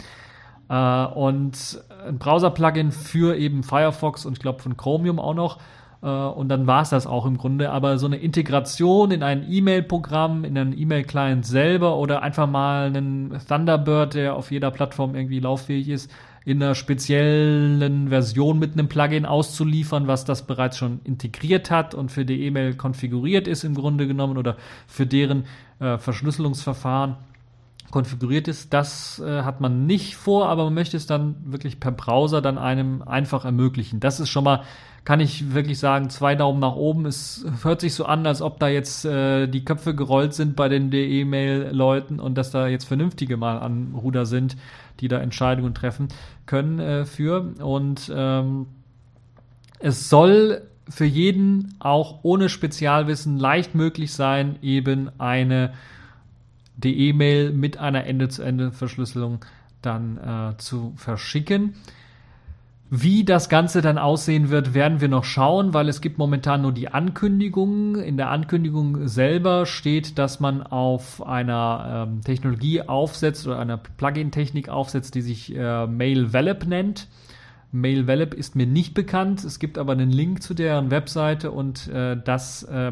Äh, 0.70 1.06
und 1.06 1.82
ein 2.08 2.20
Browser-Plugin 2.20 2.92
für 2.92 3.38
eben 3.38 3.64
Firefox 3.64 4.28
und 4.28 4.34
ich 4.34 4.40
glaube 4.40 4.62
von 4.62 4.78
Chromium 4.78 5.20
auch 5.20 5.34
noch 5.34 5.60
äh, 6.06 6.08
und 6.08 6.50
dann 6.50 6.68
war 6.68 6.84
es 6.84 6.92
das 6.92 7.08
auch 7.08 7.26
im 7.26 7.38
Grunde. 7.38 7.72
Aber 7.72 7.98
so 7.98 8.06
eine 8.06 8.18
Integration 8.18 9.12
in 9.12 9.24
ein 9.24 9.52
E-Mail-Programm, 9.52 10.46
in 10.46 10.58
einen 10.58 10.78
E-Mail-Client 10.78 11.46
selber 11.46 11.98
oder 11.98 12.22
einfach 12.22 12.48
mal 12.48 12.88
einen 12.88 13.38
Thunderbird, 13.48 14.14
der 14.14 14.36
auf 14.36 14.52
jeder 14.52 14.70
Plattform 14.70 15.16
irgendwie 15.16 15.40
lauffähig 15.40 15.90
ist, 15.90 16.12
in 16.46 16.62
einer 16.62 16.76
speziellen 16.76 18.10
Version 18.10 18.60
mit 18.60 18.74
einem 18.74 18.88
Plugin 18.88 19.26
auszuliefern, 19.26 20.06
was 20.06 20.26
das 20.26 20.46
bereits 20.46 20.78
schon 20.78 21.00
integriert 21.04 21.72
hat 21.72 21.96
und 21.96 22.12
für 22.12 22.24
die 22.24 22.46
E-Mail 22.46 22.76
konfiguriert 22.76 23.48
ist 23.48 23.64
im 23.64 23.74
Grunde 23.74 24.06
genommen 24.06 24.38
oder 24.38 24.56
für 24.86 25.08
deren 25.08 25.46
äh, 25.80 25.98
Verschlüsselungsverfahren 25.98 27.16
konfiguriert 27.90 28.48
ist. 28.48 28.74
Das 28.74 29.20
äh, 29.26 29.42
hat 29.42 29.60
man 29.60 29.88
nicht 29.88 30.18
vor, 30.18 30.50
aber 30.50 30.66
man 30.66 30.76
möchte 30.76 30.98
es 30.98 31.08
dann 31.08 31.36
wirklich 31.46 31.80
per 31.80 31.92
Browser 31.92 32.44
dann 32.44 32.60
einem 32.60 33.02
einfach 33.02 33.44
ermöglichen. 33.44 34.00
Das 34.00 34.20
ist 34.20 34.30
schon 34.30 34.44
mal 34.44 34.62
kann 35.06 35.20
ich 35.20 35.54
wirklich 35.54 35.78
sagen, 35.78 36.10
zwei 36.10 36.34
Daumen 36.34 36.60
nach 36.60 36.76
oben. 36.76 37.06
Es 37.06 37.46
hört 37.62 37.80
sich 37.80 37.94
so 37.94 38.06
an, 38.06 38.26
als 38.26 38.42
ob 38.42 38.60
da 38.60 38.68
jetzt 38.68 39.06
äh, 39.06 39.48
die 39.48 39.64
Köpfe 39.64 39.96
gerollt 39.96 40.34
sind 40.34 40.56
bei 40.56 40.68
den 40.68 40.92
E-Mail-Leuten 40.92 42.20
und 42.20 42.36
dass 42.36 42.50
da 42.50 42.68
jetzt 42.68 42.86
Vernünftige 42.86 43.38
mal 43.38 43.60
am 43.60 43.94
Ruder 43.94 44.26
sind, 44.26 44.58
die 45.00 45.08
da 45.08 45.20
Entscheidungen 45.20 45.76
treffen 45.76 46.08
können 46.48 46.80
äh, 46.80 47.06
für. 47.06 47.54
Und 47.64 48.12
ähm, 48.14 48.66
es 49.80 50.10
soll 50.10 50.64
für 50.90 51.06
jeden 51.06 51.76
auch 51.78 52.20
ohne 52.24 52.50
Spezialwissen 52.50 53.38
leicht 53.38 53.76
möglich 53.76 54.12
sein, 54.12 54.58
eben 54.64 55.12
eine 55.20 55.74
die 56.78 57.10
E-Mail 57.10 57.52
mit 57.52 57.78
einer 57.78 58.06
Ende-zu-Ende-Verschlüsselung 58.06 59.46
dann 59.82 60.18
äh, 60.18 60.58
zu 60.58 60.94
verschicken. 60.98 61.76
Wie 62.92 63.24
das 63.24 63.50
Ganze 63.50 63.82
dann 63.82 63.98
aussehen 63.98 64.52
wird, 64.52 64.76
werden 64.76 65.02
wir 65.02 65.08
noch 65.08 65.24
schauen, 65.24 65.74
weil 65.74 65.90
es 65.90 66.02
gibt 66.02 66.20
momentan 66.20 66.62
nur 66.62 66.72
die 66.72 66.90
Ankündigung. 66.90 67.96
In 67.96 68.16
der 68.16 68.30
Ankündigung 68.30 69.08
selber 69.08 69.66
steht, 69.66 70.20
dass 70.20 70.40
man 70.40 70.62
auf 70.62 71.26
einer 71.26 72.08
ähm, 72.08 72.22
Technologie 72.22 72.84
aufsetzt 72.84 73.48
oder 73.48 73.58
einer 73.58 73.78
Plugin-Technik 73.78 74.70
aufsetzt, 74.70 75.16
die 75.16 75.22
sich 75.22 75.56
äh, 75.56 75.88
Mail 75.88 76.32
Velop 76.32 76.68
nennt. 76.68 77.08
Mail 77.72 78.06
Velop 78.06 78.36
ist 78.36 78.56
mir 78.56 78.68
nicht 78.68 78.94
bekannt. 78.94 79.44
Es 79.44 79.58
gibt 79.58 79.80
aber 79.80 79.94
einen 79.94 80.12
Link 80.12 80.44
zu 80.44 80.54
deren 80.54 80.92
Webseite 80.92 81.50
und 81.50 81.88
äh, 81.88 82.16
das 82.24 82.64
äh, 82.64 82.92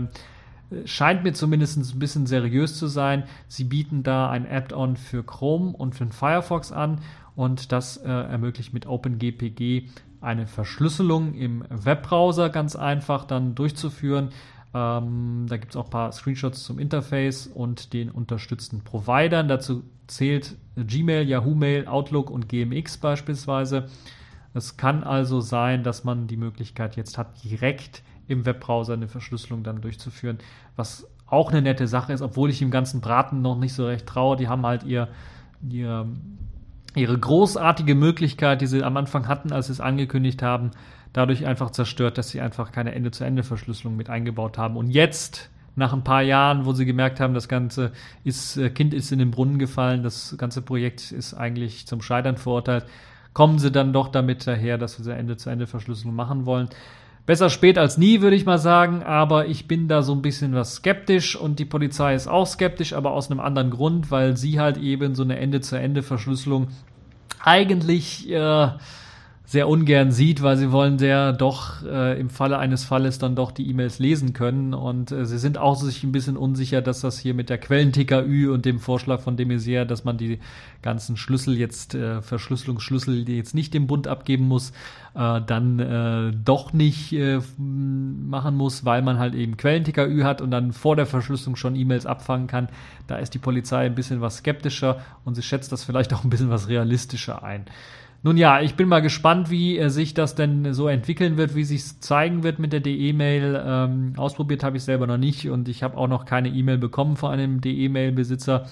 scheint 0.86 1.23
mir 1.23 1.33
zumindest 1.33 1.77
ein 1.77 1.99
bisschen 1.99 2.25
seriös 2.25 2.77
zu 2.77 2.88
sein. 2.88 3.23
Sie 3.47 3.63
bieten 3.63 4.03
da 4.03 4.29
ein 4.29 4.49
Add-on 4.49 4.97
für 4.97 5.23
Chrome 5.23 5.71
und 5.71 5.95
für 5.95 6.07
Firefox 6.07 6.71
an 6.71 6.99
und 7.36 7.71
das 7.71 7.97
äh, 7.97 8.09
ermöglicht 8.09 8.73
mit 8.73 8.86
OpenGPG 8.86 9.89
eine 10.21 10.47
Verschlüsselung 10.47 11.33
im 11.33 11.65
Webbrowser 11.69 12.49
ganz 12.49 12.75
einfach 12.75 13.25
dann 13.25 13.55
durchzuführen. 13.55 14.29
Ähm, 14.73 15.45
da 15.47 15.57
gibt 15.57 15.73
es 15.73 15.77
auch 15.77 15.86
ein 15.86 15.91
paar 15.91 16.12
Screenshots 16.12 16.63
zum 16.63 16.79
Interface 16.79 17.47
und 17.47 17.93
den 17.93 18.09
unterstützten 18.09 18.81
Providern. 18.81 19.47
Dazu 19.47 19.83
zählt 20.07 20.55
Gmail, 20.75 21.27
Yahoo 21.27 21.55
Mail, 21.55 21.88
Outlook 21.88 22.29
und 22.29 22.49
GMX 22.49 22.97
beispielsweise. 22.97 23.88
Es 24.53 24.77
kann 24.77 25.03
also 25.03 25.41
sein, 25.41 25.83
dass 25.83 26.03
man 26.03 26.27
die 26.27 26.38
Möglichkeit 26.38 26.95
jetzt 26.95 27.17
hat, 27.17 27.43
direkt 27.43 28.03
im 28.27 28.45
Webbrowser 28.45 28.93
eine 28.93 29.07
Verschlüsselung 29.07 29.63
dann 29.63 29.81
durchzuführen, 29.81 30.39
was 30.75 31.07
auch 31.27 31.51
eine 31.51 31.62
nette 31.62 31.88
Sache 31.88 32.13
ist, 32.13 32.21
obwohl 32.21 32.49
ich 32.49 32.59
dem 32.59 32.71
ganzen 32.71 33.01
Braten 33.01 33.41
noch 33.41 33.57
nicht 33.57 33.73
so 33.73 33.88
recht 33.88 34.05
traue. 34.05 34.38
Die 34.38 34.47
haben 34.47 34.65
halt 34.65 34.83
ihr, 34.83 35.07
ihr 35.67 36.07
ihre 36.95 37.17
großartige 37.17 37.95
Möglichkeit, 37.95 38.62
die 38.62 38.67
sie 38.67 38.83
am 38.83 38.97
Anfang 38.97 39.27
hatten, 39.27 39.51
als 39.51 39.67
sie 39.67 39.73
es 39.73 39.81
angekündigt 39.81 40.41
haben, 40.41 40.71
dadurch 41.12 41.45
einfach 41.45 41.71
zerstört, 41.71 42.17
dass 42.17 42.29
sie 42.29 42.41
einfach 42.41 42.71
keine 42.71 42.93
Ende-zu-Ende-Verschlüsselung 42.93 43.95
mit 43.95 44.09
eingebaut 44.09 44.57
haben. 44.57 44.77
Und 44.77 44.89
jetzt, 44.89 45.49
nach 45.75 45.93
ein 45.93 46.03
paar 46.03 46.21
Jahren, 46.21 46.65
wo 46.65 46.74
sie 46.74 46.86
gemerkt 46.86 47.19
haben, 47.19 47.34
das 47.34 47.47
ganze 47.47 47.91
ist, 48.24 48.57
äh, 48.57 48.69
Kind 48.69 48.93
ist 48.93 49.11
in 49.11 49.19
den 49.19 49.32
Brunnen 49.32 49.59
gefallen, 49.59 50.03
das 50.03 50.36
ganze 50.38 50.61
Projekt 50.61 51.11
ist 51.11 51.34
eigentlich 51.34 51.88
zum 51.88 52.01
Scheitern 52.01 52.38
verurteilt, 52.38 52.86
kommen 53.34 53.57
sie 53.57 53.71
dann 53.71 53.93
doch 53.93 54.09
damit 54.09 54.45
daher, 54.45 54.78
dass 54.78 55.03
wir 55.03 55.15
Ende-zu-Ende-Verschlüsselung 55.15 56.15
machen 56.15 56.45
wollen. 56.45 56.69
Besser 57.26 57.49
spät 57.49 57.78
als 57.78 57.97
nie, 57.97 58.19
würde 58.19 58.36
ich 58.36 58.45
mal 58.45 58.57
sagen, 58.57 59.01
aber 59.01 59.47
ich 59.47 59.65
bin 59.65 59.88
da 59.88 60.01
so 60.01 60.13
ein 60.13 60.21
bisschen 60.21 60.53
was 60.53 60.76
skeptisch 60.76 61.38
und 61.38 61.57
die 61.57 61.65
Polizei 61.65 62.15
ist 62.15 62.28
auch 62.28 62.45
skeptisch, 62.45 62.91
aber 62.91 63.11
aus 63.11 63.32
einem 63.32 63.39
anderen 63.39 63.69
Grund, 63.69 64.11
weil 64.11 64.36
sie 64.36 64.59
halt 64.59 64.76
eben 64.78 65.15
so 65.15 65.24
eine 65.24 65.39
Ende-zu-Ende-Verschlüsselung 65.39 66.67
eigentlich 67.41 68.30
äh, 68.30 68.67
sehr 69.54 69.70
ungern 69.70 70.12
sieht, 70.12 70.41
weil 70.41 70.58
sie 70.58 70.72
wollen 70.72 70.97
sehr 70.97 71.32
doch 71.32 71.84
äh, 71.86 72.20
im 72.20 72.32
Falle 72.32 72.58
eines 72.58 72.86
Falles 72.86 73.20
dann 73.20 73.36
doch 73.36 73.51
die 73.51 73.70
E-Mails 73.70 73.99
lesen 73.99 74.34
können 74.34 74.74
und 74.74 75.12
äh, 75.12 75.28
sie 75.28 75.38
sind 75.38 75.60
auch 75.60 75.76
sich 75.76 76.04
ein 76.04 76.12
bisschen 76.12 76.38
unsicher, 76.38 76.82
dass 76.82 77.01
das 77.01 77.20
hier 77.20 77.36
mit 77.36 77.51
der 77.51 77.60
Quellen-TKÜ 77.60 78.51
und 78.51 78.66
dem 78.66 78.80
Vorschlag 78.80 79.22
von 79.22 79.38
de 79.38 79.45
Maizière, 79.45 79.86
dass 79.86 80.06
man 80.06 80.18
die 80.18 80.39
ganzen 80.82 81.18
Schlüssel 81.18 81.56
jetzt, 81.56 81.93
äh, 81.93 82.24
Verschlüsselungsschlüssel, 82.24 83.30
jetzt 83.30 83.54
nicht 83.54 83.76
dem 83.76 83.86
Bund 83.86 84.08
abgeben 84.08 84.47
muss, 84.47 84.72
äh, 85.14 85.39
dann 85.45 85.78
äh, 85.78 86.34
doch 86.43 86.74
nicht 86.74 87.14
äh, 87.14 87.39
machen 87.60 88.58
muss, 88.58 88.86
weil 88.86 89.04
man 89.04 89.20
halt 89.20 89.36
eben 89.36 89.56
Quellen-TKÜ 89.56 90.24
hat 90.24 90.41
und 90.41 90.49
dann 90.49 90.74
vor 90.74 90.95
der 90.95 91.06
Verschlüsselung 91.06 91.58
schon 91.58 91.76
E-Mails 91.76 92.08
abfangen 92.08 92.47
kann. 92.47 92.70
Da 93.06 93.18
ist 93.18 93.36
die 93.36 93.39
Polizei 93.39 93.86
ein 93.86 93.93
bisschen 93.93 94.20
was 94.20 94.38
skeptischer 94.38 95.01
und 95.26 95.36
sie 95.36 95.43
schätzt 95.43 95.72
das 95.72 95.84
vielleicht 95.84 96.12
auch 96.12 96.24
ein 96.24 96.32
bisschen 96.32 96.49
was 96.49 96.70
realistischer 96.70 97.43
ein. 97.43 97.66
Nun 98.26 98.38
ja, 98.38 98.61
ich 98.61 98.76
bin 98.76 98.88
mal 98.88 99.01
gespannt, 99.01 99.49
wie 99.49 99.78
äh, 99.78 99.89
sich 99.89 100.13
das 100.13 100.34
denn 100.34 100.74
so 100.74 100.88
entwickeln 100.88 101.36
wird, 101.36 101.55
wie 101.55 101.65
sich 101.65 101.99
zeigen 101.99 102.43
wird 102.43 102.57
mit 102.57 102.71
der 102.71 102.80
DE-Mail. 102.80 103.61
Ähm, 103.65 104.13
ausprobiert 104.15 104.63
habe 104.63 104.78
ich 104.78 104.84
selber 104.84 105.07
noch 105.07 105.17
nicht 105.17 105.49
und 105.49 105.67
ich 105.67 105.84
habe 105.84 105.97
auch 105.97 106.07
noch 106.07 106.24
keine 106.24 106.47
E-Mail 106.47 106.78
bekommen 106.78 107.17
von 107.17 107.32
einem 107.32 107.59
DE-Mail-Besitzer. 107.59 108.65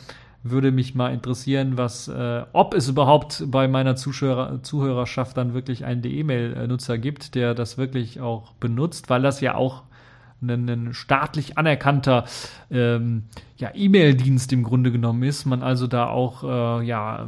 würde 0.43 0.71
mich 0.71 0.95
mal 0.95 1.13
interessieren, 1.13 1.77
was, 1.77 2.07
äh, 2.07 2.43
ob 2.53 2.73
es 2.73 2.87
überhaupt 2.87 3.43
bei 3.47 3.67
meiner 3.67 3.97
Zuschauer, 3.97 4.63
Zuhörerschaft 4.63 5.35
dann 5.37 5.53
wirklich 5.53 5.83
einen 5.85 6.03
E-Mail-Nutzer 6.03 6.97
gibt, 6.97 7.35
der 7.35 7.53
das 7.53 7.77
wirklich 7.77 8.21
auch 8.21 8.53
benutzt, 8.53 9.09
weil 9.09 9.21
das 9.21 9.41
ja 9.41 9.55
auch 9.55 9.83
ein, 10.41 10.67
ein 10.69 10.93
staatlich 10.93 11.57
anerkannter 11.57 12.23
ähm, 12.71 13.23
ja, 13.57 13.69
E-Mail-Dienst 13.75 14.53
im 14.53 14.63
Grunde 14.63 14.91
genommen 14.93 15.23
ist. 15.23 15.45
Man 15.45 15.61
also 15.61 15.87
da 15.87 16.07
auch 16.07 16.43
äh, 16.43 16.85
ja 16.85 17.27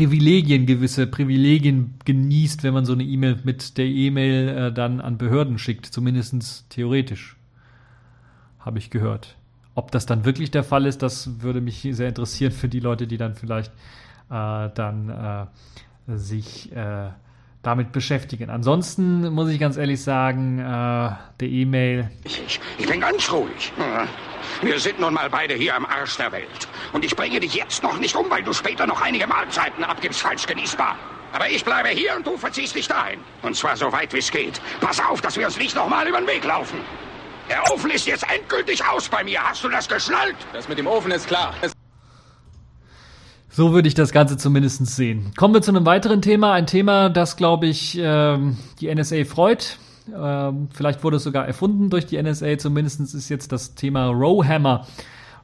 Privilegien, 0.00 0.64
gewisse 0.64 1.06
Privilegien 1.06 1.92
genießt, 2.06 2.62
wenn 2.62 2.72
man 2.72 2.86
so 2.86 2.94
eine 2.94 3.02
E-Mail 3.02 3.40
mit 3.44 3.76
der 3.76 3.84
E-Mail 3.84 4.48
äh, 4.48 4.72
dann 4.72 4.98
an 4.98 5.18
Behörden 5.18 5.58
schickt, 5.58 5.84
zumindest 5.84 6.70
theoretisch. 6.70 7.36
Habe 8.60 8.78
ich 8.78 8.88
gehört. 8.88 9.36
Ob 9.74 9.90
das 9.90 10.06
dann 10.06 10.24
wirklich 10.24 10.50
der 10.50 10.64
Fall 10.64 10.86
ist, 10.86 11.02
das 11.02 11.42
würde 11.42 11.60
mich 11.60 11.86
sehr 11.90 12.08
interessieren 12.08 12.50
für 12.50 12.66
die 12.66 12.80
Leute, 12.80 13.06
die 13.06 13.18
dann 13.18 13.34
vielleicht 13.34 13.72
äh, 14.30 14.70
dann 14.74 15.10
äh, 16.08 16.16
sich 16.16 16.74
äh, 16.74 17.10
damit 17.60 17.92
beschäftigen. 17.92 18.48
Ansonsten 18.48 19.30
muss 19.34 19.50
ich 19.50 19.60
ganz 19.60 19.76
ehrlich 19.76 20.00
sagen, 20.00 20.60
äh, 20.60 20.62
der 20.62 21.48
E-Mail. 21.48 22.10
Ich, 22.24 22.58
ich 22.78 22.86
bin 22.86 23.00
ganz 23.00 23.30
ruhig. 23.30 23.70
Wir 24.62 24.78
sind 24.80 25.00
nun 25.00 25.14
mal 25.14 25.30
beide 25.30 25.54
hier 25.54 25.74
am 25.76 25.86
Arsch 25.86 26.16
der 26.16 26.32
Welt. 26.32 26.68
Und 26.92 27.04
ich 27.04 27.14
bringe 27.16 27.40
dich 27.40 27.54
jetzt 27.54 27.82
noch 27.82 27.98
nicht 27.98 28.14
um, 28.16 28.28
weil 28.30 28.42
du 28.42 28.52
später 28.52 28.86
noch 28.86 29.00
einige 29.00 29.26
Mahlzeiten 29.26 29.84
abgibst, 29.84 30.20
falsch 30.20 30.46
genießbar. 30.46 30.96
Aber 31.32 31.48
ich 31.48 31.64
bleibe 31.64 31.90
hier 31.90 32.16
und 32.16 32.26
du 32.26 32.36
verziehst 32.36 32.74
dich 32.74 32.88
dahin. 32.88 33.20
Und 33.42 33.56
zwar 33.56 33.76
so 33.76 33.92
weit 33.92 34.12
wie 34.12 34.18
es 34.18 34.30
geht. 34.30 34.60
Pass 34.80 35.00
auf, 35.00 35.20
dass 35.20 35.36
wir 35.36 35.46
uns 35.46 35.58
nicht 35.58 35.76
nochmal 35.76 36.06
über 36.08 36.18
den 36.18 36.26
Weg 36.26 36.44
laufen. 36.44 36.78
Der 37.48 37.62
Ofen 37.72 37.90
ist 37.90 38.06
jetzt 38.06 38.24
endgültig 38.30 38.84
aus 38.84 39.08
bei 39.08 39.24
mir. 39.24 39.42
Hast 39.42 39.64
du 39.64 39.68
das 39.68 39.88
geschnallt? 39.88 40.36
Das 40.52 40.68
mit 40.68 40.78
dem 40.78 40.86
Ofen 40.86 41.10
ist 41.10 41.26
klar. 41.26 41.54
So 43.52 43.72
würde 43.72 43.88
ich 43.88 43.94
das 43.94 44.12
Ganze 44.12 44.36
zumindest 44.36 44.86
sehen. 44.86 45.32
Kommen 45.36 45.54
wir 45.54 45.60
zu 45.60 45.72
einem 45.72 45.84
weiteren 45.84 46.22
Thema. 46.22 46.52
Ein 46.52 46.68
Thema, 46.68 47.08
das, 47.08 47.36
glaube 47.36 47.66
ich, 47.66 47.98
ähm, 48.00 48.56
die 48.80 48.94
NSA 48.94 49.24
freut. 49.24 49.78
Ähm, 50.16 50.68
vielleicht 50.72 51.02
wurde 51.04 51.16
es 51.16 51.24
sogar 51.24 51.46
erfunden 51.46 51.90
durch 51.90 52.06
die 52.06 52.20
NSA. 52.22 52.58
Zumindest 52.58 53.00
ist 53.00 53.28
jetzt 53.28 53.52
das 53.52 53.74
Thema 53.74 54.06
Rowhammer. 54.06 54.86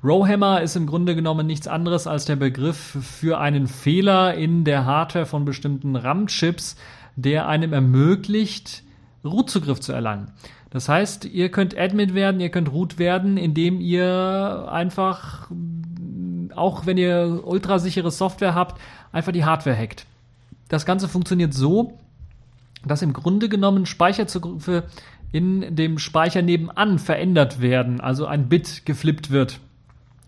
Rowhammer 0.05 0.61
ist 0.63 0.77
im 0.77 0.87
Grunde 0.87 1.15
genommen 1.15 1.47
nichts 1.47 1.69
anderes 1.69 2.07
als 2.07 2.27
der 2.27 2.37
Begriff 2.37 2.99
für 3.01 3.39
einen 3.39 3.67
Fehler 3.67 4.35
in 4.35 4.65
der 4.65 4.85
Hardware 4.85 5.27
von 5.27 5.45
bestimmten 5.45 5.97
RAM-Chips, 5.97 6.77
der 7.17 7.49
einem 7.49 7.73
ermöglicht, 7.73 8.83
Root-Zugriff 9.25 9.81
zu 9.81 9.93
erlangen. 9.93 10.33
Das 10.71 10.89
heißt, 10.89 11.25
ihr 11.25 11.51
könnt 11.51 11.77
Admin 11.77 12.15
werden, 12.15 12.41
ihr 12.41 12.51
könnt 12.51 12.71
Root 12.71 12.99
werden, 12.99 13.37
indem 13.37 13.81
ihr 13.81 14.69
einfach, 14.71 15.51
auch 16.55 16.87
wenn 16.87 16.99
ihr 16.99 17.43
ultrasichere 17.45 18.11
Software 18.11 18.55
habt, 18.55 18.81
einfach 19.13 19.33
die 19.33 19.45
Hardware 19.45 19.77
hackt. 19.77 20.07
Das 20.69 20.85
Ganze 20.85 21.09
funktioniert 21.09 21.55
so, 21.55 21.99
dass 22.89 23.03
im 23.03 23.13
Grunde 23.13 23.49
genommen 23.49 23.87
Speicherzugriffe 23.87 24.85
in 25.33 25.75
dem 25.77 25.99
Speicher 25.99 26.43
nebenan 26.43 26.99
verändert 26.99 27.61
werden, 27.61 28.01
also 28.01 28.27
ein 28.27 28.49
Bit 28.49 28.87
geflippt 28.87 29.31
wird. 29.31 29.61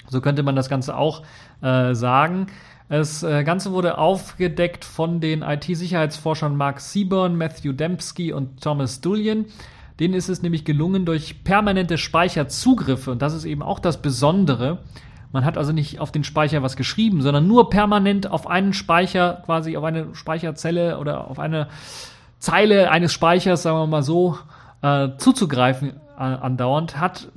So 0.09 0.21
könnte 0.21 0.43
man 0.43 0.57
das 0.57 0.69
Ganze 0.69 0.97
auch 0.97 1.23
äh, 1.63 1.95
sagen. 1.95 2.47
Das 2.89 3.23
äh, 3.23 3.45
Ganze 3.45 3.73
wurde 3.73 3.99
aufgedeckt 3.99 4.85
von 4.85 5.21
den 5.21 5.43
IT-Sicherheitsforschern 5.43 6.57
Mark 6.57 6.81
Seaborn, 6.81 7.37
Matthew 7.37 7.73
Dembski 7.73 8.33
und 8.33 8.63
Thomas 8.63 9.01
Dullian. 9.01 9.45
Denen 10.01 10.15
ist 10.15 10.29
es 10.29 10.43
nämlich 10.43 10.65
gelungen, 10.65 11.05
durch 11.05 11.45
permanente 11.45 11.99
Speicherzugriffe, 11.99 13.11
und 13.11 13.21
das 13.21 13.35
ist 13.35 13.45
eben 13.45 13.63
auch 13.63 13.81
das 13.81 14.01
Besondere, 14.01 14.79
man 15.33 15.45
hat 15.45 15.59
also 15.59 15.73
nicht 15.73 16.01
auf 16.01 16.11
den 16.11 16.25
Speicher 16.25 16.63
was 16.63 16.77
geschrieben, 16.77 17.21
sondern 17.21 17.47
nur 17.47 17.69
permanent 17.69 18.31
auf 18.31 18.47
einen 18.47 18.73
Speicher, 18.73 19.43
quasi 19.45 19.77
auf 19.77 19.85
eine 19.85 20.15
Speicherzelle 20.15 20.99
oder 20.99 21.31
auf 21.31 21.39
eine 21.39 21.69
Zeile 22.39 22.91
eines 22.91 23.13
Speichers, 23.13 23.63
sagen 23.63 23.79
wir 23.79 23.87
mal 23.87 24.03
so, 24.03 24.39
äh, 24.83 25.09
zuzugreifen 25.19 25.95
äh, 26.17 26.23
andauernd, 26.23 27.01
hat 27.01 27.29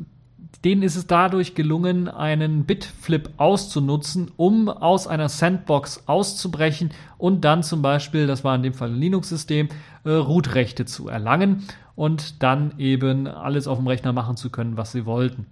denen 0.64 0.84
ist 0.84 0.96
es 0.96 1.08
dadurch 1.08 1.56
gelungen, 1.56 2.08
einen 2.08 2.66
Bitflip 2.66 3.32
auszunutzen, 3.38 4.32
um 4.38 4.70
aus 4.70 5.08
einer 5.08 5.28
Sandbox 5.28 6.04
auszubrechen 6.08 6.92
und 7.18 7.44
dann 7.46 7.64
zum 7.64 7.82
Beispiel, 7.82 8.28
das 8.28 8.44
war 8.44 8.56
in 8.56 8.64
dem 8.64 8.74
Fall 8.74 8.90
ein 8.90 9.00
Linux-System, 9.00 9.70
äh, 10.04 10.12
Root-Rechte 10.12 10.86
zu 10.86 11.08
erlangen 11.08 11.64
und 11.96 12.44
dann 12.44 12.76
eben 12.78 13.28
alles 13.28 13.68
auf 13.68 13.80
dem 13.80 13.88
Rechner 13.88 14.14
machen 14.14 14.38
zu 14.38 14.50
können, 14.50 14.78
was 14.78 14.92
sie 14.92 15.06
wollten. 15.06 15.48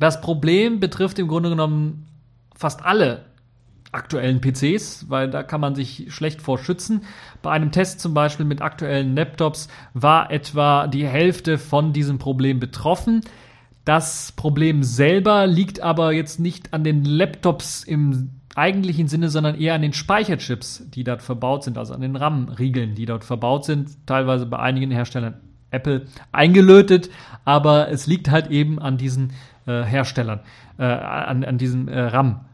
Das 0.00 0.20
Problem 0.20 0.80
betrifft 0.80 1.18
im 1.18 1.28
Grunde 1.28 1.50
genommen 1.50 2.06
fast 2.56 2.84
alle 2.84 3.24
aktuellen 3.92 4.40
PCs, 4.40 5.08
weil 5.08 5.30
da 5.30 5.42
kann 5.42 5.60
man 5.60 5.74
sich 5.74 6.06
schlecht 6.08 6.42
vor 6.42 6.58
schützen. 6.58 7.02
Bei 7.42 7.50
einem 7.50 7.70
Test 7.70 8.00
zum 8.00 8.14
Beispiel 8.14 8.46
mit 8.46 8.62
aktuellen 8.62 9.14
Laptops 9.14 9.68
war 9.94 10.30
etwa 10.30 10.86
die 10.86 11.06
Hälfte 11.06 11.58
von 11.58 11.92
diesem 11.92 12.18
Problem 12.18 12.58
betroffen. 12.58 13.20
Das 13.84 14.32
Problem 14.32 14.82
selber 14.82 15.46
liegt 15.46 15.80
aber 15.80 16.12
jetzt 16.12 16.40
nicht 16.40 16.72
an 16.72 16.84
den 16.84 17.04
Laptops 17.04 17.84
im 17.84 18.30
eigentlichen 18.54 19.08
Sinne, 19.08 19.28
sondern 19.28 19.58
eher 19.58 19.74
an 19.74 19.82
den 19.82 19.92
Speicherchips, 19.92 20.84
die 20.90 21.04
dort 21.04 21.22
verbaut 21.22 21.64
sind, 21.64 21.78
also 21.78 21.94
an 21.94 22.00
den 22.00 22.16
RAM-Riegeln, 22.16 22.94
die 22.94 23.06
dort 23.06 23.24
verbaut 23.24 23.64
sind, 23.64 24.06
teilweise 24.06 24.46
bei 24.46 24.58
einigen 24.58 24.90
Herstellern 24.90 25.40
Apple 25.70 26.06
eingelötet, 26.32 27.10
aber 27.44 27.88
es 27.88 28.06
liegt 28.06 28.30
halt 28.30 28.50
eben 28.50 28.78
an 28.78 28.98
diesen 28.98 29.32
äh, 29.66 29.82
Herstellern, 29.82 30.40
äh, 30.78 30.84
an, 30.84 31.44
an 31.44 31.58
diesen 31.58 31.88
äh, 31.88 32.00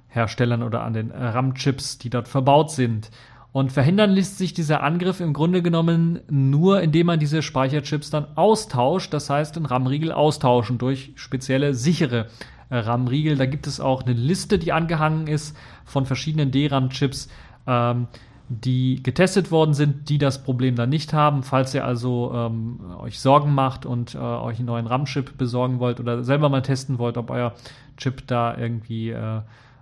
RAM-Herstellern 0.09 0.63
oder 0.63 0.83
an 0.83 0.93
den 0.93 1.11
RAM-Chips, 1.11 1.99
die 1.99 2.11
dort 2.11 2.29
verbaut 2.29 2.71
sind. 2.71 3.11
Und 3.53 3.73
verhindern 3.73 4.11
lässt 4.11 4.39
sich 4.39 4.53
dieser 4.53 4.83
Angriff 4.83 5.21
im 5.21 5.33
Grunde 5.33 5.63
genommen 5.63 6.21
nur, 6.29 6.83
indem 6.83 7.07
man 7.07 7.19
diese 7.19 7.43
Speicherchips 7.43 8.11
dann 8.11 8.27
austauscht, 8.37 9.13
das 9.15 9.31
heißt 9.31 9.57
den 9.57 9.67
RAM-Riegel 9.67 10.13
austauschen 10.13 10.79
durch 10.79 11.13
spezielle 11.17 11.75
sichere 11.75 12.27
äh, 12.69 12.77
RAM-Riegel. 12.77 13.37
Da 13.37 13.47
gibt 13.47 13.67
es 13.67 13.81
auch 13.81 14.03
eine 14.03 14.13
Liste, 14.13 14.59
die 14.59 14.73
angehangen 14.73 15.27
ist 15.27 15.57
von 15.85 16.05
verschiedenen 16.05 16.51
DRAM-Chips, 16.51 17.31
ähm, 17.67 18.09
die 18.51 19.03
getestet 19.03 19.51
worden 19.51 19.75
sind, 19.75 20.09
die 20.09 20.19
das 20.19 20.43
Problem 20.43 20.75
dann 20.75 20.91
nicht 20.91 21.13
haben. 21.13 21.43
Falls 21.43 21.75
ihr 21.75 21.85
also 21.85 22.33
ähm, 22.35 22.81
euch 22.99 23.19
Sorgen 23.19 23.55
macht 23.55 23.87
und 23.87 24.15
äh, 24.15 24.19
euch 24.19 24.59
einen 24.59 24.67
neuen 24.67 24.87
RAM-Chip 24.87 25.37
besorgen 25.39 25.81
wollt 25.81 26.01
oder 26.01 26.23
selber 26.23 26.49
mal 26.49 26.63
testen 26.63 26.99
wollt, 26.99 27.17
ob 27.17 27.31
euer 27.31 27.55
Chip 27.97 28.27
da 28.27 28.57
irgendwie 28.57 29.11
äh, 29.11 29.41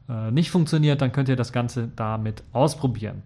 äh, 0.09 0.31
nicht 0.31 0.51
funktioniert, 0.51 1.03
dann 1.03 1.13
könnt 1.13 1.29
ihr 1.29 1.37
das 1.37 1.53
Ganze 1.53 1.89
damit 1.95 2.43
ausprobieren. 2.53 3.23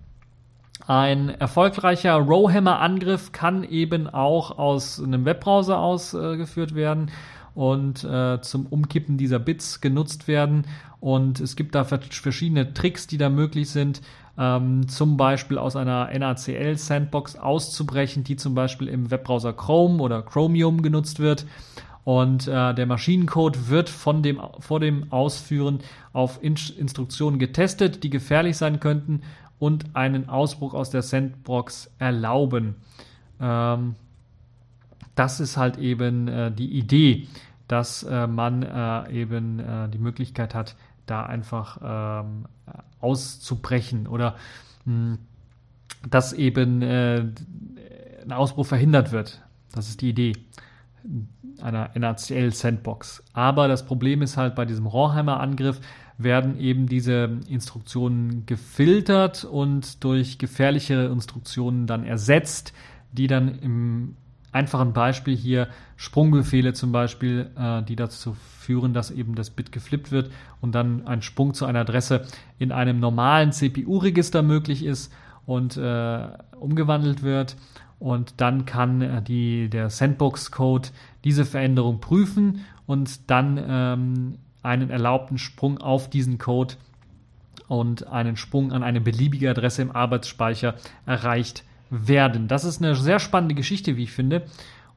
Ein 0.87 1.28
erfolgreicher 1.28 2.14
Rowhammer-Angriff 2.14 3.33
kann 3.33 3.64
eben 3.64 4.09
auch 4.09 4.59
aus 4.59 5.01
einem 5.03 5.24
Webbrowser 5.24 5.78
ausgeführt 5.78 6.74
werden 6.74 7.11
und 7.55 8.03
äh, 8.05 8.41
zum 8.41 8.66
Umkippen 8.66 9.18
dieser 9.18 9.39
Bits 9.39 9.81
genutzt 9.81 10.26
werden. 10.26 10.64
Und 11.01 11.41
es 11.41 11.57
gibt 11.57 11.74
da 11.74 11.85
verschiedene 11.85 12.74
Tricks, 12.74 13.07
die 13.07 13.18
da 13.18 13.28
möglich 13.28 13.70
sind. 13.70 14.01
Ähm, 14.39 14.89
zum 14.89 15.16
Beispiel 15.16 15.59
aus 15.59 15.76
einer 15.76 16.11
NaCl-Sandbox 16.16 17.37
auszubrechen, 17.37 18.24
die 18.24 18.37
zum 18.37 18.55
Beispiel 18.55 18.89
im 18.89 19.11
Webbrowser 19.11 19.53
Chrome 19.53 20.03
oder 20.03 20.22
Chromium 20.22 20.83
genutzt 20.83 21.20
wird. 21.20 21.47
Und 22.05 22.48
äh, 22.48 22.74
der 22.74 22.86
Maschinencode 22.86 23.68
wird 23.68 23.90
von 23.90 24.22
dem, 24.22 24.40
vor 24.59 24.80
dem 24.80 25.12
Ausführen 25.12 25.80
auf 26.12 26.42
In 26.42 26.57
Instruktionen 26.78 27.38
getestet, 27.38 28.03
die 28.03 28.11
gefährlich 28.11 28.57
sein 28.57 28.80
könnten 28.80 29.22
und 29.59 29.94
einen 29.94 30.28
Ausbruch 30.28 30.74
aus 30.74 30.90
der 30.90 31.03
Sandbox 31.03 31.90
erlauben. 31.98 32.76
Ähm, 33.38 33.96
das 35.14 35.40
ist 35.40 35.57
halt 35.57 35.76
eben 35.76 36.28
äh, 36.28 36.51
die 36.51 36.72
Idee, 36.72 37.28
dass 37.68 38.03
äh, 38.03 38.26
man 38.26 38.62
äh, 38.62 39.12
eben 39.12 39.59
äh, 39.59 39.88
die 39.90 39.98
Möglichkeit 39.98 40.55
hat, 40.55 40.76
da 41.07 41.24
einfach 41.24 41.78
ähm, 41.82 42.46
auszubrechen 43.01 44.07
oder 44.07 44.36
mh, 44.86 44.94
hm, 45.12 45.18
dass 46.09 46.32
eben 46.32 46.80
äh, 46.80 47.26
ein 48.22 48.32
Ausbruch 48.32 48.64
verhindert 48.64 49.12
wird. 49.12 49.42
Das 49.72 49.88
ist 49.88 50.01
die 50.01 50.09
Idee 50.09 50.32
einer 51.63 51.91
NACL-Sandbox. 51.95 53.23
Aber 53.33 53.69
das 53.69 53.85
Problem 53.87 54.23
ist 54.23 54.37
halt 54.37 54.55
bei 54.55 54.65
diesem 54.65 54.87
Rohrheimer-Angriff, 54.87 55.81
werden 56.19 56.59
eben 56.59 56.87
diese 56.87 57.39
Instruktionen 57.49 58.45
gefiltert 58.45 59.45
und 59.45 60.05
durch 60.05 60.39
gefährlichere 60.39 61.07
Instruktionen 61.07 61.87
dann 61.87 62.05
ersetzt, 62.05 62.75
die 63.13 63.27
dann 63.27 63.59
im 63.61 64.17
einfachen 64.53 64.93
Beispiel 64.93 65.37
hier 65.37 65.69
Sprungbefehle 65.97 66.73
zum 66.73 66.93
Beispiel, 66.93 67.51
äh, 67.57 67.83
die 67.83 67.97
dazu 67.97 68.35
führen, 68.59 68.93
dass 68.93 69.11
eben 69.11 69.35
das 69.35 69.51
Bit 69.51 69.73
geflippt 69.73 70.11
wird 70.13 70.31
und 70.61 70.75
dann 70.75 71.07
ein 71.07 71.23
Sprung 71.23 71.55
zu 71.55 71.67
einer 71.67 71.81
Adresse 71.81 72.27
in 72.59 72.73
einem 72.73 73.01
normalen 73.01 73.53
CPU-Register 73.53 74.43
möglich 74.43 74.85
ist 74.85 75.13
und 75.47 75.77
äh, 75.77 76.29
umgewandelt 76.59 77.23
wird. 77.23 77.57
Und 78.01 78.40
dann 78.40 78.64
kann 78.64 79.03
äh, 79.03 79.22
die, 79.22 79.68
der 79.68 79.90
Sandbox-Code 79.90 80.88
diese 81.22 81.44
Veränderung 81.44 82.01
prüfen 82.01 82.64
und 82.86 83.30
dann 83.30 83.62
ähm, 83.64 84.38
einen 84.62 84.90
erlaubten 84.90 85.38
Sprung 85.38 85.78
auf 85.78 86.11
diesen 86.11 86.38
Code 86.38 86.74
und 87.68 88.09
einen 88.09 88.36
Sprung 88.36 88.72
an 88.72 88.82
eine 88.82 89.01
beliebige 89.01 89.51
Adresse 89.51 89.82
im 89.82 89.92
Arbeitsspeicher 89.92 90.74
erreicht 91.07 91.62
werden. 91.90 92.48
Das 92.48 92.64
ist 92.64 92.82
eine 92.82 92.96
sehr 92.96 93.20
spannende 93.20 93.55
Geschichte, 93.55 93.96
wie 93.96 94.05
ich 94.05 94.12
finde. 94.12 94.42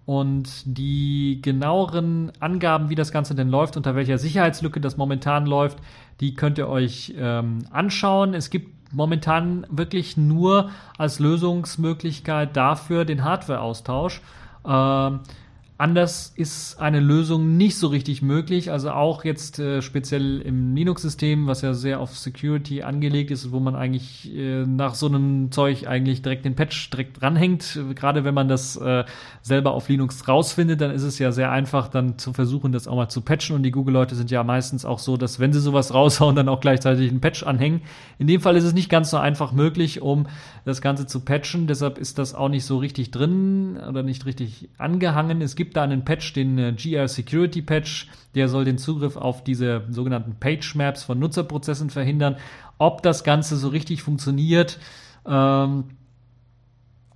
Und 0.05 0.63
die 0.65 1.39
genaueren 1.41 2.31
Angaben, 2.39 2.89
wie 2.89 2.95
das 2.95 3.11
Ganze 3.11 3.35
denn 3.35 3.49
läuft, 3.49 3.77
unter 3.77 3.95
welcher 3.95 4.17
Sicherheitslücke 4.17 4.81
das 4.81 4.97
momentan 4.97 5.45
läuft, 5.45 5.79
die 6.19 6.33
könnt 6.33 6.57
ihr 6.57 6.67
euch 6.67 7.13
ähm, 7.17 7.59
anschauen. 7.71 8.33
Es 8.33 8.49
gibt 8.49 8.82
momentan 8.93 9.65
wirklich 9.69 10.17
nur 10.17 10.69
als 10.97 11.19
Lösungsmöglichkeit 11.19 12.55
dafür 12.55 13.05
den 13.05 13.23
Hardware-Austausch. 13.23 14.21
Ähm, 14.65 15.19
Anders 15.83 16.31
ist 16.37 16.79
eine 16.79 17.01
Lösung 17.01 17.57
nicht 17.57 17.77
so 17.77 17.87
richtig 17.87 18.21
möglich. 18.21 18.71
Also 18.71 18.91
auch 18.91 19.25
jetzt 19.25 19.59
äh, 19.59 19.81
speziell 19.81 20.39
im 20.39 20.77
Linux-System, 20.77 21.45
was 21.45 21.61
ja 21.61 21.73
sehr 21.73 21.99
auf 21.99 22.17
Security 22.17 22.83
angelegt 22.83 23.31
ist, 23.31 23.51
wo 23.51 23.59
man 23.59 23.75
eigentlich 23.75 24.33
äh, 24.33 24.65
nach 24.65 24.95
so 24.95 25.07
einem 25.07 25.51
Zeug 25.51 25.85
eigentlich 25.85 26.21
direkt 26.21 26.45
den 26.45 26.55
Patch 26.55 26.89
direkt 26.89 27.21
dranhängt. 27.21 27.77
Gerade 27.95 28.23
wenn 28.23 28.33
man 28.33 28.47
das 28.47 28.77
äh, 28.77 29.03
selber 29.41 29.73
auf 29.73 29.89
Linux 29.89 30.25
rausfindet, 30.25 30.79
dann 30.79 30.91
ist 30.91 31.03
es 31.03 31.19
ja 31.19 31.33
sehr 31.33 31.51
einfach, 31.51 31.89
dann 31.89 32.17
zu 32.17 32.31
versuchen, 32.31 32.71
das 32.71 32.87
auch 32.87 32.95
mal 32.95 33.09
zu 33.09 33.19
patchen. 33.19 33.53
Und 33.53 33.63
die 33.63 33.71
Google-Leute 33.71 34.15
sind 34.15 34.31
ja 34.31 34.41
meistens 34.45 34.85
auch 34.85 34.99
so, 34.99 35.17
dass 35.17 35.41
wenn 35.41 35.51
sie 35.51 35.59
sowas 35.59 35.93
raushauen, 35.93 36.37
dann 36.37 36.47
auch 36.47 36.61
gleichzeitig 36.61 37.09
einen 37.09 37.19
Patch 37.19 37.43
anhängen. 37.43 37.81
In 38.19 38.27
dem 38.27 38.39
Fall 38.39 38.55
ist 38.55 38.63
es 38.63 38.73
nicht 38.73 38.87
ganz 38.89 39.09
so 39.09 39.17
einfach 39.17 39.51
möglich, 39.51 40.01
um 40.01 40.27
das 40.63 40.81
Ganze 40.81 41.07
zu 41.07 41.19
patchen. 41.19 41.67
Deshalb 41.67 41.97
ist 41.97 42.19
das 42.19 42.33
auch 42.33 42.47
nicht 42.47 42.63
so 42.63 42.77
richtig 42.77 43.11
drin 43.11 43.77
oder 43.85 44.01
nicht 44.01 44.25
richtig 44.25 44.69
angehangen. 44.77 45.41
Es 45.41 45.57
gibt 45.57 45.72
da 45.73 45.83
einen 45.83 46.05
Patch, 46.05 46.33
den 46.33 46.57
äh, 46.57 46.73
GR 46.73 47.07
Security 47.07 47.61
Patch, 47.61 48.07
der 48.35 48.49
soll 48.49 48.65
den 48.65 48.77
Zugriff 48.77 49.15
auf 49.15 49.43
diese 49.43 49.83
sogenannten 49.89 50.35
Page 50.39 50.75
Maps 50.75 51.03
von 51.03 51.19
Nutzerprozessen 51.19 51.89
verhindern. 51.89 52.37
Ob 52.77 53.01
das 53.03 53.23
Ganze 53.23 53.57
so 53.57 53.67
richtig 53.69 54.01
funktioniert, 54.01 54.79
ähm, 55.27 55.85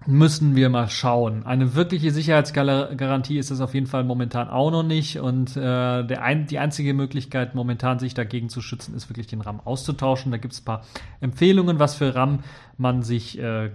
müssen 0.08 0.56
wir 0.56 0.70
mal 0.70 0.88
schauen. 0.88 1.46
Eine 1.46 1.76
wirkliche 1.76 2.12
Sicherheitsgarantie 2.12 3.38
ist 3.38 3.52
es 3.52 3.60
auf 3.60 3.74
jeden 3.74 3.88
Fall 3.88 4.06
momentan 4.06 4.48
auch 4.48 4.72
noch 4.72 4.84
nicht. 4.84 5.20
Und 5.20 5.58
äh, 5.58 5.62
ein, 5.62 6.48
die 6.48 6.60
einzige 6.60 6.94
Möglichkeit, 6.94 7.56
momentan 7.56 8.00
sich 8.00 8.14
dagegen 8.14 8.48
zu 8.48 8.62
schützen, 8.62 8.96
ist 8.96 9.10
wirklich 9.10 9.28
den 9.28 9.42
RAM 9.42 9.60
auszutauschen. 9.60 10.32
Da 10.32 10.38
gibt 10.38 10.54
es 10.54 10.62
ein 10.62 10.66
paar 10.66 10.84
Empfehlungen, 11.20 11.80
was 11.80 11.96
für 11.96 12.16
RAM 12.16 12.40
man 12.78 13.04
sich 13.04 13.38
äh, 13.38 13.72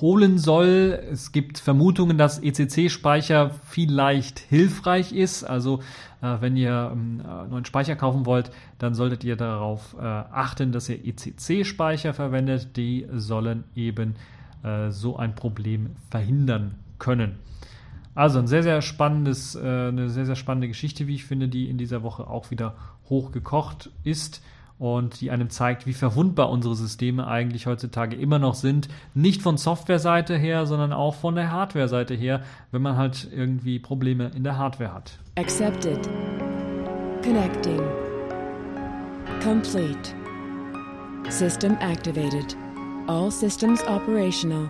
holen 0.00 0.38
soll. 0.38 0.98
Es 1.10 1.32
gibt 1.32 1.58
Vermutungen, 1.58 2.18
dass 2.18 2.42
ECC-Speicher 2.42 3.50
vielleicht 3.64 4.38
hilfreich 4.38 5.12
ist. 5.12 5.44
Also 5.44 5.80
äh, 6.20 6.36
wenn 6.40 6.56
ihr 6.56 6.90
ähm, 6.92 7.20
äh, 7.20 7.48
neuen 7.48 7.64
Speicher 7.64 7.96
kaufen 7.96 8.26
wollt, 8.26 8.50
dann 8.78 8.94
solltet 8.94 9.24
ihr 9.24 9.36
darauf 9.36 9.94
äh, 9.98 10.02
achten, 10.02 10.72
dass 10.72 10.88
ihr 10.88 11.04
ECC-Speicher 11.04 12.14
verwendet. 12.14 12.76
Die 12.76 13.06
sollen 13.12 13.64
eben 13.74 14.16
äh, 14.62 14.90
so 14.90 15.16
ein 15.16 15.34
Problem 15.34 15.90
verhindern 16.10 16.76
können. 16.98 17.36
Also 18.14 18.38
ein 18.38 18.46
sehr, 18.46 18.62
sehr 18.62 18.82
spannendes, 18.82 19.54
äh, 19.54 19.60
eine 19.60 20.08
sehr, 20.08 20.26
sehr 20.26 20.36
spannende 20.36 20.68
Geschichte, 20.68 21.06
wie 21.06 21.14
ich 21.14 21.24
finde, 21.24 21.48
die 21.48 21.68
in 21.68 21.78
dieser 21.78 22.02
Woche 22.02 22.26
auch 22.26 22.50
wieder 22.50 22.76
hochgekocht 23.08 23.90
ist 24.04 24.42
und 24.82 25.20
die 25.20 25.30
einem 25.30 25.48
zeigt, 25.48 25.86
wie 25.86 25.92
verwundbar 25.92 26.50
unsere 26.50 26.74
Systeme 26.74 27.28
eigentlich 27.28 27.66
heutzutage 27.66 28.16
immer 28.16 28.40
noch 28.40 28.54
sind. 28.54 28.88
Nicht 29.14 29.40
von 29.40 29.56
Softwareseite 29.56 30.36
her, 30.36 30.66
sondern 30.66 30.92
auch 30.92 31.14
von 31.14 31.36
der 31.36 31.52
Hardware-Seite 31.52 32.14
her, 32.14 32.42
wenn 32.72 32.82
man 32.82 32.96
halt 32.96 33.28
irgendwie 33.32 33.78
Probleme 33.78 34.32
in 34.34 34.42
der 34.42 34.58
Hardware 34.58 34.92
hat. 34.92 35.20
Accepted. 35.36 36.00
Connecting. 37.22 37.80
Complete. 39.40 40.16
System 41.28 41.76
activated. 41.78 42.56
All 43.06 43.30
systems 43.30 43.86
operational. 43.86 44.68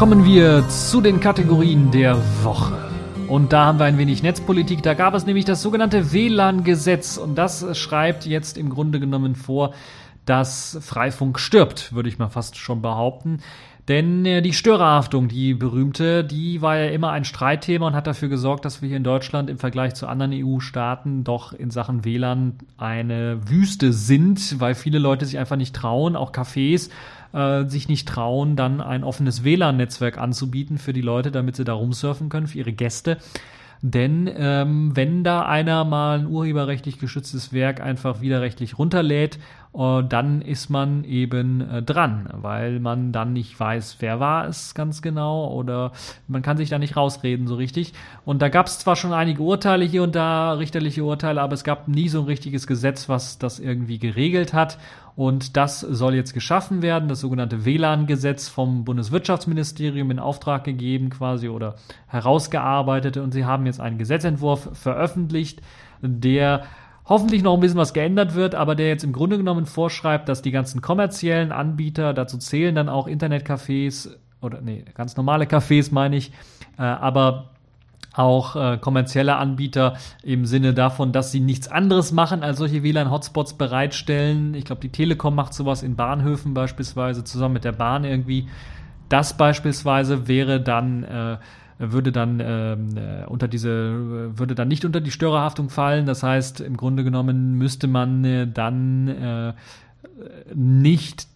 Kommen 0.00 0.24
wir 0.24 0.66
zu 0.70 1.02
den 1.02 1.20
Kategorien 1.20 1.90
der 1.90 2.16
Woche. 2.42 2.72
Und 3.28 3.52
da 3.52 3.66
haben 3.66 3.78
wir 3.78 3.84
ein 3.84 3.98
wenig 3.98 4.22
Netzpolitik. 4.22 4.82
Da 4.82 4.94
gab 4.94 5.12
es 5.12 5.26
nämlich 5.26 5.44
das 5.44 5.60
sogenannte 5.60 6.10
WLAN-Gesetz. 6.10 7.18
Und 7.18 7.34
das 7.34 7.76
schreibt 7.76 8.24
jetzt 8.24 8.56
im 8.56 8.70
Grunde 8.70 8.98
genommen 8.98 9.34
vor, 9.34 9.74
dass 10.24 10.78
Freifunk 10.80 11.38
stirbt, 11.38 11.92
würde 11.92 12.08
ich 12.08 12.18
mal 12.18 12.30
fast 12.30 12.56
schon 12.56 12.80
behaupten. 12.80 13.40
Denn 13.88 14.24
äh, 14.24 14.40
die 14.40 14.54
Störerhaftung, 14.54 15.28
die 15.28 15.52
berühmte, 15.52 16.24
die 16.24 16.62
war 16.62 16.78
ja 16.78 16.90
immer 16.90 17.10
ein 17.10 17.24
Streitthema 17.26 17.88
und 17.88 17.94
hat 17.94 18.06
dafür 18.06 18.28
gesorgt, 18.30 18.64
dass 18.64 18.80
wir 18.80 18.88
hier 18.88 18.96
in 18.96 19.04
Deutschland 19.04 19.50
im 19.50 19.58
Vergleich 19.58 19.94
zu 19.94 20.06
anderen 20.06 20.32
EU-Staaten 20.32 21.24
doch 21.24 21.52
in 21.52 21.70
Sachen 21.70 22.06
WLAN 22.06 22.54
eine 22.78 23.40
Wüste 23.50 23.92
sind, 23.92 24.60
weil 24.60 24.74
viele 24.74 24.98
Leute 24.98 25.26
sich 25.26 25.38
einfach 25.38 25.56
nicht 25.56 25.76
trauen, 25.76 26.16
auch 26.16 26.32
Cafés 26.32 26.88
äh, 27.32 27.64
sich 27.64 27.88
nicht 27.88 28.08
trauen, 28.08 28.56
dann 28.56 28.80
ein 28.80 29.04
offenes 29.04 29.44
WLAN-Netzwerk 29.44 30.18
anzubieten 30.18 30.78
für 30.78 30.92
die 30.92 31.00
Leute, 31.00 31.30
damit 31.30 31.56
sie 31.56 31.64
da 31.64 31.74
rumsurfen 31.74 32.28
können, 32.28 32.46
für 32.46 32.58
ihre 32.58 32.72
Gäste. 32.72 33.18
Denn 33.82 34.30
ähm, 34.34 34.94
wenn 34.94 35.24
da 35.24 35.46
einer 35.46 35.84
mal 35.84 36.18
ein 36.18 36.26
urheberrechtlich 36.26 36.98
geschütztes 36.98 37.52
Werk 37.52 37.80
einfach 37.80 38.20
widerrechtlich 38.20 38.78
runterlädt, 38.78 39.38
äh, 39.72 40.02
dann 40.02 40.42
ist 40.42 40.68
man 40.68 41.04
eben 41.04 41.60
äh, 41.60 41.82
dran, 41.82 42.28
weil 42.32 42.80
man 42.80 43.12
dann 43.12 43.32
nicht 43.32 43.58
weiß, 43.58 43.96
wer 44.00 44.18
war 44.18 44.46
es 44.46 44.74
ganz 44.74 45.00
genau 45.02 45.48
oder 45.52 45.92
man 46.26 46.42
kann 46.42 46.56
sich 46.56 46.70
da 46.70 46.78
nicht 46.78 46.96
rausreden 46.96 47.46
so 47.46 47.54
richtig. 47.54 47.92
Und 48.24 48.42
da 48.42 48.48
gab 48.48 48.66
es 48.66 48.78
zwar 48.78 48.96
schon 48.96 49.12
einige 49.12 49.42
Urteile 49.42 49.84
hier 49.84 50.02
und 50.02 50.14
da, 50.14 50.54
richterliche 50.54 51.04
Urteile, 51.04 51.40
aber 51.40 51.54
es 51.54 51.64
gab 51.64 51.86
nie 51.88 52.08
so 52.08 52.20
ein 52.20 52.26
richtiges 52.26 52.66
Gesetz, 52.66 53.08
was 53.08 53.38
das 53.38 53.60
irgendwie 53.60 53.98
geregelt 53.98 54.52
hat. 54.52 54.78
Und 55.16 55.56
das 55.56 55.80
soll 55.80 56.14
jetzt 56.14 56.32
geschaffen 56.32 56.82
werden, 56.82 57.08
das 57.08 57.20
sogenannte 57.20 57.64
WLAN-Gesetz 57.64 58.48
vom 58.48 58.84
Bundeswirtschaftsministerium 58.84 60.10
in 60.10 60.18
Auftrag 60.18 60.64
gegeben 60.64 61.10
quasi 61.10 61.48
oder 61.48 61.74
herausgearbeitet. 62.06 63.18
Und 63.18 63.32
sie 63.32 63.44
haben 63.44 63.66
jetzt 63.66 63.80
einen 63.80 63.98
Gesetzentwurf 63.98 64.70
veröffentlicht, 64.72 65.60
der 66.00 66.62
hoffentlich 67.06 67.42
noch 67.42 67.54
ein 67.54 67.60
bisschen 67.60 67.78
was 67.78 67.92
geändert 67.92 68.34
wird, 68.34 68.54
aber 68.54 68.74
der 68.74 68.88
jetzt 68.88 69.04
im 69.04 69.12
Grunde 69.12 69.36
genommen 69.36 69.66
vorschreibt, 69.66 70.28
dass 70.28 70.42
die 70.42 70.50
ganzen 70.50 70.80
kommerziellen 70.80 71.52
Anbieter, 71.52 72.14
dazu 72.14 72.38
zählen 72.38 72.74
dann 72.74 72.88
auch 72.88 73.08
Internetcafés 73.08 74.10
oder 74.40 74.60
nee, 74.60 74.84
ganz 74.94 75.16
normale 75.16 75.44
Cafés 75.44 75.92
meine 75.92 76.16
ich, 76.16 76.32
äh, 76.78 76.82
aber 76.82 77.50
auch 78.12 78.56
äh, 78.56 78.78
kommerzielle 78.78 79.36
Anbieter 79.36 79.96
im 80.22 80.44
Sinne 80.44 80.74
davon, 80.74 81.12
dass 81.12 81.30
sie 81.30 81.40
nichts 81.40 81.68
anderes 81.68 82.10
machen, 82.10 82.42
als 82.42 82.58
solche 82.58 82.82
WLAN-Hotspots 82.82 83.54
bereitstellen. 83.54 84.54
Ich 84.54 84.64
glaube, 84.64 84.80
die 84.80 84.88
Telekom 84.88 85.34
macht 85.34 85.54
sowas 85.54 85.82
in 85.82 85.94
Bahnhöfen 85.94 86.52
beispielsweise 86.52 87.22
zusammen 87.22 87.54
mit 87.54 87.64
der 87.64 87.72
Bahn 87.72 88.04
irgendwie. 88.04 88.48
Das 89.08 89.36
beispielsweise 89.36 90.26
wäre 90.26 90.60
dann 90.60 91.04
äh, 91.04 91.36
würde 91.80 92.12
dann 92.12 92.40
ähm, 92.40 92.96
äh, 92.96 93.24
unter 93.26 93.48
diese 93.48 94.38
würde 94.38 94.54
dann 94.54 94.68
nicht 94.68 94.84
unter 94.84 95.00
die 95.00 95.10
Störerhaftung 95.10 95.70
fallen. 95.70 96.06
Das 96.06 96.22
heißt, 96.22 96.60
im 96.60 96.76
Grunde 96.76 97.04
genommen 97.04 97.54
müsste 97.54 97.88
man 97.88 98.24
äh, 98.24 98.46
dann 98.46 99.08
äh, 99.08 99.54
nicht 100.54 101.26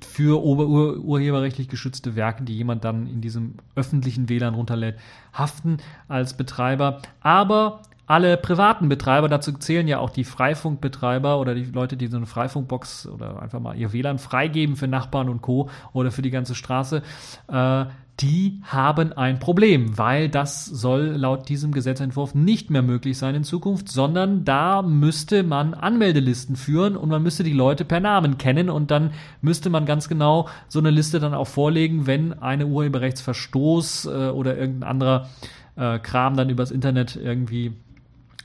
für 0.00 0.42
ur 0.42 0.98
urheberrechtlich 0.98 1.68
geschützte 1.68 2.16
Werke, 2.16 2.44
die 2.44 2.56
jemand 2.56 2.84
dann 2.84 3.06
in 3.06 3.20
diesem 3.20 3.54
öffentlichen 3.76 4.28
WLAN 4.28 4.54
runterlädt, 4.54 4.96
haften 5.32 5.78
als 6.08 6.34
Betreiber. 6.36 7.00
Aber 7.20 7.82
alle 8.06 8.36
privaten 8.36 8.88
Betreiber, 8.88 9.28
dazu 9.28 9.52
zählen 9.52 9.88
ja 9.88 9.98
auch 9.98 10.10
die 10.10 10.24
Freifunkbetreiber 10.24 11.38
oder 11.38 11.54
die 11.54 11.64
Leute, 11.64 11.96
die 11.96 12.08
so 12.08 12.16
eine 12.16 12.26
Freifunkbox 12.26 13.06
oder 13.06 13.40
einfach 13.40 13.60
mal 13.60 13.76
ihr 13.76 13.92
WLAN 13.92 14.18
freigeben 14.18 14.76
für 14.76 14.88
Nachbarn 14.88 15.28
und 15.28 15.40
Co. 15.40 15.70
oder 15.92 16.10
für 16.10 16.22
die 16.22 16.30
ganze 16.30 16.54
Straße, 16.54 17.02
äh, 17.48 17.84
die 18.20 18.60
haben 18.64 19.12
ein 19.12 19.38
Problem, 19.38 19.96
weil 19.96 20.28
das 20.28 20.66
soll 20.66 21.14
laut 21.16 21.48
diesem 21.48 21.72
Gesetzentwurf 21.72 22.34
nicht 22.34 22.70
mehr 22.70 22.82
möglich 22.82 23.18
sein 23.18 23.34
in 23.34 23.44
Zukunft, 23.44 23.88
sondern 23.88 24.44
da 24.44 24.82
müsste 24.82 25.42
man 25.42 25.74
Anmeldelisten 25.74 26.56
führen 26.56 26.96
und 26.96 27.08
man 27.08 27.22
müsste 27.22 27.42
die 27.42 27.52
Leute 27.52 27.84
per 27.84 28.00
Namen 28.00 28.38
kennen 28.38 28.70
und 28.70 28.90
dann 28.90 29.12
müsste 29.40 29.70
man 29.70 29.86
ganz 29.86 30.08
genau 30.08 30.48
so 30.68 30.78
eine 30.78 30.90
Liste 30.90 31.20
dann 31.20 31.34
auch 31.34 31.48
vorlegen, 31.48 32.06
wenn 32.06 32.32
eine 32.34 32.66
Urheberrechtsverstoß 32.66 34.06
äh, 34.06 34.08
oder 34.28 34.56
irgendein 34.56 34.90
anderer 34.90 35.28
äh, 35.76 35.98
Kram 35.98 36.36
dann 36.36 36.50
übers 36.50 36.70
Internet 36.70 37.16
irgendwie 37.16 37.72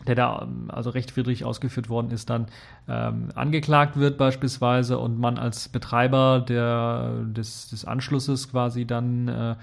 der 0.07 0.15
da 0.15 0.41
ähm, 0.43 0.69
also 0.69 0.89
rechtwidrig 0.89 1.45
ausgeführt 1.45 1.89
worden 1.89 2.11
ist, 2.11 2.29
dann 2.29 2.47
ähm, 2.87 3.29
angeklagt 3.35 3.97
wird 3.97 4.17
beispielsweise 4.17 4.97
und 4.97 5.19
man 5.19 5.37
als 5.37 5.69
Betreiber 5.69 6.43
der, 6.47 7.11
des, 7.25 7.69
des 7.69 7.85
Anschlusses 7.85 8.49
quasi 8.49 8.85
dann 8.85 9.27
äh, 9.27 9.55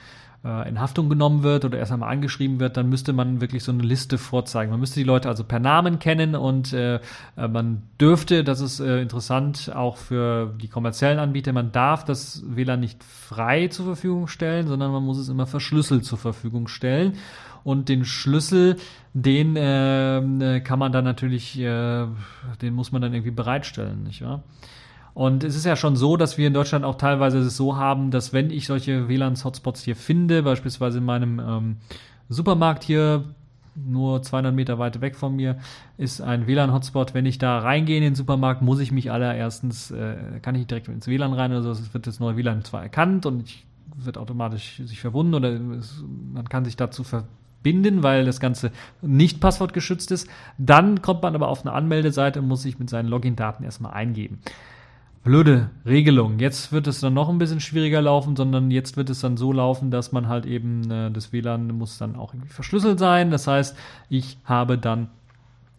äh, 0.45 0.68
in 0.68 0.78
Haftung 0.78 1.09
genommen 1.09 1.42
wird 1.42 1.64
oder 1.64 1.78
erst 1.78 1.90
einmal 1.90 2.11
angeschrieben 2.12 2.61
wird, 2.61 2.76
dann 2.76 2.88
müsste 2.88 3.12
man 3.12 3.40
wirklich 3.40 3.64
so 3.64 3.72
eine 3.72 3.82
Liste 3.82 4.18
vorzeigen. 4.18 4.70
Man 4.70 4.80
müsste 4.80 5.01
die 5.01 5.05
Leute 5.05 5.28
also 5.28 5.42
per 5.42 5.59
Namen 5.59 5.99
kennen 5.99 6.36
und 6.36 6.72
äh, 6.72 6.97
äh 7.36 7.49
man 7.49 7.82
dürfte, 8.01 8.45
das 8.45 8.61
ist 8.61 8.80
äh, 8.80 9.01
interessant 9.01 9.72
auch 9.74 9.97
für 9.97 10.55
die 10.61 10.68
kommerziellen 10.68 11.18
Anbieter, 11.18 11.53
man 11.53 11.72
darf 11.72 12.05
das 12.05 12.42
WLAN 12.47 12.80
nicht 12.80 13.03
frei 13.03 13.68
zur 13.68 13.86
Verfügung 13.86 14.28
stellen, 14.28 14.68
sondern 14.68 14.92
man 14.92 15.03
muss 15.03 15.18
es 15.18 15.28
immer 15.28 15.47
verschlüsselt 15.47 16.05
zur 16.05 16.18
Verfügung 16.18 16.68
stellen. 16.68 17.14
Und 17.62 17.88
den 17.88 18.05
Schlüssel, 18.05 18.76
den 19.15 19.57
äh, 19.57 20.61
kann 20.61 20.79
man 20.79 20.93
dann 20.93 21.05
natürlich, 21.05 21.59
äh, 21.59 22.07
den 22.61 22.75
muss 22.75 22.91
man 22.91 23.01
dann 23.01 23.15
irgendwie 23.15 23.31
bereitstellen, 23.31 24.03
nicht 24.03 24.23
wahr? 24.23 24.43
Und 25.15 25.45
es 25.45 25.55
ist 25.55 25.65
ja 25.65 25.77
schon 25.77 25.95
so, 25.95 26.17
dass 26.17 26.37
wir 26.37 26.49
in 26.49 26.55
Deutschland 26.55 26.85
auch 26.85 26.97
teilweise 26.97 27.39
es 27.39 27.57
so 27.57 27.77
haben, 27.77 28.11
dass 28.11 28.33
wenn 28.33 28.51
ich 28.51 28.67
solche 28.67 29.09
WLAN-Hotspots 29.09 29.85
hier 29.85 29.95
finde, 29.95 30.43
beispielsweise 30.43 30.99
in 30.99 31.05
meinem 31.05 31.39
ähm, 31.39 31.77
Supermarkt 32.29 32.83
hier, 32.83 33.25
nur 33.77 34.23
200 34.23 34.53
Meter 34.53 34.81
weit 34.81 35.01
weg 35.01 35.15
von 35.15 35.37
mir, 35.37 35.59
ist 35.97 36.21
ein 36.21 36.49
WLAN-Hotspot. 36.49 37.15
Wenn 37.15 37.27
ich 37.27 37.39
da 37.39 37.59
reingehe 37.59 37.97
in 37.97 38.03
den 38.03 38.15
Supermarkt, 38.17 38.62
muss 38.62 38.81
ich 38.81 38.91
mich 38.91 39.12
allererstens, 39.12 39.93
äh, 39.93 40.17
kann 40.43 40.57
ich 40.57 40.67
direkt 40.67 40.89
ins 40.89 41.07
WLAN 41.07 41.33
rein 41.33 41.53
oder 41.53 41.62
so, 41.62 41.71
es 41.71 41.95
wird 41.95 42.09
das 42.09 42.19
neue 42.19 42.37
WLAN 42.37 42.65
zwar 42.65 42.83
erkannt 42.83 43.27
und 43.27 43.45
ich, 43.45 43.65
wird 43.97 44.19
automatisch 44.19 44.83
sich 44.85 45.01
verbunden 45.01 45.35
oder 45.35 45.53
es, 45.79 46.03
man 46.33 46.49
kann 46.49 46.65
sich 46.65 46.75
dazu 46.75 47.05
verbinden, 47.65 48.03
weil 48.03 48.27
das 48.27 48.41
Ganze 48.41 48.71
nicht 49.01 49.41
passwortgeschützt 49.41 50.11
ist. 50.12 50.29
Dann 50.59 51.01
kommt 51.01 51.23
man 51.23 51.35
aber 51.35 51.49
auf 51.49 51.62
eine 51.62 51.73
Anmeldeseite 51.73 52.41
und 52.41 52.49
muss 52.49 52.62
sich 52.62 52.79
mit 52.79 52.91
seinen 52.91 53.09
Login-Daten 53.09 53.65
erstmal 53.65 53.93
eingeben 53.93 54.41
blöde 55.23 55.71
Regelung. 55.87 56.39
Jetzt 56.39 56.71
wird 56.71 56.87
es 56.87 57.01
dann 57.01 57.15
noch 57.15 57.31
ein 57.31 57.39
bisschen 57.39 57.61
schwieriger 57.61 58.03
laufen, 58.03 58.37
sondern 58.37 58.71
jetzt 58.71 58.99
wird 58.99 59.09
es 59.09 59.21
dann 59.23 59.39
so 59.39 59.55
laufen, 59.55 59.91
dass 59.91 60.12
man 60.12 60.29
halt 60.29 60.45
eben 60.45 60.91
äh, 60.91 61.11
das 61.11 61.33
WLAN 61.33 61.69
muss 61.69 61.97
dann 61.97 62.15
auch 62.15 62.35
irgendwie 62.35 62.53
verschlüsselt 62.53 62.99
sein. 62.99 63.31
Das 63.31 63.47
heißt, 63.47 63.75
ich 64.11 64.37
habe 64.45 64.77
dann 64.77 65.09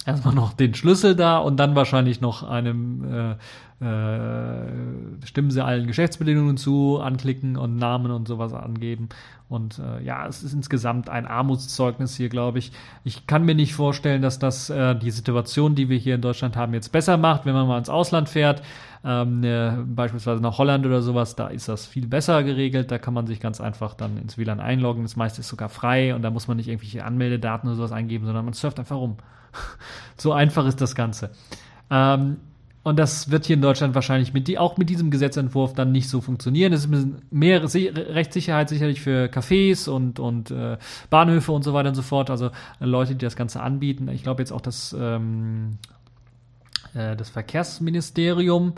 erstmal 0.05 0.35
noch 0.35 0.53
den 0.53 0.73
Schlüssel 0.73 1.15
da 1.15 1.37
und 1.37 1.57
dann 1.57 1.75
wahrscheinlich 1.75 2.21
noch 2.21 2.43
einem 2.43 3.03
äh, 3.03 3.35
äh, 3.83 5.25
stimmen 5.25 5.51
sie 5.51 5.63
allen 5.63 5.87
Geschäftsbedingungen 5.87 6.57
zu, 6.57 6.99
anklicken 7.01 7.57
und 7.57 7.75
Namen 7.75 8.11
und 8.11 8.27
sowas 8.27 8.53
angeben. 8.53 9.09
Und 9.49 9.79
äh, 9.79 10.03
ja, 10.03 10.25
es 10.25 10.43
ist 10.43 10.53
insgesamt 10.53 11.09
ein 11.09 11.27
Armutszeugnis 11.27 12.15
hier, 12.15 12.29
glaube 12.29 12.59
ich. 12.59 12.71
Ich 13.03 13.27
kann 13.27 13.43
mir 13.43 13.53
nicht 13.53 13.75
vorstellen, 13.75 14.21
dass 14.21 14.39
das 14.39 14.69
äh, 14.69 14.95
die 14.95 15.11
Situation, 15.11 15.75
die 15.75 15.89
wir 15.89 15.97
hier 15.97 16.15
in 16.15 16.21
Deutschland 16.21 16.55
haben, 16.55 16.73
jetzt 16.73 16.91
besser 16.91 17.17
macht, 17.17 17.45
wenn 17.45 17.53
man 17.53 17.67
mal 17.67 17.77
ins 17.77 17.89
Ausland 17.89 18.29
fährt 18.29 18.63
ähm, 19.05 19.41
ne, 19.41 19.85
beispielsweise 19.87 20.41
nach 20.41 20.57
Holland 20.57 20.83
oder 20.85 21.03
sowas, 21.03 21.35
da 21.35 21.47
ist 21.47 21.67
das 21.67 21.85
viel 21.85 22.07
besser 22.07 22.41
geregelt. 22.43 22.89
Da 22.89 22.97
kann 22.97 23.13
man 23.13 23.27
sich 23.27 23.39
ganz 23.39 23.61
einfach 23.61 23.93
dann 23.93 24.17
ins 24.17 24.37
WLAN 24.37 24.59
einloggen. 24.59 25.03
Das 25.03 25.15
meiste 25.15 25.41
ist 25.41 25.47
sogar 25.47 25.69
frei 25.69 26.15
und 26.15 26.23
da 26.23 26.31
muss 26.31 26.47
man 26.47 26.57
nicht 26.57 26.67
irgendwelche 26.67 27.05
Anmeldedaten 27.05 27.69
oder 27.69 27.77
sowas 27.77 27.91
eingeben, 27.91 28.25
sondern 28.25 28.45
man 28.45 28.55
surft 28.55 28.79
einfach 28.79 28.97
rum. 28.97 29.17
so 30.17 30.33
einfach 30.33 30.65
ist 30.65 30.81
das 30.81 30.95
Ganze. 30.95 31.31
Ähm, 31.89 32.37
und 32.85 32.99
das 32.99 33.31
wird 33.31 33.47
hier 33.47 33.55
in 33.55 33.63
Deutschland 33.63 33.95
wahrscheinlich 33.95 34.31
mit 34.31 34.47
die, 34.47 34.59
auch 34.59 34.77
mit 34.77 34.91
diesem 34.91 35.09
Gesetzentwurf 35.09 35.73
dann 35.73 35.91
nicht 35.91 36.07
so 36.07 36.21
funktionieren. 36.21 36.71
Es 36.71 36.85
ist 36.85 37.07
mehr 37.31 37.63
Rechtssicherheit 37.63 38.69
sicherlich 38.69 39.01
für 39.01 39.25
Cafés 39.25 39.89
und, 39.89 40.19
und 40.19 40.51
äh, 40.51 40.77
Bahnhöfe 41.09 41.51
und 41.51 41.63
so 41.63 41.73
weiter 41.73 41.89
und 41.89 41.95
so 41.95 42.03
fort. 42.03 42.29
Also 42.29 42.51
äh, 42.79 42.85
Leute, 42.85 43.15
die 43.15 43.25
das 43.25 43.35
Ganze 43.35 43.59
anbieten. 43.63 44.07
Ich 44.09 44.21
glaube 44.21 44.43
jetzt 44.43 44.51
auch, 44.51 44.61
dass 44.61 44.95
ähm, 44.97 45.79
äh, 46.93 47.15
das 47.15 47.31
Verkehrsministerium, 47.31 48.73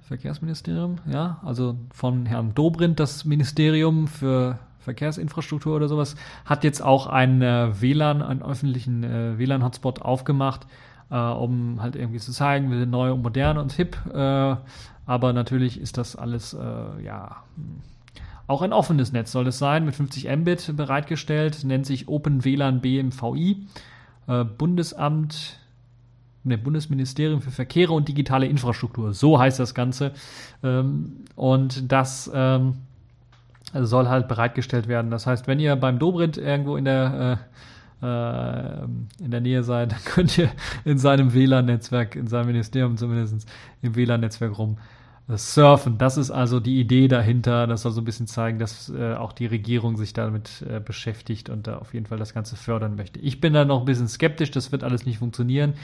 Verkehrsministerium, 0.00 0.96
ja, 1.06 1.38
also 1.44 1.76
von 1.92 2.24
Herrn 2.24 2.54
Dobrindt, 2.54 2.98
das 2.98 3.26
Ministerium 3.26 4.08
für 4.08 4.58
Verkehrsinfrastruktur 4.82 5.76
oder 5.76 5.88
sowas, 5.88 6.16
hat 6.44 6.64
jetzt 6.64 6.82
auch 6.82 7.06
einen 7.06 7.42
äh, 7.42 7.80
WLAN, 7.80 8.22
einen 8.22 8.42
öffentlichen 8.42 9.04
äh, 9.04 9.38
WLAN-Hotspot 9.38 10.02
aufgemacht, 10.02 10.66
äh, 11.10 11.16
um 11.16 11.80
halt 11.82 11.96
irgendwie 11.96 12.18
zu 12.18 12.32
zeigen, 12.32 12.70
wir 12.70 12.78
sind 12.78 12.90
neu 12.90 13.12
und 13.12 13.22
modern 13.22 13.58
und 13.58 13.72
hip. 13.72 13.96
Äh, 14.12 14.56
aber 15.04 15.32
natürlich 15.32 15.80
ist 15.80 15.98
das 15.98 16.16
alles, 16.16 16.54
äh, 16.54 17.04
ja, 17.04 17.36
auch 18.46 18.62
ein 18.62 18.72
offenes 18.72 19.12
Netz 19.12 19.32
soll 19.32 19.46
es 19.46 19.58
sein, 19.58 19.84
mit 19.84 19.94
50 19.94 20.28
Mbit 20.36 20.76
bereitgestellt, 20.76 21.64
nennt 21.64 21.86
sich 21.86 22.08
Open 22.08 22.44
WLAN 22.44 22.80
BMVI. 22.80 23.66
Bundesamt 24.56 25.58
dem 26.44 26.62
Bundesministerium 26.62 27.40
für 27.40 27.50
Verkehre 27.50 27.92
und 27.92 28.08
digitale 28.08 28.46
Infrastruktur. 28.46 29.12
So 29.12 29.38
heißt 29.38 29.60
das 29.60 29.74
Ganze. 29.74 30.12
Ähm, 30.62 31.24
und 31.36 31.90
das 31.90 32.30
ähm, 32.34 32.74
soll 33.72 34.08
halt 34.08 34.28
bereitgestellt 34.28 34.88
werden. 34.88 35.10
Das 35.10 35.26
heißt, 35.26 35.46
wenn 35.46 35.60
ihr 35.60 35.76
beim 35.76 35.98
Dobrindt 35.98 36.36
irgendwo 36.36 36.76
in 36.76 36.84
der 36.84 37.38
äh, 38.02 38.06
äh, 38.06 38.84
in 39.24 39.30
der 39.30 39.40
Nähe 39.40 39.62
seid, 39.62 39.92
dann 39.92 40.04
könnt 40.04 40.36
ihr 40.38 40.50
in 40.84 40.98
seinem 40.98 41.34
WLAN-Netzwerk, 41.34 42.16
in 42.16 42.26
seinem 42.26 42.46
Ministerium 42.46 42.96
zumindest 42.96 43.48
im 43.80 43.94
WLAN-Netzwerk 43.94 44.58
rum 44.58 44.76
das 45.28 45.54
Surfen, 45.54 45.98
das 45.98 46.16
ist 46.16 46.30
also 46.30 46.58
die 46.58 46.80
Idee 46.80 47.08
dahinter. 47.08 47.66
Das 47.66 47.82
soll 47.82 47.92
so 47.92 48.00
ein 48.00 48.04
bisschen 48.04 48.26
zeigen, 48.26 48.58
dass 48.58 48.90
äh, 48.90 49.14
auch 49.14 49.32
die 49.32 49.46
Regierung 49.46 49.96
sich 49.96 50.12
damit 50.12 50.64
äh, 50.68 50.80
beschäftigt 50.80 51.48
und 51.48 51.66
da 51.66 51.78
auf 51.78 51.94
jeden 51.94 52.06
Fall 52.06 52.18
das 52.18 52.34
Ganze 52.34 52.56
fördern 52.56 52.96
möchte. 52.96 53.20
Ich 53.20 53.40
bin 53.40 53.52
da 53.52 53.64
noch 53.64 53.80
ein 53.80 53.84
bisschen 53.84 54.08
skeptisch, 54.08 54.50
das 54.50 54.72
wird 54.72 54.82
alles 54.82 55.06
nicht 55.06 55.18
funktionieren. 55.18 55.74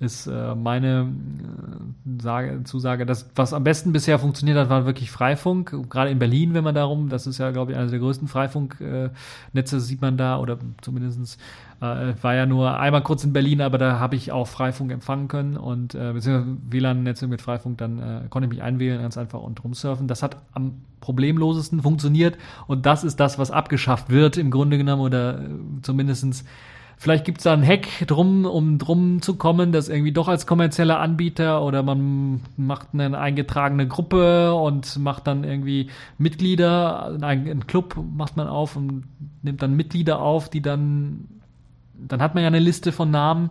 Ist 0.00 0.28
äh, 0.28 0.54
meine 0.54 1.08
äh, 1.08 2.22
Sage, 2.22 2.62
Zusage. 2.64 3.04
Das, 3.04 3.28
was 3.34 3.52
am 3.52 3.64
besten 3.64 3.92
bisher 3.92 4.18
funktioniert 4.18 4.56
hat, 4.56 4.70
war 4.70 4.86
wirklich 4.86 5.10
Freifunk. 5.10 5.74
Gerade 5.90 6.10
in 6.10 6.20
Berlin, 6.20 6.54
wenn 6.54 6.62
man 6.62 6.74
darum, 6.74 7.08
das 7.08 7.26
ist 7.26 7.38
ja, 7.38 7.50
glaube 7.50 7.72
ich, 7.72 7.78
eines 7.78 7.90
der 7.90 7.98
größten 7.98 8.28
Freifunknetze, 8.28 9.80
sieht 9.80 10.00
man 10.00 10.16
da, 10.16 10.38
oder 10.38 10.58
zumindestens 10.82 11.36
äh, 11.80 12.14
war 12.22 12.34
ja 12.34 12.46
nur 12.46 12.78
einmal 12.78 13.02
kurz 13.02 13.24
in 13.24 13.32
Berlin, 13.32 13.60
aber 13.60 13.78
da 13.78 13.98
habe 13.98 14.16
ich 14.16 14.32
auch 14.32 14.48
Freifunk 14.48 14.90
empfangen 14.90 15.28
können 15.28 15.56
und 15.56 15.94
äh, 15.94 16.12
beziehungsweise 16.12 16.56
WLAN-Netze 16.70 17.26
mit 17.28 17.42
Freifunk, 17.42 17.78
dann 17.78 17.98
äh, 17.98 18.20
konnte 18.30 18.46
ich 18.46 18.50
mich 18.50 18.62
einwählen 18.62 19.00
ganz 19.00 19.16
einfach 19.16 19.40
und 19.40 19.62
rumsurfen. 19.62 20.08
Das 20.08 20.22
hat 20.22 20.36
am 20.52 20.82
problemlosesten 21.00 21.82
funktioniert 21.82 22.36
und 22.66 22.86
das 22.86 23.04
ist 23.04 23.20
das, 23.20 23.38
was 23.38 23.50
abgeschafft 23.50 24.10
wird 24.10 24.36
im 24.36 24.50
Grunde 24.50 24.76
genommen 24.76 25.02
oder 25.02 25.40
äh, 25.40 25.48
zumindestens 25.82 26.44
Vielleicht 26.98 27.24
gibt 27.24 27.38
es 27.38 27.44
da 27.44 27.52
einen 27.52 27.66
Hack 27.66 27.86
drum, 28.06 28.44
um 28.44 28.78
drum 28.78 29.22
zu 29.22 29.36
kommen, 29.36 29.70
dass 29.72 29.88
irgendwie 29.88 30.12
doch 30.12 30.26
als 30.28 30.46
kommerzieller 30.46 30.98
Anbieter 30.98 31.62
oder 31.62 31.82
man 31.82 32.40
macht 32.56 32.88
eine 32.92 33.16
eingetragene 33.18 33.86
Gruppe 33.86 34.52
und 34.54 34.98
macht 34.98 35.26
dann 35.28 35.44
irgendwie 35.44 35.90
Mitglieder, 36.18 37.16
einen 37.22 37.66
Club 37.66 37.96
macht 38.16 38.36
man 38.36 38.48
auf 38.48 38.74
und 38.74 39.04
nimmt 39.42 39.62
dann 39.62 39.74
Mitglieder 39.74 40.20
auf, 40.20 40.48
die 40.48 40.60
dann 40.60 41.28
dann 41.98 42.22
hat 42.22 42.34
man 42.34 42.42
ja 42.42 42.48
eine 42.48 42.58
Liste 42.58 42.92
von 42.92 43.10
Namen. 43.10 43.50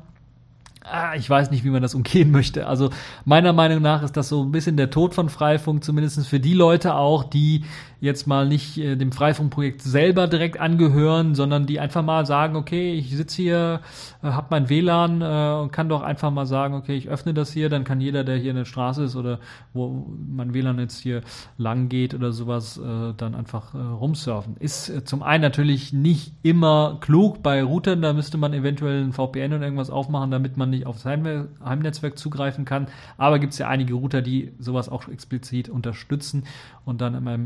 Ah, 0.83 1.15
ich 1.15 1.29
weiß 1.29 1.51
nicht, 1.51 1.65
wie 1.65 1.69
man 1.69 1.81
das 1.81 1.95
umgehen 1.95 2.31
möchte. 2.31 2.67
Also 2.67 2.91
meiner 3.25 3.51
Meinung 3.51 3.81
nach 3.81 4.03
ist 4.03 4.15
das 4.15 4.29
so 4.29 4.43
ein 4.43 4.51
bisschen 4.51 4.77
der 4.77 4.89
Tod 4.89 5.13
von 5.13 5.27
Freifunk, 5.27 5.83
zumindest 5.83 6.25
für 6.27 6.39
die 6.39 6.53
Leute 6.53 6.95
auch, 6.95 7.25
die 7.25 7.65
jetzt 7.99 8.27
mal 8.27 8.47
nicht 8.47 8.77
äh, 8.77 8.95
dem 8.95 9.11
Freifunkprojekt 9.11 9.81
selber 9.81 10.27
direkt 10.27 10.59
angehören, 10.59 11.35
sondern 11.35 11.65
die 11.65 11.79
einfach 11.79 12.03
mal 12.03 12.25
sagen, 12.25 12.55
okay, 12.55 12.93
ich 12.93 13.15
sitze 13.15 13.41
hier, 13.41 13.81
äh, 14.21 14.27
habe 14.27 14.47
mein 14.51 14.69
WLAN 14.69 15.21
äh, 15.21 15.61
und 15.61 15.71
kann 15.71 15.89
doch 15.89 16.01
einfach 16.01 16.31
mal 16.31 16.45
sagen, 16.45 16.75
okay, 16.75 16.95
ich 16.95 17.09
öffne 17.09 17.33
das 17.33 17.51
hier, 17.51 17.69
dann 17.69 17.83
kann 17.83 17.99
jeder, 17.99 18.23
der 18.23 18.37
hier 18.37 18.51
in 18.51 18.57
der 18.57 18.65
Straße 18.65 19.03
ist 19.03 19.15
oder 19.15 19.39
wo 19.73 20.05
mein 20.29 20.53
WLAN 20.53 20.79
jetzt 20.79 20.99
hier 20.99 21.21
lang 21.57 21.89
geht 21.89 22.13
oder 22.13 22.31
sowas, 22.31 22.77
äh, 22.77 23.13
dann 23.17 23.35
einfach 23.35 23.73
äh, 23.73 23.77
rumsurfen. 23.77 24.57
Ist 24.57 24.89
äh, 24.89 25.03
zum 25.03 25.23
einen 25.23 25.41
natürlich 25.41 25.93
nicht 25.93 26.33
immer 26.43 26.97
klug 27.01 27.41
bei 27.41 27.63
Routern, 27.63 28.01
da 28.01 28.13
müsste 28.13 28.37
man 28.37 28.53
eventuell 28.53 29.03
ein 29.03 29.13
VPN 29.13 29.53
und 29.53 29.63
irgendwas 29.63 29.89
aufmachen, 29.89 30.31
damit 30.31 30.57
man 30.57 30.69
nicht 30.69 30.85
aufs 30.85 31.05
Heim 31.05 31.47
Heimnetzwerk 31.63 32.17
zugreifen 32.17 32.63
kann. 32.63 32.87
Aber 33.17 33.39
gibt 33.39 33.53
es 33.53 33.59
ja 33.59 33.67
einige 33.67 33.95
Router, 33.95 34.21
die 34.21 34.51
sowas 34.59 34.87
auch 34.87 35.07
explizit 35.07 35.69
unterstützen 35.69 36.43
und 36.85 37.01
dann 37.01 37.15
immer 37.15 37.37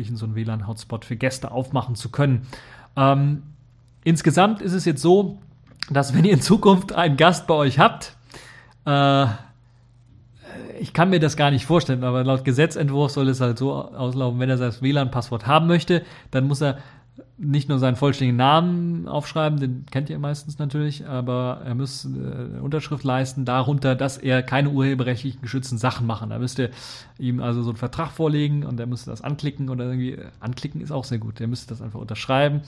ermöglichen, 0.00 0.16
so 0.16 0.26
einen 0.26 0.34
WLAN-Hotspot 0.34 1.04
für 1.04 1.16
Gäste 1.16 1.50
aufmachen 1.50 1.94
zu 1.94 2.10
können. 2.10 2.46
Ähm, 2.96 3.42
insgesamt 4.04 4.62
ist 4.62 4.72
es 4.72 4.84
jetzt 4.84 5.02
so, 5.02 5.38
dass 5.90 6.14
wenn 6.14 6.24
ihr 6.24 6.32
in 6.32 6.40
Zukunft 6.40 6.92
einen 6.92 7.16
Gast 7.16 7.46
bei 7.46 7.54
euch 7.54 7.78
habt, 7.78 8.16
äh, 8.86 9.26
ich 10.80 10.94
kann 10.94 11.10
mir 11.10 11.20
das 11.20 11.36
gar 11.36 11.50
nicht 11.50 11.66
vorstellen, 11.66 12.04
aber 12.04 12.24
laut 12.24 12.44
Gesetzentwurf 12.44 13.12
soll 13.12 13.28
es 13.28 13.40
halt 13.40 13.58
so 13.58 13.72
auslaufen, 13.74 14.40
wenn 14.40 14.48
er 14.48 14.56
das 14.56 14.80
WLAN-Passwort 14.80 15.46
haben 15.46 15.66
möchte, 15.66 16.02
dann 16.30 16.46
muss 16.46 16.62
er 16.62 16.78
nicht 17.38 17.68
nur 17.68 17.78
seinen 17.78 17.96
vollständigen 17.96 18.36
Namen 18.36 19.08
aufschreiben, 19.08 19.58
den 19.58 19.86
kennt 19.90 20.10
ihr 20.10 20.18
meistens 20.18 20.58
natürlich, 20.58 21.06
aber 21.06 21.62
er 21.64 21.74
muss 21.74 22.04
äh, 22.04 22.60
Unterschrift 22.60 23.04
leisten 23.04 23.44
darunter, 23.44 23.94
dass 23.94 24.18
er 24.18 24.42
keine 24.42 24.70
urheberrechtlichen 24.70 25.40
geschützten 25.40 25.78
Sachen 25.78 26.06
machen. 26.06 26.30
Da 26.30 26.38
müsst 26.38 26.58
ihr 26.58 26.70
ihm 27.18 27.40
also 27.40 27.62
so 27.62 27.70
einen 27.70 27.76
Vertrag 27.76 28.10
vorlegen 28.10 28.64
und 28.64 28.78
er 28.78 28.86
müsste 28.86 29.10
das 29.10 29.22
anklicken 29.22 29.68
oder 29.70 29.84
irgendwie, 29.84 30.18
anklicken 30.40 30.80
ist 30.80 30.92
auch 30.92 31.04
sehr 31.04 31.18
gut, 31.18 31.40
er 31.40 31.48
müsste 31.48 31.68
das 31.68 31.82
einfach 31.82 32.00
unterschreiben 32.00 32.62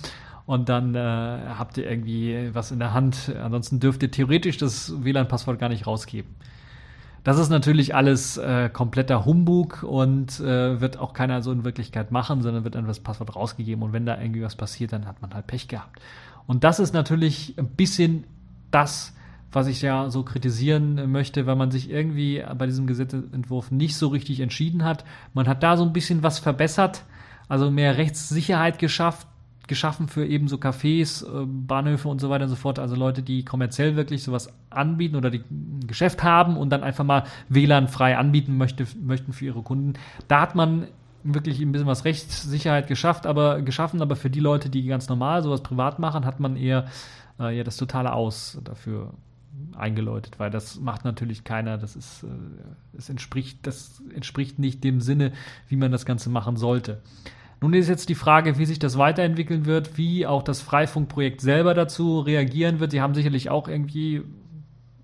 und 0.47 0.69
dann 0.69 0.95
äh, 0.95 0.99
habt 0.99 1.79
ihr 1.79 1.89
irgendwie 1.89 2.51
was 2.53 2.71
in 2.71 2.79
der 2.79 2.93
Hand. 2.93 3.33
Ansonsten 3.43 3.81
dürft 3.81 4.03
ihr 4.03 4.11
theoretisch 4.11 4.59
das 4.59 4.93
WLAN-Passwort 5.05 5.59
gar 5.59 5.69
nicht 5.69 5.87
rausgeben. 5.87 6.35
Das 7.25 7.39
ist 7.39 7.51
natürlich 7.51 7.95
alles 7.95 8.37
äh, 8.37 8.69
kompletter 8.69 9.25
Humbug 9.25 9.85
und 9.85 10.41
äh, 10.41 10.81
wird 10.81 10.99
auch 10.99 11.13
keiner 11.13 11.41
so 11.41 11.53
in 11.53 11.65
Wirklichkeit 11.65 12.11
machen, 12.11 12.43
sondern 12.43 12.65
wird 12.65 12.75
einfach 12.75 12.89
das 12.89 13.01
Passwort 13.01 13.37
rausgegeben 13.37 13.85
und 13.85 13.93
wenn 13.93 14.07
da 14.07 14.21
irgendwie 14.21 14.43
was 14.43 14.57
passiert, 14.57 14.93
dann 14.93 15.07
hat 15.07 15.23
man 15.23 15.33
halt 15.33 15.47
Pech 15.47 15.69
gehabt. 15.69 16.01
Und 16.47 16.65
das 16.65 16.81
ist 16.81 16.93
natürlich 16.93 17.55
ein 17.59 17.69
bisschen 17.69 18.25
das, 18.73 19.15
was 19.53 19.69
ich 19.69 19.83
ja 19.83 20.11
so 20.11 20.25
kritisieren 20.25 21.13
möchte, 21.13 21.47
weil 21.47 21.57
man 21.57 21.71
sich 21.71 21.91
irgendwie 21.91 22.43
bei 22.59 22.67
diesem 22.67 22.87
Gesetzentwurf 22.87 23.71
nicht 23.71 23.97
so 23.97 24.09
richtig 24.09 24.41
entschieden 24.41 24.83
hat. 24.83 25.05
Man 25.35 25.47
hat 25.47 25.63
da 25.63 25.77
so 25.77 25.85
ein 25.85 25.93
bisschen 25.93 26.23
was 26.23 26.39
verbessert, 26.39 27.05
also 27.49 27.71
mehr 27.71 27.99
Rechtssicherheit 27.99 28.79
geschafft, 28.79 29.29
geschaffen 29.73 30.07
für 30.07 30.27
eben 30.27 30.49
so 30.49 30.57
Cafés, 30.57 31.25
äh, 31.25 31.47
Bahnhöfe 31.47 32.07
und 32.09 32.21
so 32.21 32.29
weiter 32.29 32.45
und 32.45 32.51
so 32.51 32.57
fort. 32.57 32.79
Also 32.79 32.95
Leute, 32.95 33.23
die 33.23 33.43
kommerziell 33.43 33.97
wirklich 33.97 34.23
sowas 34.23 34.53
anbieten 34.69 35.17
oder 35.17 35.31
die 35.31 35.43
ein 35.51 35.87
Geschäft 35.87 36.23
haben 36.23 36.59
und 36.59 36.69
dann 36.69 36.83
einfach 36.83 37.05
mal 37.05 37.25
WLAN 37.49 37.89
frei 37.89 38.19
anbieten 38.19 38.59
möchte, 38.59 38.87
möchten 39.03 39.33
für 39.33 39.47
ihre 39.47 39.63
Kunden. 39.63 39.95
Da 40.29 40.43
hat 40.43 40.55
man 40.55 40.89
wirklich 41.25 41.59
ein 41.61 41.73
bisschen 41.73 41.87
was 41.87 42.05
Rechtssicherheit 42.05 42.87
geschafft, 42.87 43.25
aber 43.25 43.63
geschaffen, 43.63 44.03
aber 44.03 44.15
für 44.15 44.29
die 44.29 44.41
Leute, 44.41 44.69
die 44.69 44.85
ganz 44.85 45.09
normal 45.09 45.43
sowas 45.43 45.63
privat 45.63 45.99
machen, 45.99 46.27
hat 46.27 46.39
man 46.39 46.57
eher 46.57 46.85
äh, 47.41 47.57
ja 47.57 47.65
das 47.65 47.79
totale 47.79 48.13
Aus 48.13 48.59
dafür 48.63 49.15
eingeläutet, 49.75 50.39
weil 50.39 50.51
das 50.51 50.81
macht 50.81 51.07
natürlich 51.07 51.45
keiner. 51.45 51.79
Das 51.79 51.97
ist, 51.97 52.25
äh, 52.25 52.27
es 52.99 53.09
entspricht, 53.09 53.67
das 53.67 54.03
entspricht 54.15 54.59
nicht 54.59 54.85
dem 54.85 55.01
Sinne, 55.01 55.33
wie 55.69 55.77
man 55.77 55.93
das 55.93 56.05
Ganze 56.05 56.29
machen 56.29 56.57
sollte. 56.57 57.01
Nun 57.63 57.75
ist 57.75 57.89
jetzt 57.89 58.09
die 58.09 58.17
Frage, 58.17 58.59
wie 58.59 58.67
sich 58.67 58.81
das 58.81 58.99
weiterentwickeln 58.99 59.67
wird, 59.67 59.97
wie 59.97 60.27
auch 60.27 60.43
das 60.43 60.61
Freifunkprojekt 60.61 61.41
selber 61.41 61.75
dazu 61.75 62.19
reagieren 62.19 62.81
wird. 62.81 62.91
Sie 62.91 63.01
haben 63.01 63.15
sicherlich 63.15 63.51
auch 63.51 63.69
irgendwie 63.69 64.23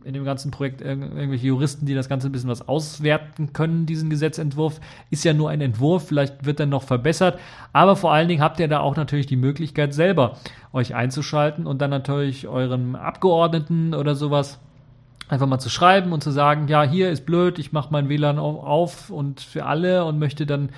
in 0.02 0.12
dem 0.12 0.24
ganzen 0.24 0.50
Projekt 0.50 0.80
irgendwelche 0.80 1.46
Juristen, 1.46 1.86
die 1.86 1.94
das 1.94 2.08
Ganze 2.08 2.28
ein 2.28 2.32
bisschen 2.32 2.50
was 2.50 2.66
auswerten 2.66 3.52
können, 3.52 3.86
diesen 3.86 4.10
Gesetzentwurf. 4.10 4.80
Ist 5.08 5.24
ja 5.24 5.34
nur 5.34 5.50
ein 5.50 5.60
Entwurf, 5.60 6.08
vielleicht 6.08 6.46
wird 6.46 6.58
er 6.58 6.66
noch 6.66 6.82
verbessert. 6.82 7.38
Aber 7.72 7.94
vor 7.94 8.12
allen 8.12 8.26
Dingen 8.26 8.42
habt 8.42 8.58
ihr 8.58 8.66
da 8.66 8.80
auch 8.80 8.96
natürlich 8.96 9.26
die 9.26 9.36
Möglichkeit, 9.36 9.94
selber 9.94 10.36
euch 10.72 10.96
einzuschalten 10.96 11.64
und 11.64 11.80
dann 11.80 11.90
natürlich 11.90 12.48
euren 12.48 12.96
Abgeordneten 12.96 13.94
oder 13.94 14.16
sowas 14.16 14.58
einfach 15.28 15.46
mal 15.46 15.60
zu 15.60 15.70
schreiben 15.70 16.12
und 16.12 16.24
zu 16.24 16.32
sagen, 16.32 16.66
ja, 16.66 16.82
hier 16.82 17.10
ist 17.10 17.24
blöd, 17.24 17.60
ich 17.60 17.70
mache 17.70 17.92
mein 17.92 18.08
WLAN 18.08 18.40
auf 18.40 19.10
und 19.10 19.40
für 19.40 19.66
alle 19.66 20.04
und 20.06 20.18
möchte 20.18 20.44
dann 20.44 20.70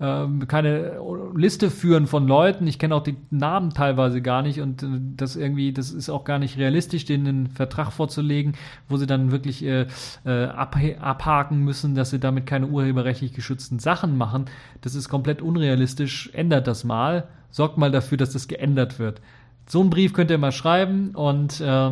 ähm, 0.00 0.46
keine 0.46 1.00
Liste 1.34 1.70
führen 1.70 2.06
von 2.06 2.28
Leuten. 2.28 2.66
Ich 2.66 2.78
kenne 2.78 2.94
auch 2.94 3.02
die 3.02 3.16
Namen 3.30 3.70
teilweise 3.70 4.22
gar 4.22 4.42
nicht 4.42 4.60
und 4.60 4.82
äh, 4.82 4.86
das 5.16 5.34
irgendwie, 5.34 5.72
das 5.72 5.90
ist 5.90 6.08
auch 6.08 6.24
gar 6.24 6.38
nicht 6.38 6.56
realistisch, 6.56 7.04
denen 7.04 7.26
einen 7.26 7.46
Vertrag 7.48 7.92
vorzulegen, 7.92 8.52
wo 8.88 8.96
sie 8.96 9.06
dann 9.06 9.32
wirklich 9.32 9.64
äh, 9.64 9.86
äh, 10.24 10.44
abhaken 10.44 11.64
müssen, 11.64 11.94
dass 11.96 12.10
sie 12.10 12.20
damit 12.20 12.46
keine 12.46 12.68
urheberrechtlich 12.68 13.32
geschützten 13.32 13.80
Sachen 13.80 14.16
machen. 14.16 14.44
Das 14.82 14.94
ist 14.94 15.08
komplett 15.08 15.42
unrealistisch. 15.42 16.30
Ändert 16.32 16.68
das 16.68 16.84
mal. 16.84 17.26
Sorgt 17.50 17.76
mal 17.76 17.90
dafür, 17.90 18.18
dass 18.18 18.32
das 18.32 18.46
geändert 18.46 18.98
wird. 18.98 19.20
So 19.66 19.80
einen 19.80 19.90
Brief 19.90 20.12
könnt 20.12 20.30
ihr 20.30 20.38
mal 20.38 20.52
schreiben 20.52 21.14
und 21.14 21.60
äh, 21.60 21.90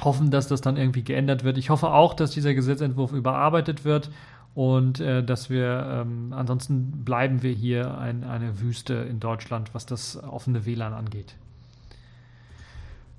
hoffen, 0.00 0.30
dass 0.30 0.46
das 0.46 0.60
dann 0.60 0.76
irgendwie 0.76 1.04
geändert 1.04 1.44
wird. 1.44 1.56
Ich 1.58 1.70
hoffe 1.70 1.90
auch, 1.90 2.14
dass 2.14 2.32
dieser 2.32 2.54
Gesetzentwurf 2.54 3.12
überarbeitet 3.12 3.84
wird 3.84 4.10
und 4.54 5.00
äh, 5.00 5.22
dass 5.22 5.50
wir 5.50 6.02
ähm, 6.02 6.32
ansonsten 6.32 7.04
bleiben 7.04 7.42
wir 7.42 7.52
hier 7.52 7.98
ein, 7.98 8.24
eine 8.24 8.60
Wüste 8.60 8.94
in 8.94 9.20
Deutschland, 9.20 9.74
was 9.74 9.86
das 9.86 10.22
offene 10.22 10.66
WLAN 10.66 10.92
angeht. 10.92 11.36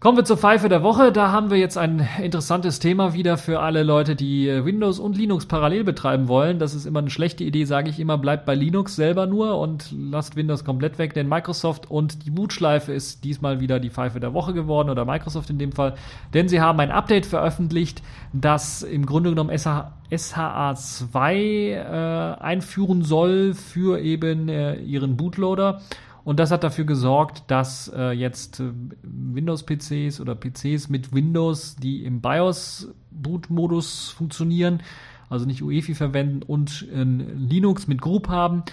Kommen 0.01 0.17
wir 0.17 0.25
zur 0.25 0.37
Pfeife 0.37 0.67
der 0.67 0.81
Woche. 0.81 1.11
Da 1.11 1.31
haben 1.31 1.51
wir 1.51 1.57
jetzt 1.57 1.77
ein 1.77 2.07
interessantes 2.19 2.79
Thema 2.79 3.13
wieder 3.13 3.37
für 3.37 3.59
alle 3.59 3.83
Leute, 3.83 4.15
die 4.15 4.49
äh, 4.49 4.65
Windows 4.65 4.97
und 4.97 5.15
Linux 5.15 5.45
parallel 5.45 5.83
betreiben 5.83 6.27
wollen. 6.27 6.57
Das 6.57 6.73
ist 6.73 6.87
immer 6.87 6.97
eine 6.97 7.11
schlechte 7.11 7.43
Idee, 7.43 7.65
sage 7.65 7.91
ich 7.91 7.99
immer. 7.99 8.17
Bleibt 8.17 8.47
bei 8.47 8.55
Linux 8.55 8.95
selber 8.95 9.27
nur 9.27 9.59
und 9.59 9.93
lasst 9.95 10.35
Windows 10.35 10.65
komplett 10.65 10.97
weg, 10.97 11.13
denn 11.13 11.29
Microsoft 11.29 11.91
und 11.91 12.25
die 12.25 12.31
Bootschleife 12.31 12.91
ist 12.91 13.23
diesmal 13.23 13.59
wieder 13.59 13.79
die 13.79 13.91
Pfeife 13.91 14.19
der 14.19 14.33
Woche 14.33 14.55
geworden 14.55 14.89
oder 14.89 15.05
Microsoft 15.05 15.51
in 15.51 15.59
dem 15.59 15.71
Fall, 15.71 15.93
denn 16.33 16.47
sie 16.47 16.61
haben 16.61 16.79
ein 16.79 16.89
Update 16.89 17.27
veröffentlicht, 17.27 18.01
das 18.33 18.81
im 18.81 19.05
Grunde 19.05 19.29
genommen 19.29 19.55
SH, 19.55 19.91
SHA2 20.09 21.75
äh, 21.75 22.41
einführen 22.41 23.03
soll 23.03 23.53
für 23.53 23.99
eben 23.99 24.49
äh, 24.49 24.77
ihren 24.77 25.15
Bootloader. 25.15 25.79
Und 26.23 26.39
das 26.39 26.51
hat 26.51 26.63
dafür 26.63 26.85
gesorgt, 26.85 27.43
dass 27.47 27.91
äh, 27.95 28.11
jetzt 28.11 28.59
äh, 28.59 28.71
Windows-PCs 29.03 30.19
oder 30.21 30.35
PCs 30.35 30.89
mit 30.89 31.13
Windows, 31.13 31.75
die 31.75 32.03
im 32.05 32.21
BIOS-Boot-Modus 32.21 34.09
funktionieren, 34.09 34.81
also 35.29 35.45
nicht 35.45 35.63
UEFI 35.63 35.95
verwenden 35.95 36.43
und 36.43 36.87
äh, 36.93 37.03
Linux 37.03 37.87
mit 37.87 38.01
Group 38.01 38.29
haben, 38.29 38.63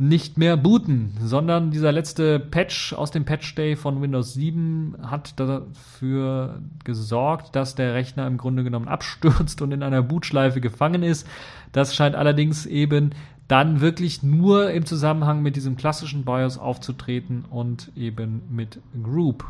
nicht 0.00 0.38
mehr 0.38 0.56
booten, 0.56 1.12
sondern 1.20 1.72
dieser 1.72 1.90
letzte 1.90 2.38
Patch 2.38 2.92
aus 2.92 3.10
dem 3.10 3.24
Patch 3.24 3.56
Day 3.56 3.74
von 3.74 4.00
Windows 4.00 4.32
7 4.34 4.94
hat 5.02 5.38
dafür 5.40 6.62
gesorgt, 6.84 7.56
dass 7.56 7.74
der 7.74 7.94
Rechner 7.94 8.24
im 8.28 8.36
Grunde 8.36 8.62
genommen 8.62 8.86
abstürzt 8.86 9.60
und 9.60 9.72
in 9.72 9.82
einer 9.82 10.02
Bootschleife 10.02 10.60
gefangen 10.60 11.02
ist. 11.02 11.26
Das 11.72 11.96
scheint 11.96 12.14
allerdings 12.14 12.64
eben 12.64 13.10
dann 13.48 13.80
wirklich 13.80 14.22
nur 14.22 14.70
im 14.70 14.84
Zusammenhang 14.84 15.42
mit 15.42 15.56
diesem 15.56 15.76
klassischen 15.76 16.24
BIOS 16.24 16.58
aufzutreten 16.58 17.46
und 17.50 17.90
eben 17.96 18.42
mit 18.50 18.78
Group. 19.02 19.44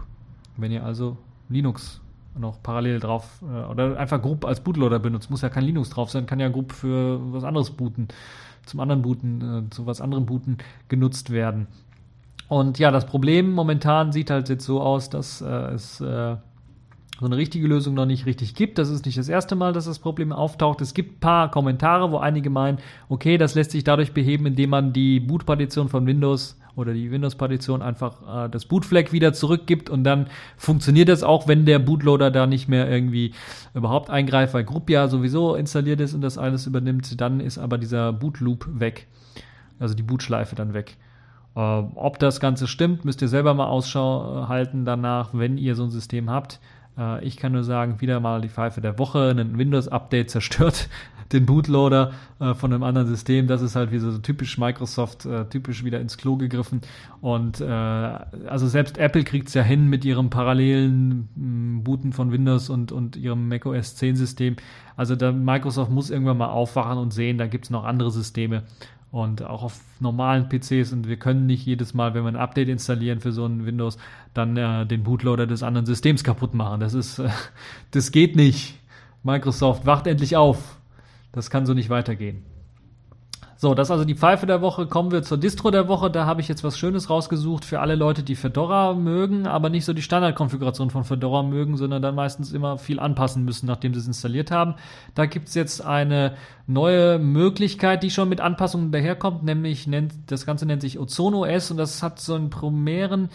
Wenn 0.56 0.72
ihr 0.72 0.84
also 0.84 1.16
Linux 1.48 2.00
noch 2.38 2.62
parallel 2.62 3.00
drauf 3.00 3.42
äh, 3.42 3.70
oder 3.70 3.98
einfach 3.98 4.22
Group 4.22 4.44
als 4.44 4.60
Bootloader 4.60 5.00
benutzt, 5.00 5.30
muss 5.30 5.42
ja 5.42 5.48
kein 5.48 5.64
Linux 5.64 5.90
drauf 5.90 6.10
sein, 6.10 6.26
kann 6.26 6.38
ja 6.38 6.48
Group 6.48 6.72
für 6.72 7.20
was 7.32 7.42
anderes 7.42 7.70
booten, 7.70 8.08
zum 8.64 8.78
anderen 8.78 9.02
booten, 9.02 9.66
äh, 9.66 9.70
zu 9.70 9.86
was 9.86 10.00
anderem 10.00 10.26
booten 10.26 10.58
genutzt 10.88 11.30
werden. 11.30 11.66
Und 12.48 12.78
ja, 12.78 12.90
das 12.90 13.04
Problem 13.04 13.52
momentan 13.52 14.12
sieht 14.12 14.30
halt 14.30 14.48
jetzt 14.48 14.64
so 14.64 14.80
aus, 14.80 15.10
dass 15.10 15.40
äh, 15.40 15.46
es 15.46 16.00
äh, 16.00 16.36
so 17.18 17.26
eine 17.26 17.36
richtige 17.36 17.66
Lösung 17.66 17.94
noch 17.94 18.06
nicht 18.06 18.26
richtig 18.26 18.54
gibt. 18.54 18.78
Das 18.78 18.90
ist 18.90 19.04
nicht 19.04 19.18
das 19.18 19.28
erste 19.28 19.56
Mal, 19.56 19.72
dass 19.72 19.86
das 19.86 19.98
Problem 19.98 20.32
auftaucht. 20.32 20.80
Es 20.80 20.94
gibt 20.94 21.16
ein 21.16 21.20
paar 21.20 21.50
Kommentare, 21.50 22.12
wo 22.12 22.18
einige 22.18 22.48
meinen, 22.48 22.78
okay, 23.08 23.38
das 23.38 23.54
lässt 23.54 23.72
sich 23.72 23.82
dadurch 23.82 24.12
beheben, 24.12 24.46
indem 24.46 24.70
man 24.70 24.92
die 24.92 25.18
Boot-Partition 25.18 25.88
von 25.88 26.06
Windows 26.06 26.56
oder 26.76 26.94
die 26.94 27.10
Windows-Partition 27.10 27.82
einfach 27.82 28.46
äh, 28.46 28.48
das 28.48 28.66
Bootflag 28.66 29.12
wieder 29.12 29.32
zurückgibt 29.32 29.90
und 29.90 30.04
dann 30.04 30.28
funktioniert 30.56 31.08
das 31.08 31.24
auch, 31.24 31.48
wenn 31.48 31.66
der 31.66 31.80
Bootloader 31.80 32.30
da 32.30 32.46
nicht 32.46 32.68
mehr 32.68 32.88
irgendwie 32.88 33.32
überhaupt 33.74 34.10
eingreift, 34.10 34.54
weil 34.54 34.62
Group 34.62 34.88
ja 34.88 35.08
sowieso 35.08 35.56
installiert 35.56 36.00
ist 36.00 36.14
und 36.14 36.20
das 36.20 36.38
alles 36.38 36.66
übernimmt. 36.66 37.20
Dann 37.20 37.40
ist 37.40 37.58
aber 37.58 37.78
dieser 37.78 38.12
Bootloop 38.12 38.68
weg. 38.78 39.08
Also 39.80 39.94
die 39.94 40.04
Bootschleife 40.04 40.54
dann 40.54 40.72
weg. 40.72 40.96
Äh, 41.56 41.60
ob 41.60 42.20
das 42.20 42.38
Ganze 42.38 42.68
stimmt, 42.68 43.04
müsst 43.04 43.22
ihr 43.22 43.28
selber 43.28 43.54
mal 43.54 43.66
Ausschau 43.66 44.44
äh, 44.44 44.46
halten 44.46 44.84
danach, 44.84 45.30
wenn 45.32 45.58
ihr 45.58 45.74
so 45.74 45.82
ein 45.82 45.90
System 45.90 46.30
habt. 46.30 46.60
Äh, 46.98 47.24
ich 47.24 47.36
kann 47.36 47.52
nur 47.52 47.64
sagen, 47.64 48.00
wieder 48.00 48.20
mal 48.20 48.40
die 48.40 48.48
Pfeife 48.48 48.80
der 48.80 48.98
Woche. 48.98 49.30
Ein 49.30 49.56
Windows-Update 49.58 50.30
zerstört 50.30 50.88
den 51.32 51.46
Bootloader 51.46 52.12
äh, 52.40 52.54
von 52.54 52.72
einem 52.72 52.82
anderen 52.82 53.06
System. 53.06 53.46
Das 53.46 53.62
ist 53.62 53.76
halt 53.76 53.92
wie 53.92 53.98
so 53.98 54.16
typisch 54.18 54.58
Microsoft, 54.58 55.26
äh, 55.26 55.44
typisch 55.44 55.84
wieder 55.84 56.00
ins 56.00 56.16
Klo 56.16 56.36
gegriffen. 56.36 56.80
Und 57.20 57.60
also 57.60 58.68
selbst 58.68 58.96
Apple 58.96 59.24
kriegt 59.24 59.48
es 59.48 59.54
ja 59.54 59.62
hin 59.62 59.88
mit 59.88 60.04
ihrem 60.04 60.30
parallelen 60.30 61.28
mm, 61.34 61.82
Booten 61.82 62.12
von 62.12 62.30
Windows 62.30 62.70
und, 62.70 62.92
und 62.92 63.16
ihrem 63.16 63.48
macOS 63.48 63.96
10 63.96 64.14
System. 64.14 64.56
Also 64.96 65.16
da, 65.16 65.32
Microsoft 65.32 65.90
muss 65.90 66.10
irgendwann 66.10 66.38
mal 66.38 66.50
aufwachen 66.50 66.96
und 66.98 67.12
sehen, 67.12 67.36
da 67.36 67.48
gibt 67.48 67.64
es 67.64 67.70
noch 67.70 67.84
andere 67.84 68.12
Systeme 68.12 68.62
und 69.10 69.42
auch 69.42 69.62
auf 69.62 69.80
normalen 70.00 70.48
PCs 70.48 70.92
und 70.92 71.08
wir 71.08 71.16
können 71.16 71.46
nicht 71.46 71.64
jedes 71.64 71.94
Mal, 71.94 72.14
wenn 72.14 72.24
wir 72.24 72.28
ein 72.28 72.36
Update 72.36 72.68
installieren 72.68 73.20
für 73.20 73.32
so 73.32 73.46
ein 73.46 73.64
Windows, 73.64 73.96
dann 74.34 74.56
äh, 74.56 74.86
den 74.86 75.02
Bootloader 75.02 75.46
des 75.46 75.62
anderen 75.62 75.86
Systems 75.86 76.24
kaputt 76.24 76.54
machen. 76.54 76.80
Das 76.80 76.94
ist, 76.94 77.18
äh, 77.18 77.30
das 77.90 78.12
geht 78.12 78.36
nicht. 78.36 78.78
Microsoft 79.22 79.86
wacht 79.86 80.06
endlich 80.06 80.36
auf. 80.36 80.78
Das 81.32 81.50
kann 81.50 81.66
so 81.66 81.74
nicht 81.74 81.90
weitergehen. 81.90 82.44
So, 83.60 83.74
das 83.74 83.88
ist 83.88 83.90
also 83.90 84.04
die 84.04 84.14
Pfeife 84.14 84.46
der 84.46 84.62
Woche. 84.62 84.86
Kommen 84.86 85.10
wir 85.10 85.24
zur 85.24 85.36
Distro 85.36 85.72
der 85.72 85.88
Woche. 85.88 86.12
Da 86.12 86.26
habe 86.26 86.40
ich 86.40 86.46
jetzt 86.46 86.62
was 86.62 86.78
Schönes 86.78 87.10
rausgesucht 87.10 87.64
für 87.64 87.80
alle 87.80 87.96
Leute, 87.96 88.22
die 88.22 88.36
Fedora 88.36 88.94
mögen, 88.94 89.48
aber 89.48 89.68
nicht 89.68 89.84
so 89.84 89.92
die 89.92 90.02
Standardkonfiguration 90.02 90.90
von 90.90 91.02
Fedora 91.02 91.42
mögen, 91.42 91.76
sondern 91.76 92.00
dann 92.00 92.14
meistens 92.14 92.52
immer 92.52 92.78
viel 92.78 93.00
anpassen 93.00 93.44
müssen, 93.44 93.66
nachdem 93.66 93.94
sie 93.94 93.98
es 93.98 94.06
installiert 94.06 94.52
haben. 94.52 94.76
Da 95.16 95.26
gibt 95.26 95.48
es 95.48 95.54
jetzt 95.54 95.84
eine 95.84 96.36
neue 96.68 97.18
Möglichkeit, 97.18 98.04
die 98.04 98.10
schon 98.10 98.28
mit 98.28 98.40
Anpassungen 98.40 98.92
daherkommt, 98.92 99.42
nämlich 99.42 99.88
nennt, 99.88 100.12
das 100.28 100.46
Ganze 100.46 100.64
nennt 100.64 100.82
sich 100.82 101.00
Ozono 101.00 101.44
OS 101.44 101.72
und 101.72 101.78
das 101.78 102.00
hat 102.00 102.20
so 102.20 102.36
einen 102.36 102.50
primären 102.50 103.28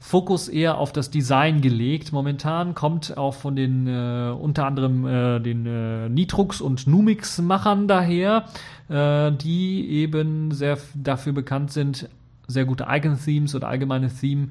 Fokus 0.00 0.48
eher 0.48 0.78
auf 0.78 0.92
das 0.92 1.10
Design 1.10 1.60
gelegt. 1.60 2.12
Momentan 2.12 2.74
kommt 2.74 3.16
auch 3.16 3.34
von 3.34 3.56
den 3.56 3.86
äh, 3.86 4.30
unter 4.30 4.66
anderem 4.66 5.06
äh, 5.06 5.40
den 5.40 5.66
äh, 5.66 6.08
Nitrux 6.08 6.60
und 6.60 6.86
Numix-Machern 6.86 7.88
daher, 7.88 8.44
äh, 8.88 9.32
die 9.32 9.88
eben 9.90 10.52
sehr 10.52 10.78
dafür 10.94 11.32
bekannt 11.32 11.72
sind, 11.72 12.08
sehr 12.46 12.64
gute 12.64 12.86
Icon-Themes 12.88 13.54
oder 13.54 13.68
allgemeine 13.68 14.08
Theme 14.08 14.48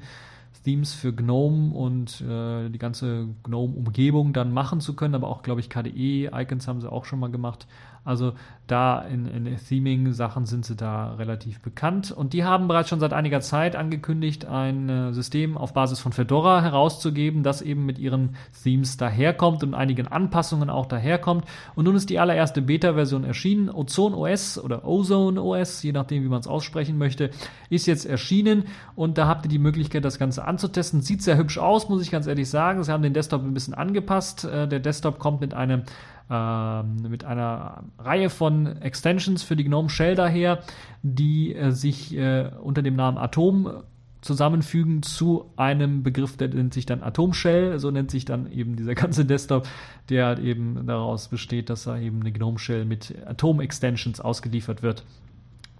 Themes 0.64 0.92
für 0.92 1.14
GNOME 1.14 1.72
und 1.72 2.20
äh, 2.20 2.68
die 2.68 2.78
ganze 2.78 3.28
GNOME-Umgebung 3.42 4.34
dann 4.34 4.52
machen 4.52 4.80
zu 4.80 4.94
können, 4.94 5.14
aber 5.14 5.28
auch, 5.28 5.42
glaube 5.42 5.60
ich, 5.60 5.70
KDE-Icons 5.70 6.68
haben 6.68 6.80
sie 6.82 6.92
auch 6.92 7.06
schon 7.06 7.20
mal 7.20 7.30
gemacht. 7.30 7.66
Also 8.08 8.32
da 8.66 9.00
in, 9.00 9.26
in 9.26 9.56
Theming-Sachen 9.56 10.46
sind 10.46 10.64
sie 10.64 10.76
da 10.76 11.14
relativ 11.14 11.60
bekannt. 11.60 12.10
Und 12.10 12.32
die 12.32 12.42
haben 12.42 12.66
bereits 12.66 12.88
schon 12.88 13.00
seit 13.00 13.12
einiger 13.12 13.42
Zeit 13.42 13.76
angekündigt, 13.76 14.46
ein 14.46 14.88
äh, 14.88 15.12
System 15.12 15.58
auf 15.58 15.74
Basis 15.74 16.00
von 16.00 16.12
Fedora 16.12 16.62
herauszugeben, 16.62 17.42
das 17.42 17.60
eben 17.60 17.84
mit 17.84 17.98
ihren 17.98 18.36
Themes 18.62 18.96
daherkommt 18.96 19.62
und 19.62 19.74
einigen 19.74 20.08
Anpassungen 20.08 20.70
auch 20.70 20.86
daherkommt. 20.86 21.44
Und 21.74 21.84
nun 21.84 21.96
ist 21.96 22.08
die 22.08 22.18
allererste 22.18 22.62
Beta-Version 22.62 23.24
erschienen. 23.24 23.68
Ozone 23.68 24.16
OS 24.16 24.58
oder 24.58 24.86
Ozone 24.86 25.42
OS, 25.42 25.82
je 25.82 25.92
nachdem, 25.92 26.24
wie 26.24 26.28
man 26.28 26.40
es 26.40 26.46
aussprechen 26.46 26.96
möchte, 26.96 27.30
ist 27.68 27.86
jetzt 27.86 28.06
erschienen. 28.06 28.64
Und 28.96 29.18
da 29.18 29.28
habt 29.28 29.44
ihr 29.44 29.50
die 29.50 29.58
Möglichkeit, 29.58 30.06
das 30.06 30.18
Ganze 30.18 30.44
anzutesten. 30.44 31.02
Sieht 31.02 31.22
sehr 31.22 31.36
hübsch 31.36 31.58
aus, 31.58 31.90
muss 31.90 32.00
ich 32.00 32.10
ganz 32.10 32.26
ehrlich 32.26 32.48
sagen. 32.48 32.82
Sie 32.82 32.90
haben 32.90 33.02
den 33.02 33.12
Desktop 33.12 33.42
ein 33.42 33.52
bisschen 33.52 33.74
angepasst. 33.74 34.44
Äh, 34.44 34.66
der 34.66 34.80
Desktop 34.80 35.18
kommt 35.18 35.42
mit 35.42 35.52
einem 35.52 35.82
mit 36.28 37.24
einer 37.24 37.84
Reihe 37.98 38.28
von 38.28 38.66
Extensions 38.82 39.42
für 39.42 39.56
die 39.56 39.64
GNOME 39.64 39.88
Shell 39.88 40.14
daher, 40.14 40.58
die 41.02 41.54
äh, 41.54 41.70
sich 41.70 42.14
äh, 42.14 42.50
unter 42.62 42.82
dem 42.82 42.96
Namen 42.96 43.16
Atom 43.16 43.82
zusammenfügen 44.20 45.02
zu 45.02 45.50
einem 45.56 46.02
Begriff, 46.02 46.36
der 46.36 46.48
nennt 46.48 46.74
sich 46.74 46.84
dann 46.84 47.02
Atom 47.02 47.32
Shell, 47.32 47.78
so 47.78 47.90
nennt 47.90 48.10
sich 48.10 48.26
dann 48.26 48.52
eben 48.52 48.76
dieser 48.76 48.94
ganze 48.94 49.24
Desktop, 49.24 49.66
der 50.10 50.26
halt 50.26 50.40
eben 50.40 50.86
daraus 50.86 51.28
besteht, 51.28 51.70
dass 51.70 51.84
da 51.84 51.98
eben 51.98 52.20
eine 52.20 52.32
GNOME 52.32 52.58
Shell 52.58 52.84
mit 52.84 53.14
Atom 53.26 53.60
Extensions 53.60 54.20
ausgeliefert 54.20 54.82
wird. 54.82 55.04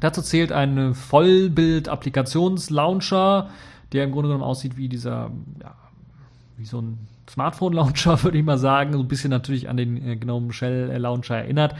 Dazu 0.00 0.22
zählt 0.22 0.52
ein 0.52 0.94
Vollbild-Applikations-Launcher, 0.94 3.50
der 3.92 4.04
im 4.04 4.12
Grunde 4.12 4.28
genommen 4.28 4.44
aussieht 4.44 4.76
wie 4.76 4.88
dieser, 4.88 5.32
ja, 5.60 5.74
wie 6.56 6.64
so 6.64 6.80
ein 6.80 7.00
Smartphone-Launcher, 7.28 8.22
würde 8.24 8.38
ich 8.38 8.44
mal 8.44 8.58
sagen. 8.58 8.92
So 8.92 9.00
ein 9.00 9.08
bisschen 9.08 9.30
natürlich 9.30 9.68
an 9.68 9.76
den 9.76 9.96
äh, 10.06 10.16
GNOME 10.16 10.52
Shell-Launcher 10.52 11.36
erinnert. 11.36 11.74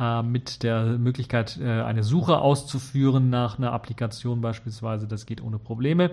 Äh, 0.00 0.24
mit 0.24 0.64
der 0.64 0.84
Möglichkeit, 0.98 1.56
äh, 1.62 1.68
eine 1.82 2.02
Suche 2.02 2.38
auszuführen 2.38 3.30
nach 3.30 3.58
einer 3.58 3.72
Applikation 3.72 4.40
beispielsweise. 4.40 5.06
Das 5.06 5.24
geht 5.24 5.40
ohne 5.40 5.60
Probleme. 5.60 6.10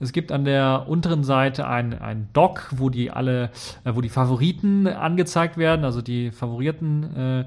Es 0.00 0.10
gibt 0.10 0.32
an 0.32 0.44
der 0.44 0.86
unteren 0.88 1.22
Seite 1.22 1.68
ein, 1.68 1.96
ein 1.96 2.28
Dock, 2.32 2.70
wo 2.72 2.90
die 2.90 3.12
alle, 3.12 3.50
äh, 3.84 3.94
wo 3.94 4.00
die 4.00 4.08
Favoriten 4.08 4.88
angezeigt 4.88 5.58
werden, 5.58 5.84
also 5.84 6.02
die 6.02 6.32
favorierten 6.32 7.16
äh, 7.16 7.44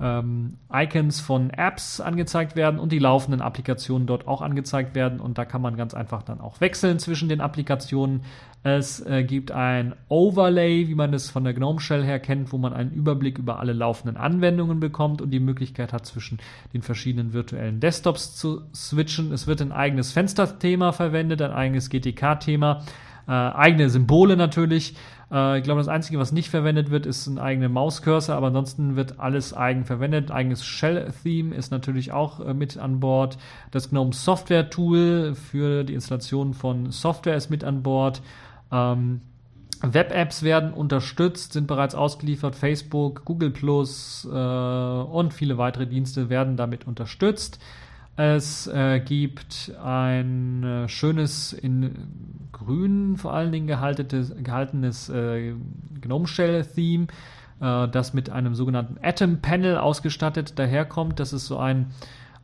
ähm, 0.00 0.58
Icons 0.72 1.20
von 1.20 1.50
Apps 1.50 2.00
angezeigt 2.00 2.54
werden 2.54 2.78
und 2.78 2.92
die 2.92 3.00
laufenden 3.00 3.40
Applikationen 3.40 4.06
dort 4.06 4.28
auch 4.28 4.40
angezeigt 4.40 4.94
werden. 4.94 5.18
Und 5.18 5.36
da 5.36 5.44
kann 5.44 5.62
man 5.62 5.76
ganz 5.76 5.94
einfach 5.94 6.22
dann 6.22 6.40
auch 6.40 6.60
wechseln 6.60 7.00
zwischen 7.00 7.28
den 7.28 7.40
Applikationen. 7.40 8.22
Es 8.66 8.98
äh, 9.04 9.24
gibt 9.24 9.52
ein 9.52 9.94
Overlay, 10.08 10.88
wie 10.88 10.94
man 10.94 11.12
es 11.12 11.28
von 11.28 11.44
der 11.44 11.52
GNOME 11.52 11.80
Shell 11.80 12.02
her 12.02 12.18
kennt, 12.18 12.50
wo 12.50 12.56
man 12.56 12.72
einen 12.72 12.92
Überblick 12.92 13.36
über 13.36 13.60
alle 13.60 13.74
laufenden 13.74 14.16
Anwendungen 14.16 14.80
bekommt 14.80 15.20
und 15.20 15.30
die 15.30 15.38
Möglichkeit 15.38 15.92
hat, 15.92 16.06
zwischen 16.06 16.38
den 16.72 16.80
verschiedenen 16.80 17.34
virtuellen 17.34 17.78
Desktops 17.78 18.36
zu 18.36 18.62
switchen. 18.74 19.32
Es 19.32 19.46
wird 19.46 19.60
ein 19.60 19.70
eigenes 19.70 20.12
Fensterthema 20.12 20.92
verwendet, 20.92 21.42
ein 21.42 21.50
eigenes 21.50 21.90
GTK-Thema, 21.90 22.82
äh, 23.28 23.32
eigene 23.32 23.90
Symbole 23.90 24.34
natürlich. 24.34 24.96
Äh, 25.30 25.58
ich 25.58 25.64
glaube, 25.64 25.80
das 25.80 25.88
Einzige, 25.88 26.18
was 26.18 26.32
nicht 26.32 26.48
verwendet 26.48 26.90
wird, 26.90 27.04
ist 27.04 27.26
ein 27.26 27.38
eigener 27.38 27.68
Mauscursor, 27.68 28.34
aber 28.34 28.46
ansonsten 28.46 28.96
wird 28.96 29.20
alles 29.20 29.52
eigen 29.52 29.84
verwendet. 29.84 30.30
Eigenes 30.30 30.64
Shell-Theme 30.64 31.54
ist 31.54 31.70
natürlich 31.70 32.12
auch 32.12 32.40
äh, 32.40 32.54
mit 32.54 32.78
an 32.78 32.98
Bord. 33.00 33.36
Das 33.72 33.90
GNOME 33.90 34.14
Software 34.14 34.70
Tool 34.70 35.34
für 35.34 35.84
die 35.84 35.92
Installation 35.92 36.54
von 36.54 36.90
Software 36.92 37.36
ist 37.36 37.50
mit 37.50 37.62
an 37.62 37.82
Bord. 37.82 38.22
Ähm, 38.72 39.20
Web-Apps 39.82 40.42
werden 40.42 40.72
unterstützt, 40.72 41.52
sind 41.52 41.66
bereits 41.66 41.94
ausgeliefert. 41.94 42.56
Facebook, 42.56 43.24
Google 43.24 43.50
Plus 43.50 44.26
äh, 44.30 44.36
und 44.36 45.34
viele 45.34 45.58
weitere 45.58 45.86
Dienste 45.86 46.30
werden 46.30 46.56
damit 46.56 46.86
unterstützt. 46.86 47.60
Es 48.16 48.68
äh, 48.68 49.00
gibt 49.00 49.72
ein 49.82 50.62
äh, 50.62 50.88
schönes, 50.88 51.52
in 51.52 52.48
grün 52.52 53.16
vor 53.16 53.34
allen 53.34 53.50
Dingen 53.50 53.66
gehaltenes, 53.66 55.08
äh, 55.08 55.54
Gnome 56.00 56.26
Shell-Theme, 56.28 57.08
äh, 57.60 57.88
das 57.88 58.14
mit 58.14 58.30
einem 58.30 58.54
sogenannten 58.54 58.98
Atom 59.02 59.40
Panel 59.40 59.76
ausgestattet 59.76 60.58
daherkommt. 60.58 61.18
Das 61.18 61.32
ist 61.32 61.46
so 61.46 61.58
ein, 61.58 61.86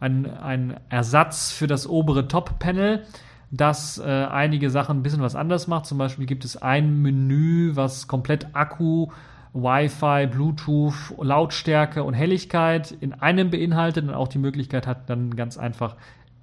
ein, 0.01 0.27
ein 0.27 0.81
Ersatz 0.89 1.53
für 1.53 1.69
das 1.69 1.89
obere 1.89 2.27
Top-Panel 2.27 3.05
das 3.51 3.99
äh, 3.99 4.03
einige 4.03 4.71
Sachen 4.71 4.99
ein 4.99 5.03
bisschen 5.03 5.23
was 5.23 5.35
anders 5.35 5.67
macht. 5.67 5.87
Zum 5.87 5.99
Beispiel 5.99 6.27
gibt 6.27 6.45
es 6.45 6.57
ein 6.57 7.03
Menü, 7.03 7.73
was 7.75 8.07
komplett 8.07 8.55
Akku, 8.55 9.09
Wi-Fi, 9.53 10.29
Bluetooth, 10.29 11.15
Lautstärke 11.21 12.05
und 12.05 12.15
Helligkeit 12.15 12.93
in 13.01 13.13
einem 13.13 13.51
beinhaltet 13.51 14.05
und 14.05 14.15
auch 14.15 14.29
die 14.29 14.39
Möglichkeit 14.39 14.87
hat, 14.87 15.11
dann 15.11 15.35
ganz 15.35 15.59
einfach 15.59 15.97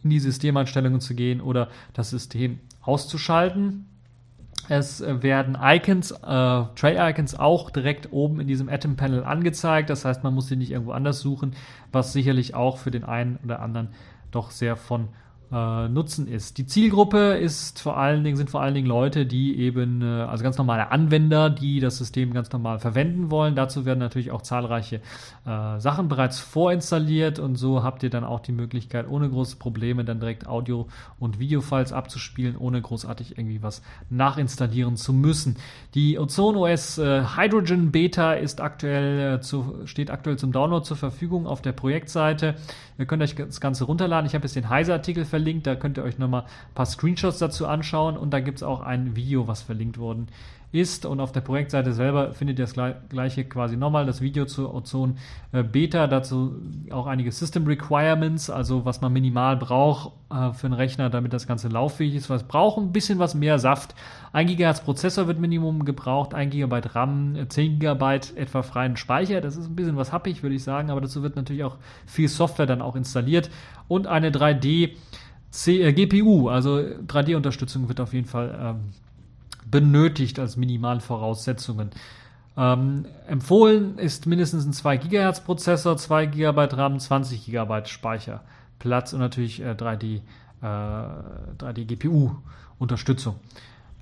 in 0.04 0.10
die 0.10 0.20
Systemeinstellungen 0.20 1.00
zu 1.00 1.16
gehen 1.16 1.40
oder 1.40 1.70
das 1.94 2.10
System 2.10 2.60
auszuschalten. 2.82 3.86
Es 4.70 5.02
werden 5.02 5.58
Icons, 5.62 6.12
äh, 6.12 6.16
Tray-Icons 6.26 7.36
auch 7.36 7.70
direkt 7.70 8.12
oben 8.12 8.42
in 8.42 8.48
diesem 8.48 8.68
Atom-Panel 8.68 9.24
angezeigt. 9.24 9.90
Das 9.90 10.04
heißt, 10.04 10.26
man 10.26 10.34
muss 10.34 10.48
sie 10.48 10.58
nicht 10.58 10.72
irgendwo 10.72 10.92
anders 10.92 11.22
suchen, 11.22 11.54
was 11.94 12.12
sicherlich 12.12 12.54
auch 12.54 12.78
für 12.78 12.92
den 12.92 13.06
einen 13.06 13.40
oder 13.46 13.62
anderen 13.62 13.90
doch 14.32 14.52
sehr 14.52 14.76
von 14.76 15.08
äh, 15.52 15.88
Nutzen 15.88 16.28
ist. 16.28 16.58
Die 16.58 16.66
Zielgruppe 16.66 17.38
ist 17.38 17.80
vor 17.80 17.98
allen 17.98 18.24
Dingen, 18.24 18.36
sind 18.36 18.50
vor 18.50 18.62
allen 18.62 18.74
Dingen 18.74 18.88
Leute, 18.88 19.26
die 19.26 19.58
eben, 19.60 20.02
äh, 20.02 20.06
also 20.06 20.44
ganz 20.44 20.58
normale 20.58 20.92
Anwender, 20.92 21.50
die 21.50 21.80
das 21.80 21.98
System 21.98 22.34
ganz 22.34 22.52
normal 22.52 22.80
verwenden 22.80 23.32
wollen. 23.32 23.56
Dazu 23.56 23.86
werden 23.86 24.00
natürlich 24.00 24.32
auch 24.32 24.42
zahlreiche 24.42 24.98
äh, 25.46 25.80
Sachen 25.80 26.10
bereits 26.10 26.40
vorinstalliert 26.40 27.40
und 27.40 27.56
so 27.56 27.84
habt 27.84 28.04
ihr 28.04 28.10
dann 28.10 28.24
auch 28.24 28.42
die 28.42 28.52
Möglichkeit, 28.52 29.08
ohne 29.10 29.30
große 29.30 29.56
Probleme 29.56 30.04
dann 30.04 30.20
direkt 30.20 30.48
Audio- 30.48 30.88
und 31.20 31.40
Videofiles 31.40 31.94
abzuspielen, 31.94 32.58
ohne 32.58 32.82
großartig 32.82 33.38
irgendwie 33.38 33.64
was 33.64 33.82
nachinstallieren 34.10 34.98
zu 34.98 35.14
müssen. 35.14 35.58
Die 35.94 36.20
Ozone 36.20 36.58
OS 36.58 36.98
äh, 36.98 37.24
Hydrogen 37.36 37.92
Beta 37.92 38.34
ist 38.34 38.60
aktuell 38.60 39.36
äh, 39.36 39.42
zu, 39.42 39.76
steht 39.86 40.12
aktuell 40.12 40.38
zum 40.38 40.52
Download 40.52 40.86
zur 40.86 40.98
Verfügung 40.98 41.48
auf 41.48 41.62
der 41.62 41.72
Projektseite. 41.72 42.56
Ihr 42.98 43.06
könnt 43.06 43.22
euch 43.22 43.36
das 43.36 43.62
Ganze 43.62 43.86
runterladen. 43.86 44.26
Ich 44.28 44.34
habe 44.34 44.44
jetzt 44.44 44.56
den 44.56 44.70
Heise-Artikel 44.70 45.24
verlinkt, 45.24 45.37
da 45.66 45.76
könnt 45.76 45.98
ihr 45.98 46.04
euch 46.04 46.18
nochmal 46.18 46.44
ein 46.44 46.74
paar 46.76 46.86
Screenshots 46.86 47.40
dazu 47.40 47.68
anschauen 47.68 48.18
und 48.18 48.32
da 48.32 48.40
gibt 48.40 48.58
es 48.58 48.64
auch 48.64 48.82
ein 48.82 49.16
Video, 49.16 49.48
was 49.48 49.62
verlinkt 49.62 49.98
worden 49.98 50.28
ist. 50.72 51.06
Und 51.06 51.20
auf 51.20 51.32
der 51.32 51.42
Projektseite 51.42 51.94
selber 51.94 52.34
findet 52.34 52.60
ihr 52.60 52.66
das 52.66 52.74
gleiche 53.10 53.46
quasi 53.46 53.78
nochmal, 53.78 54.06
das 54.06 54.22
Video 54.22 54.46
zur 54.46 54.74
Ozone 54.74 55.16
äh, 55.52 55.64
Beta, 55.64 56.08
dazu 56.08 56.56
auch 56.92 57.08
einige 57.08 57.32
System 57.32 57.66
Requirements, 57.66 58.50
also 58.50 58.84
was 58.84 59.02
man 59.02 59.14
minimal 59.14 59.56
braucht 59.56 60.12
äh, 60.30 60.52
für 60.52 60.68
einen 60.68 60.74
Rechner, 60.74 61.10
damit 61.10 61.34
das 61.34 61.48
Ganze 61.48 61.70
lauffähig 61.70 62.16
ist. 62.16 62.30
Was 62.30 62.44
braucht 62.44 62.78
ein 62.78 62.92
bisschen 62.92 63.20
was 63.20 63.34
mehr 63.34 63.60
Saft. 63.60 63.96
1 64.34 64.52
GHz 64.56 64.82
Prozessor 64.82 65.28
wird 65.28 65.40
Minimum 65.40 65.86
gebraucht, 65.86 66.34
1 66.34 66.52
GB 66.52 66.82
RAM, 66.94 67.38
10 67.48 67.80
GB 67.80 68.20
etwa 68.36 68.62
freien 68.62 68.98
Speicher. 68.98 69.40
Das 69.42 69.56
ist 69.56 69.68
ein 69.68 69.76
bisschen 69.76 69.96
was 69.96 70.12
happig, 70.12 70.44
würde 70.44 70.56
ich 70.56 70.64
sagen, 70.64 70.90
aber 70.90 71.02
dazu 71.02 71.24
wird 71.24 71.38
natürlich 71.38 71.64
auch 71.64 71.78
viel 72.06 72.28
Software 72.28 72.66
dann 72.66 72.82
auch 72.82 72.96
installiert 72.96 73.50
und 73.88 74.06
eine 74.08 74.32
3D 74.32 74.92
C, 75.58 75.82
äh, 75.82 75.92
GPU, 75.92 76.50
also 76.50 76.78
3D-Unterstützung 76.78 77.88
wird 77.88 78.00
auf 78.00 78.14
jeden 78.14 78.28
Fall 78.28 78.56
ähm, 78.62 78.92
benötigt 79.66 80.38
als 80.38 80.56
Minimalvoraussetzungen. 80.56 81.90
Ähm, 82.56 83.06
empfohlen 83.28 83.98
ist 83.98 84.28
mindestens 84.28 84.68
ein 84.68 84.74
2 84.74 84.98
GHz 84.98 85.40
Prozessor, 85.40 85.98
2 85.98 86.28
GB 86.28 86.68
RAM, 86.74 87.00
20 87.00 87.48
GB 87.48 87.86
Speicherplatz 87.86 89.14
und 89.14 89.20
natürlich 89.20 89.60
äh, 89.60 89.72
3D, 89.72 90.22
äh, 90.62 90.66
3D 91.58 91.86
GPU 91.86 92.36
Unterstützung. 92.78 93.38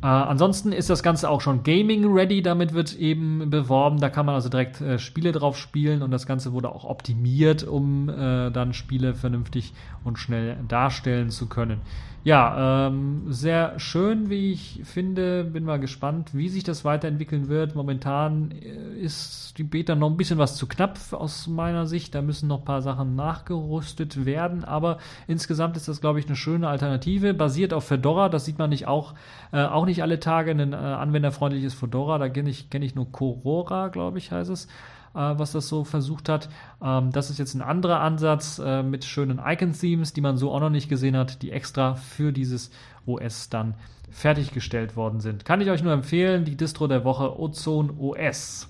Äh, 0.02 0.08
ansonsten 0.08 0.72
ist 0.72 0.90
das 0.90 1.04
Ganze 1.04 1.30
auch 1.30 1.42
schon 1.42 1.64
Gaming-ready, 1.64 2.42
damit 2.42 2.74
wird 2.74 2.96
eben 2.96 3.50
beworben. 3.50 4.00
Da 4.00 4.10
kann 4.10 4.26
man 4.26 4.36
also 4.36 4.50
direkt 4.50 4.82
äh, 4.82 5.00
Spiele 5.00 5.32
drauf 5.32 5.58
spielen 5.58 6.02
und 6.02 6.12
das 6.12 6.26
Ganze 6.26 6.54
wurde 6.54 6.70
auch 6.70 6.84
optimiert, 6.84 7.64
um 7.64 8.10
äh, 8.10 8.52
dann 8.52 8.74
Spiele 8.74 9.16
vernünftig 9.16 9.74
und 10.04 10.20
schnell 10.20 10.58
darstellen 10.68 11.30
zu 11.30 11.48
können. 11.48 11.82
Ja, 12.26 12.88
ähm, 12.88 13.32
sehr 13.32 13.80
schön, 13.80 14.32
wie 14.32 14.52
ich 14.52 14.82
finde. 14.84 15.44
Bin 15.44 15.64
mal 15.64 15.80
gespannt, 15.80 16.32
wie 16.34 16.50
sich 16.50 16.64
das 16.64 16.84
weiterentwickeln 16.84 17.50
wird. 17.50 17.76
Momentan 17.76 18.50
äh, 18.50 18.98
ist 19.00 19.60
die 19.60 19.64
Beta 19.64 19.94
noch 19.94 20.10
ein 20.10 20.18
bisschen 20.18 20.40
was 20.40 20.56
zu 20.56 20.66
knapp 20.66 20.98
aus 21.12 21.46
meiner 21.46 21.86
Sicht. 21.86 22.16
Da 22.16 22.24
müssen 22.24 22.48
noch 22.48 22.62
ein 22.62 22.66
paar 22.66 22.82
Sachen 22.82 23.16
nachgerüstet 23.16 24.26
werden. 24.26 24.64
Aber 24.64 24.98
insgesamt 25.28 25.78
ist 25.78 25.88
das, 25.88 26.02
glaube 26.02 26.20
ich, 26.20 26.26
eine 26.26 26.36
schöne 26.36 26.68
Alternative. 26.68 27.36
Basiert 27.36 27.74
auf 27.74 27.84
Fedora. 27.84 28.28
Das 28.28 28.46
sieht 28.46 28.58
man 28.58 28.72
nicht 28.72 28.88
auch, 28.88 29.14
äh, 29.52 29.62
auch 29.62 29.86
nicht 29.86 29.95
alle 30.02 30.20
Tage. 30.20 30.52
Ein 30.52 30.74
äh, 30.74 30.76
anwenderfreundliches 30.76 31.74
Fedora. 31.74 32.18
Da 32.18 32.30
kenne 32.30 32.50
ich, 32.50 32.70
kenn 32.70 32.82
ich 32.82 32.96
nur 32.96 33.12
Corora, 33.12 33.90
glaube 33.90 34.18
ich, 34.18 34.32
heißt 34.32 34.50
es 34.50 34.68
äh, 35.16 35.38
was 35.38 35.54
das 35.54 35.68
so 35.68 35.84
versucht 35.84 36.30
hat. 36.30 36.50
Ähm, 36.84 37.12
das 37.12 37.30
ist 37.30 37.40
jetzt 37.40 37.56
ein 37.56 37.62
anderer 37.62 38.02
Ansatz 38.02 38.60
äh, 38.60 38.84
mit 38.84 39.06
schönen 39.06 39.40
Icon-Themes, 39.44 40.14
die 40.14 40.22
man 40.22 40.38
so 40.38 40.52
auch 40.52 40.60
noch 40.60 40.70
nicht 40.70 40.90
gesehen 40.90 41.18
hat, 41.18 41.42
die 41.42 41.52
extra 41.52 41.96
für 41.96 42.32
dieses 42.32 42.70
OS 43.06 43.50
dann 43.50 43.76
fertiggestellt 44.12 44.96
worden 44.96 45.20
sind. 45.20 45.46
Kann 45.46 45.62
ich 45.62 45.70
euch 45.70 45.84
nur 45.84 45.94
empfehlen, 45.94 46.46
die 46.46 46.56
Distro 46.56 46.88
der 46.88 47.04
Woche 47.04 47.40
Ozone 47.40 47.94
OS. 47.98 48.70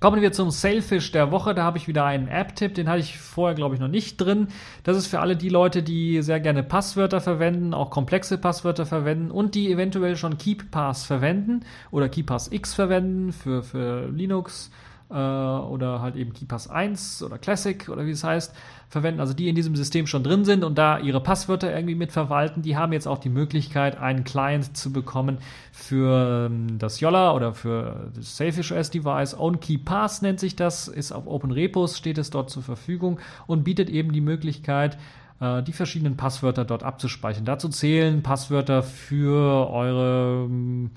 Kommen 0.00 0.22
wir 0.22 0.32
zum 0.32 0.50
Sailfish 0.50 1.12
der 1.12 1.30
Woche. 1.30 1.54
Da 1.54 1.62
habe 1.62 1.76
ich 1.76 1.86
wieder 1.86 2.06
einen 2.06 2.26
App-Tipp, 2.26 2.74
den 2.74 2.88
hatte 2.88 3.00
ich 3.00 3.18
vorher, 3.18 3.54
glaube 3.54 3.74
ich, 3.74 3.82
noch 3.82 3.88
nicht 3.88 4.16
drin. 4.16 4.48
Das 4.82 4.96
ist 4.96 5.08
für 5.08 5.20
alle 5.20 5.36
die 5.36 5.50
Leute, 5.50 5.82
die 5.82 6.22
sehr 6.22 6.40
gerne 6.40 6.62
Passwörter 6.62 7.20
verwenden, 7.20 7.74
auch 7.74 7.90
komplexe 7.90 8.38
Passwörter 8.38 8.86
verwenden 8.86 9.30
und 9.30 9.54
die 9.54 9.70
eventuell 9.70 10.16
schon 10.16 10.38
KeepPass 10.38 11.04
verwenden 11.04 11.66
oder 11.90 12.08
KeePass 12.08 12.50
X 12.50 12.72
verwenden 12.72 13.32
für, 13.32 13.62
für 13.62 14.08
Linux 14.08 14.70
äh, 15.10 15.14
oder 15.14 16.00
halt 16.00 16.16
eben 16.16 16.32
KeyPass 16.32 16.68
1 16.68 17.22
oder 17.22 17.38
Classic 17.38 17.88
oder 17.88 18.06
wie 18.06 18.10
es 18.10 18.24
heißt, 18.24 18.54
verwenden, 18.88 19.20
also 19.20 19.34
die 19.34 19.48
in 19.48 19.54
diesem 19.54 19.76
System 19.76 20.06
schon 20.06 20.24
drin 20.24 20.44
sind 20.44 20.64
und 20.64 20.76
da 20.76 20.98
ihre 20.98 21.20
Passwörter 21.20 21.72
irgendwie 21.72 21.94
mitverwalten, 21.94 22.62
die 22.62 22.76
haben 22.76 22.92
jetzt 22.92 23.06
auch 23.06 23.18
die 23.18 23.28
Möglichkeit, 23.28 23.98
einen 23.98 24.24
Client 24.24 24.76
zu 24.76 24.92
bekommen 24.92 25.38
für 25.72 26.48
ähm, 26.50 26.78
das 26.78 27.00
Yolla 27.00 27.32
oder 27.32 27.54
für 27.54 28.10
das 28.14 28.36
Selfish 28.36 28.72
OS 28.72 28.90
Device. 28.90 29.38
OwnKeyPass 29.38 30.22
nennt 30.22 30.40
sich 30.40 30.56
das, 30.56 30.88
ist 30.88 31.12
auf 31.12 31.26
Open 31.26 31.52
Repos, 31.52 31.96
steht 31.96 32.18
es 32.18 32.30
dort 32.30 32.50
zur 32.50 32.62
Verfügung 32.62 33.20
und 33.46 33.62
bietet 33.62 33.90
eben 33.90 34.12
die 34.12 34.20
Möglichkeit, 34.20 34.98
äh, 35.40 35.62
die 35.62 35.72
verschiedenen 35.72 36.16
Passwörter 36.16 36.64
dort 36.64 36.82
abzuspeichern. 36.82 37.44
Dazu 37.44 37.68
zählen 37.68 38.22
Passwörter 38.22 38.82
für 38.82 39.70
eure 39.70 40.46
ähm, 40.46 40.90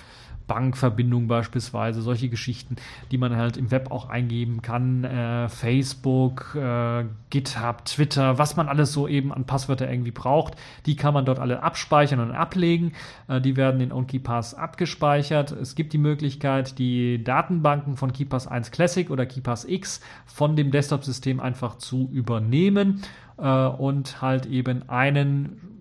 Bankverbindung 0.47 1.27
beispielsweise, 1.27 2.01
solche 2.01 2.29
Geschichten, 2.29 2.75
die 3.11 3.17
man 3.17 3.35
halt 3.35 3.57
im 3.57 3.71
Web 3.71 3.91
auch 3.91 4.09
eingeben 4.09 4.61
kann, 4.61 5.03
äh, 5.03 5.49
Facebook, 5.49 6.55
äh, 6.55 7.05
GitHub, 7.29 7.85
Twitter, 7.85 8.37
was 8.37 8.55
man 8.55 8.67
alles 8.67 8.93
so 8.93 9.07
eben 9.07 9.33
an 9.33 9.45
Passwörter 9.45 9.89
irgendwie 9.89 10.11
braucht, 10.11 10.55
die 10.85 10.95
kann 10.95 11.13
man 11.13 11.25
dort 11.25 11.39
alle 11.39 11.63
abspeichern 11.63 12.19
und 12.19 12.31
ablegen. 12.31 12.93
Äh, 13.27 13.41
die 13.41 13.55
werden 13.55 13.81
in 13.81 13.91
OnKeyPass 13.91 14.53
abgespeichert. 14.53 15.51
Es 15.51 15.75
gibt 15.75 15.93
die 15.93 15.97
Möglichkeit, 15.97 16.77
die 16.79 17.23
Datenbanken 17.23 17.97
von 17.97 18.13
KeyPass 18.13 18.47
1 18.47 18.71
Classic 18.71 19.09
oder 19.09 19.25
KeyPass 19.25 19.65
X 19.65 20.01
von 20.25 20.55
dem 20.55 20.71
Desktop-System 20.71 21.39
einfach 21.39 21.77
zu 21.77 22.09
übernehmen 22.11 23.01
äh, 23.37 23.47
und 23.47 24.21
halt 24.21 24.45
eben 24.45 24.89
einen 24.89 25.72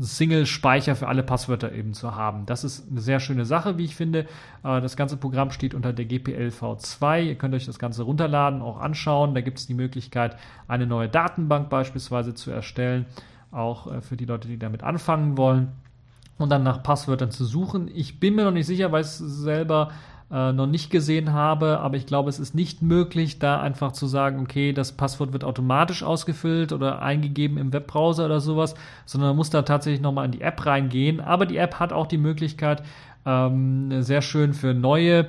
Single-Speicher 0.00 0.96
für 0.96 1.08
alle 1.08 1.22
Passwörter 1.22 1.72
eben 1.72 1.94
zu 1.94 2.14
haben. 2.14 2.46
Das 2.46 2.64
ist 2.64 2.90
eine 2.90 3.00
sehr 3.00 3.20
schöne 3.20 3.44
Sache, 3.44 3.78
wie 3.78 3.84
ich 3.84 3.96
finde. 3.96 4.26
Äh, 4.64 4.80
das 4.80 4.96
ganze 4.96 5.16
Programm 5.16 5.50
steht 5.50 5.74
unter 5.74 5.92
der 5.92 6.04
GPL 6.04 6.48
V2. 6.48 7.22
Ihr 7.22 7.34
könnt 7.34 7.54
euch 7.54 7.66
das 7.66 7.78
Ganze 7.78 8.02
runterladen, 8.02 8.62
auch 8.62 8.80
anschauen. 8.80 9.34
Da 9.34 9.40
gibt 9.40 9.58
es 9.58 9.66
die 9.66 9.74
Möglichkeit, 9.74 10.36
eine 10.66 10.86
neue 10.86 11.08
Datenbank 11.08 11.68
beispielsweise 11.68 12.34
zu 12.34 12.50
erstellen, 12.50 13.06
auch 13.50 13.92
äh, 13.92 14.00
für 14.00 14.16
die 14.16 14.26
Leute, 14.26 14.48
die 14.48 14.58
damit 14.58 14.82
anfangen 14.82 15.36
wollen 15.36 15.72
und 16.38 16.50
dann 16.50 16.62
nach 16.62 16.82
Passwörtern 16.82 17.30
zu 17.30 17.44
suchen. 17.44 17.90
Ich 17.92 18.20
bin 18.20 18.34
mir 18.34 18.44
noch 18.44 18.52
nicht 18.52 18.66
sicher, 18.66 18.92
weil 18.92 19.02
es 19.02 19.18
selber 19.18 19.90
äh, 20.30 20.52
noch 20.52 20.66
nicht 20.66 20.90
gesehen 20.90 21.32
habe, 21.32 21.80
aber 21.80 21.96
ich 21.96 22.06
glaube, 22.06 22.28
es 22.28 22.38
ist 22.38 22.54
nicht 22.54 22.82
möglich, 22.82 23.38
da 23.38 23.60
einfach 23.60 23.92
zu 23.92 24.06
sagen, 24.06 24.40
okay, 24.40 24.72
das 24.72 24.92
Passwort 24.92 25.32
wird 25.32 25.44
automatisch 25.44 26.02
ausgefüllt 26.02 26.72
oder 26.72 27.00
eingegeben 27.00 27.56
im 27.56 27.72
Webbrowser 27.72 28.26
oder 28.26 28.40
sowas, 28.40 28.74
sondern 29.06 29.30
man 29.30 29.36
muss 29.36 29.50
da 29.50 29.62
tatsächlich 29.62 30.02
nochmal 30.02 30.26
in 30.26 30.32
die 30.32 30.42
App 30.42 30.66
reingehen. 30.66 31.20
Aber 31.20 31.46
die 31.46 31.56
App 31.56 31.76
hat 31.80 31.92
auch 31.92 32.06
die 32.06 32.18
Möglichkeit, 32.18 32.82
ähm, 33.24 34.02
sehr 34.02 34.20
schön 34.22 34.52
für 34.52 34.74
neue 34.74 35.28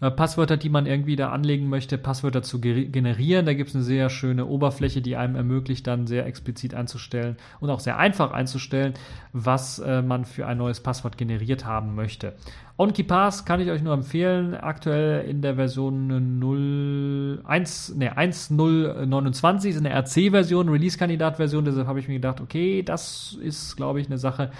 äh, 0.00 0.10
Passwörter, 0.10 0.58
die 0.58 0.68
man 0.68 0.84
irgendwie 0.84 1.16
da 1.16 1.30
anlegen 1.30 1.68
möchte, 1.68 1.96
Passwörter 1.96 2.42
zu 2.42 2.60
generieren. 2.60 3.46
Da 3.46 3.54
gibt 3.54 3.70
es 3.70 3.74
eine 3.74 3.84
sehr 3.84 4.10
schöne 4.10 4.44
Oberfläche, 4.44 5.00
die 5.00 5.16
einem 5.16 5.36
ermöglicht, 5.36 5.86
dann 5.86 6.06
sehr 6.06 6.26
explizit 6.26 6.74
einzustellen 6.74 7.36
und 7.60 7.70
auch 7.70 7.80
sehr 7.80 7.96
einfach 7.96 8.32
einzustellen, 8.32 8.94
was 9.32 9.78
äh, 9.78 10.02
man 10.02 10.24
für 10.26 10.46
ein 10.46 10.58
neues 10.58 10.80
Passwort 10.80 11.16
generiert 11.16 11.64
haben 11.64 11.94
möchte. 11.94 12.34
OnKeyPass 12.78 13.46
kann 13.46 13.60
ich 13.60 13.70
euch 13.70 13.82
nur 13.82 13.94
empfehlen, 13.94 14.54
aktuell 14.54 15.26
in 15.26 15.40
der 15.40 15.54
Version 15.54 16.38
0, 16.38 17.40
1, 17.44 17.94
nee, 17.96 18.10
1.029 18.10 19.68
ist 19.68 19.78
eine 19.78 19.94
RC-Version, 19.94 20.68
Release-Kandidat-Version, 20.68 21.64
deshalb 21.64 21.86
habe 21.86 22.00
ich 22.00 22.08
mir 22.08 22.14
gedacht, 22.14 22.42
okay, 22.42 22.82
das 22.82 23.38
ist, 23.40 23.76
glaube 23.76 24.00
ich, 24.00 24.08
eine 24.08 24.18
Sache, 24.18 24.50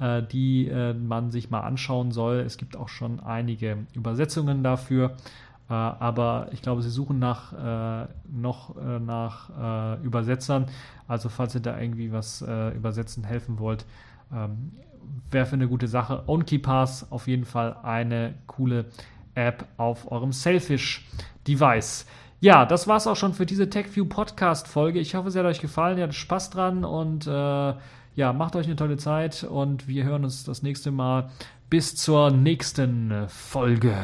äh, 0.00 0.22
die 0.22 0.68
äh, 0.68 0.94
man 0.94 1.30
sich 1.30 1.50
mal 1.50 1.60
anschauen 1.60 2.12
soll. 2.12 2.36
Es 2.38 2.56
gibt 2.56 2.76
auch 2.76 2.88
schon 2.88 3.20
einige 3.20 3.78
Übersetzungen 3.92 4.62
dafür. 4.62 5.16
Äh, 5.68 5.74
aber 5.74 6.48
ich 6.52 6.62
glaube, 6.62 6.80
sie 6.82 6.90
suchen 6.90 7.18
nach 7.18 7.52
äh, 7.52 8.06
noch 8.32 8.76
äh, 8.76 9.00
nach 9.00 9.96
äh, 9.98 10.02
Übersetzern. 10.02 10.66
Also 11.08 11.28
falls 11.28 11.54
ihr 11.54 11.60
da 11.60 11.78
irgendwie 11.78 12.10
was 12.10 12.42
übersetzen 12.42 13.22
helfen 13.22 13.60
wollt, 13.60 13.86
ähm, 14.34 14.72
wäre 15.30 15.46
für 15.46 15.54
eine 15.54 15.68
gute 15.68 15.88
Sache. 15.88 16.24
OnKeyPass 16.26 17.10
auf 17.10 17.26
jeden 17.28 17.44
Fall 17.44 17.76
eine 17.82 18.34
coole 18.46 18.86
App 19.34 19.66
auf 19.76 20.10
eurem 20.10 20.32
Selfish-Device. 20.32 22.06
Ja, 22.40 22.66
das 22.66 22.86
war's 22.86 23.06
auch 23.06 23.16
schon 23.16 23.32
für 23.32 23.46
diese 23.46 23.70
TechView 23.70 24.06
Podcast-Folge. 24.06 24.98
Ich 24.98 25.14
hoffe, 25.14 25.28
es 25.28 25.36
hat 25.36 25.44
euch 25.46 25.60
gefallen. 25.60 25.98
Ihr 25.98 26.04
hattet 26.04 26.16
Spaß 26.16 26.50
dran 26.50 26.84
und 26.84 27.26
äh, 27.26 27.30
ja, 28.14 28.32
macht 28.32 28.56
euch 28.56 28.66
eine 28.66 28.76
tolle 28.76 28.96
Zeit 28.96 29.44
und 29.44 29.88
wir 29.88 30.04
hören 30.04 30.24
uns 30.24 30.44
das 30.44 30.62
nächste 30.62 30.90
Mal. 30.90 31.30
Bis 31.68 31.96
zur 31.96 32.30
nächsten 32.30 33.28
Folge. 33.28 33.94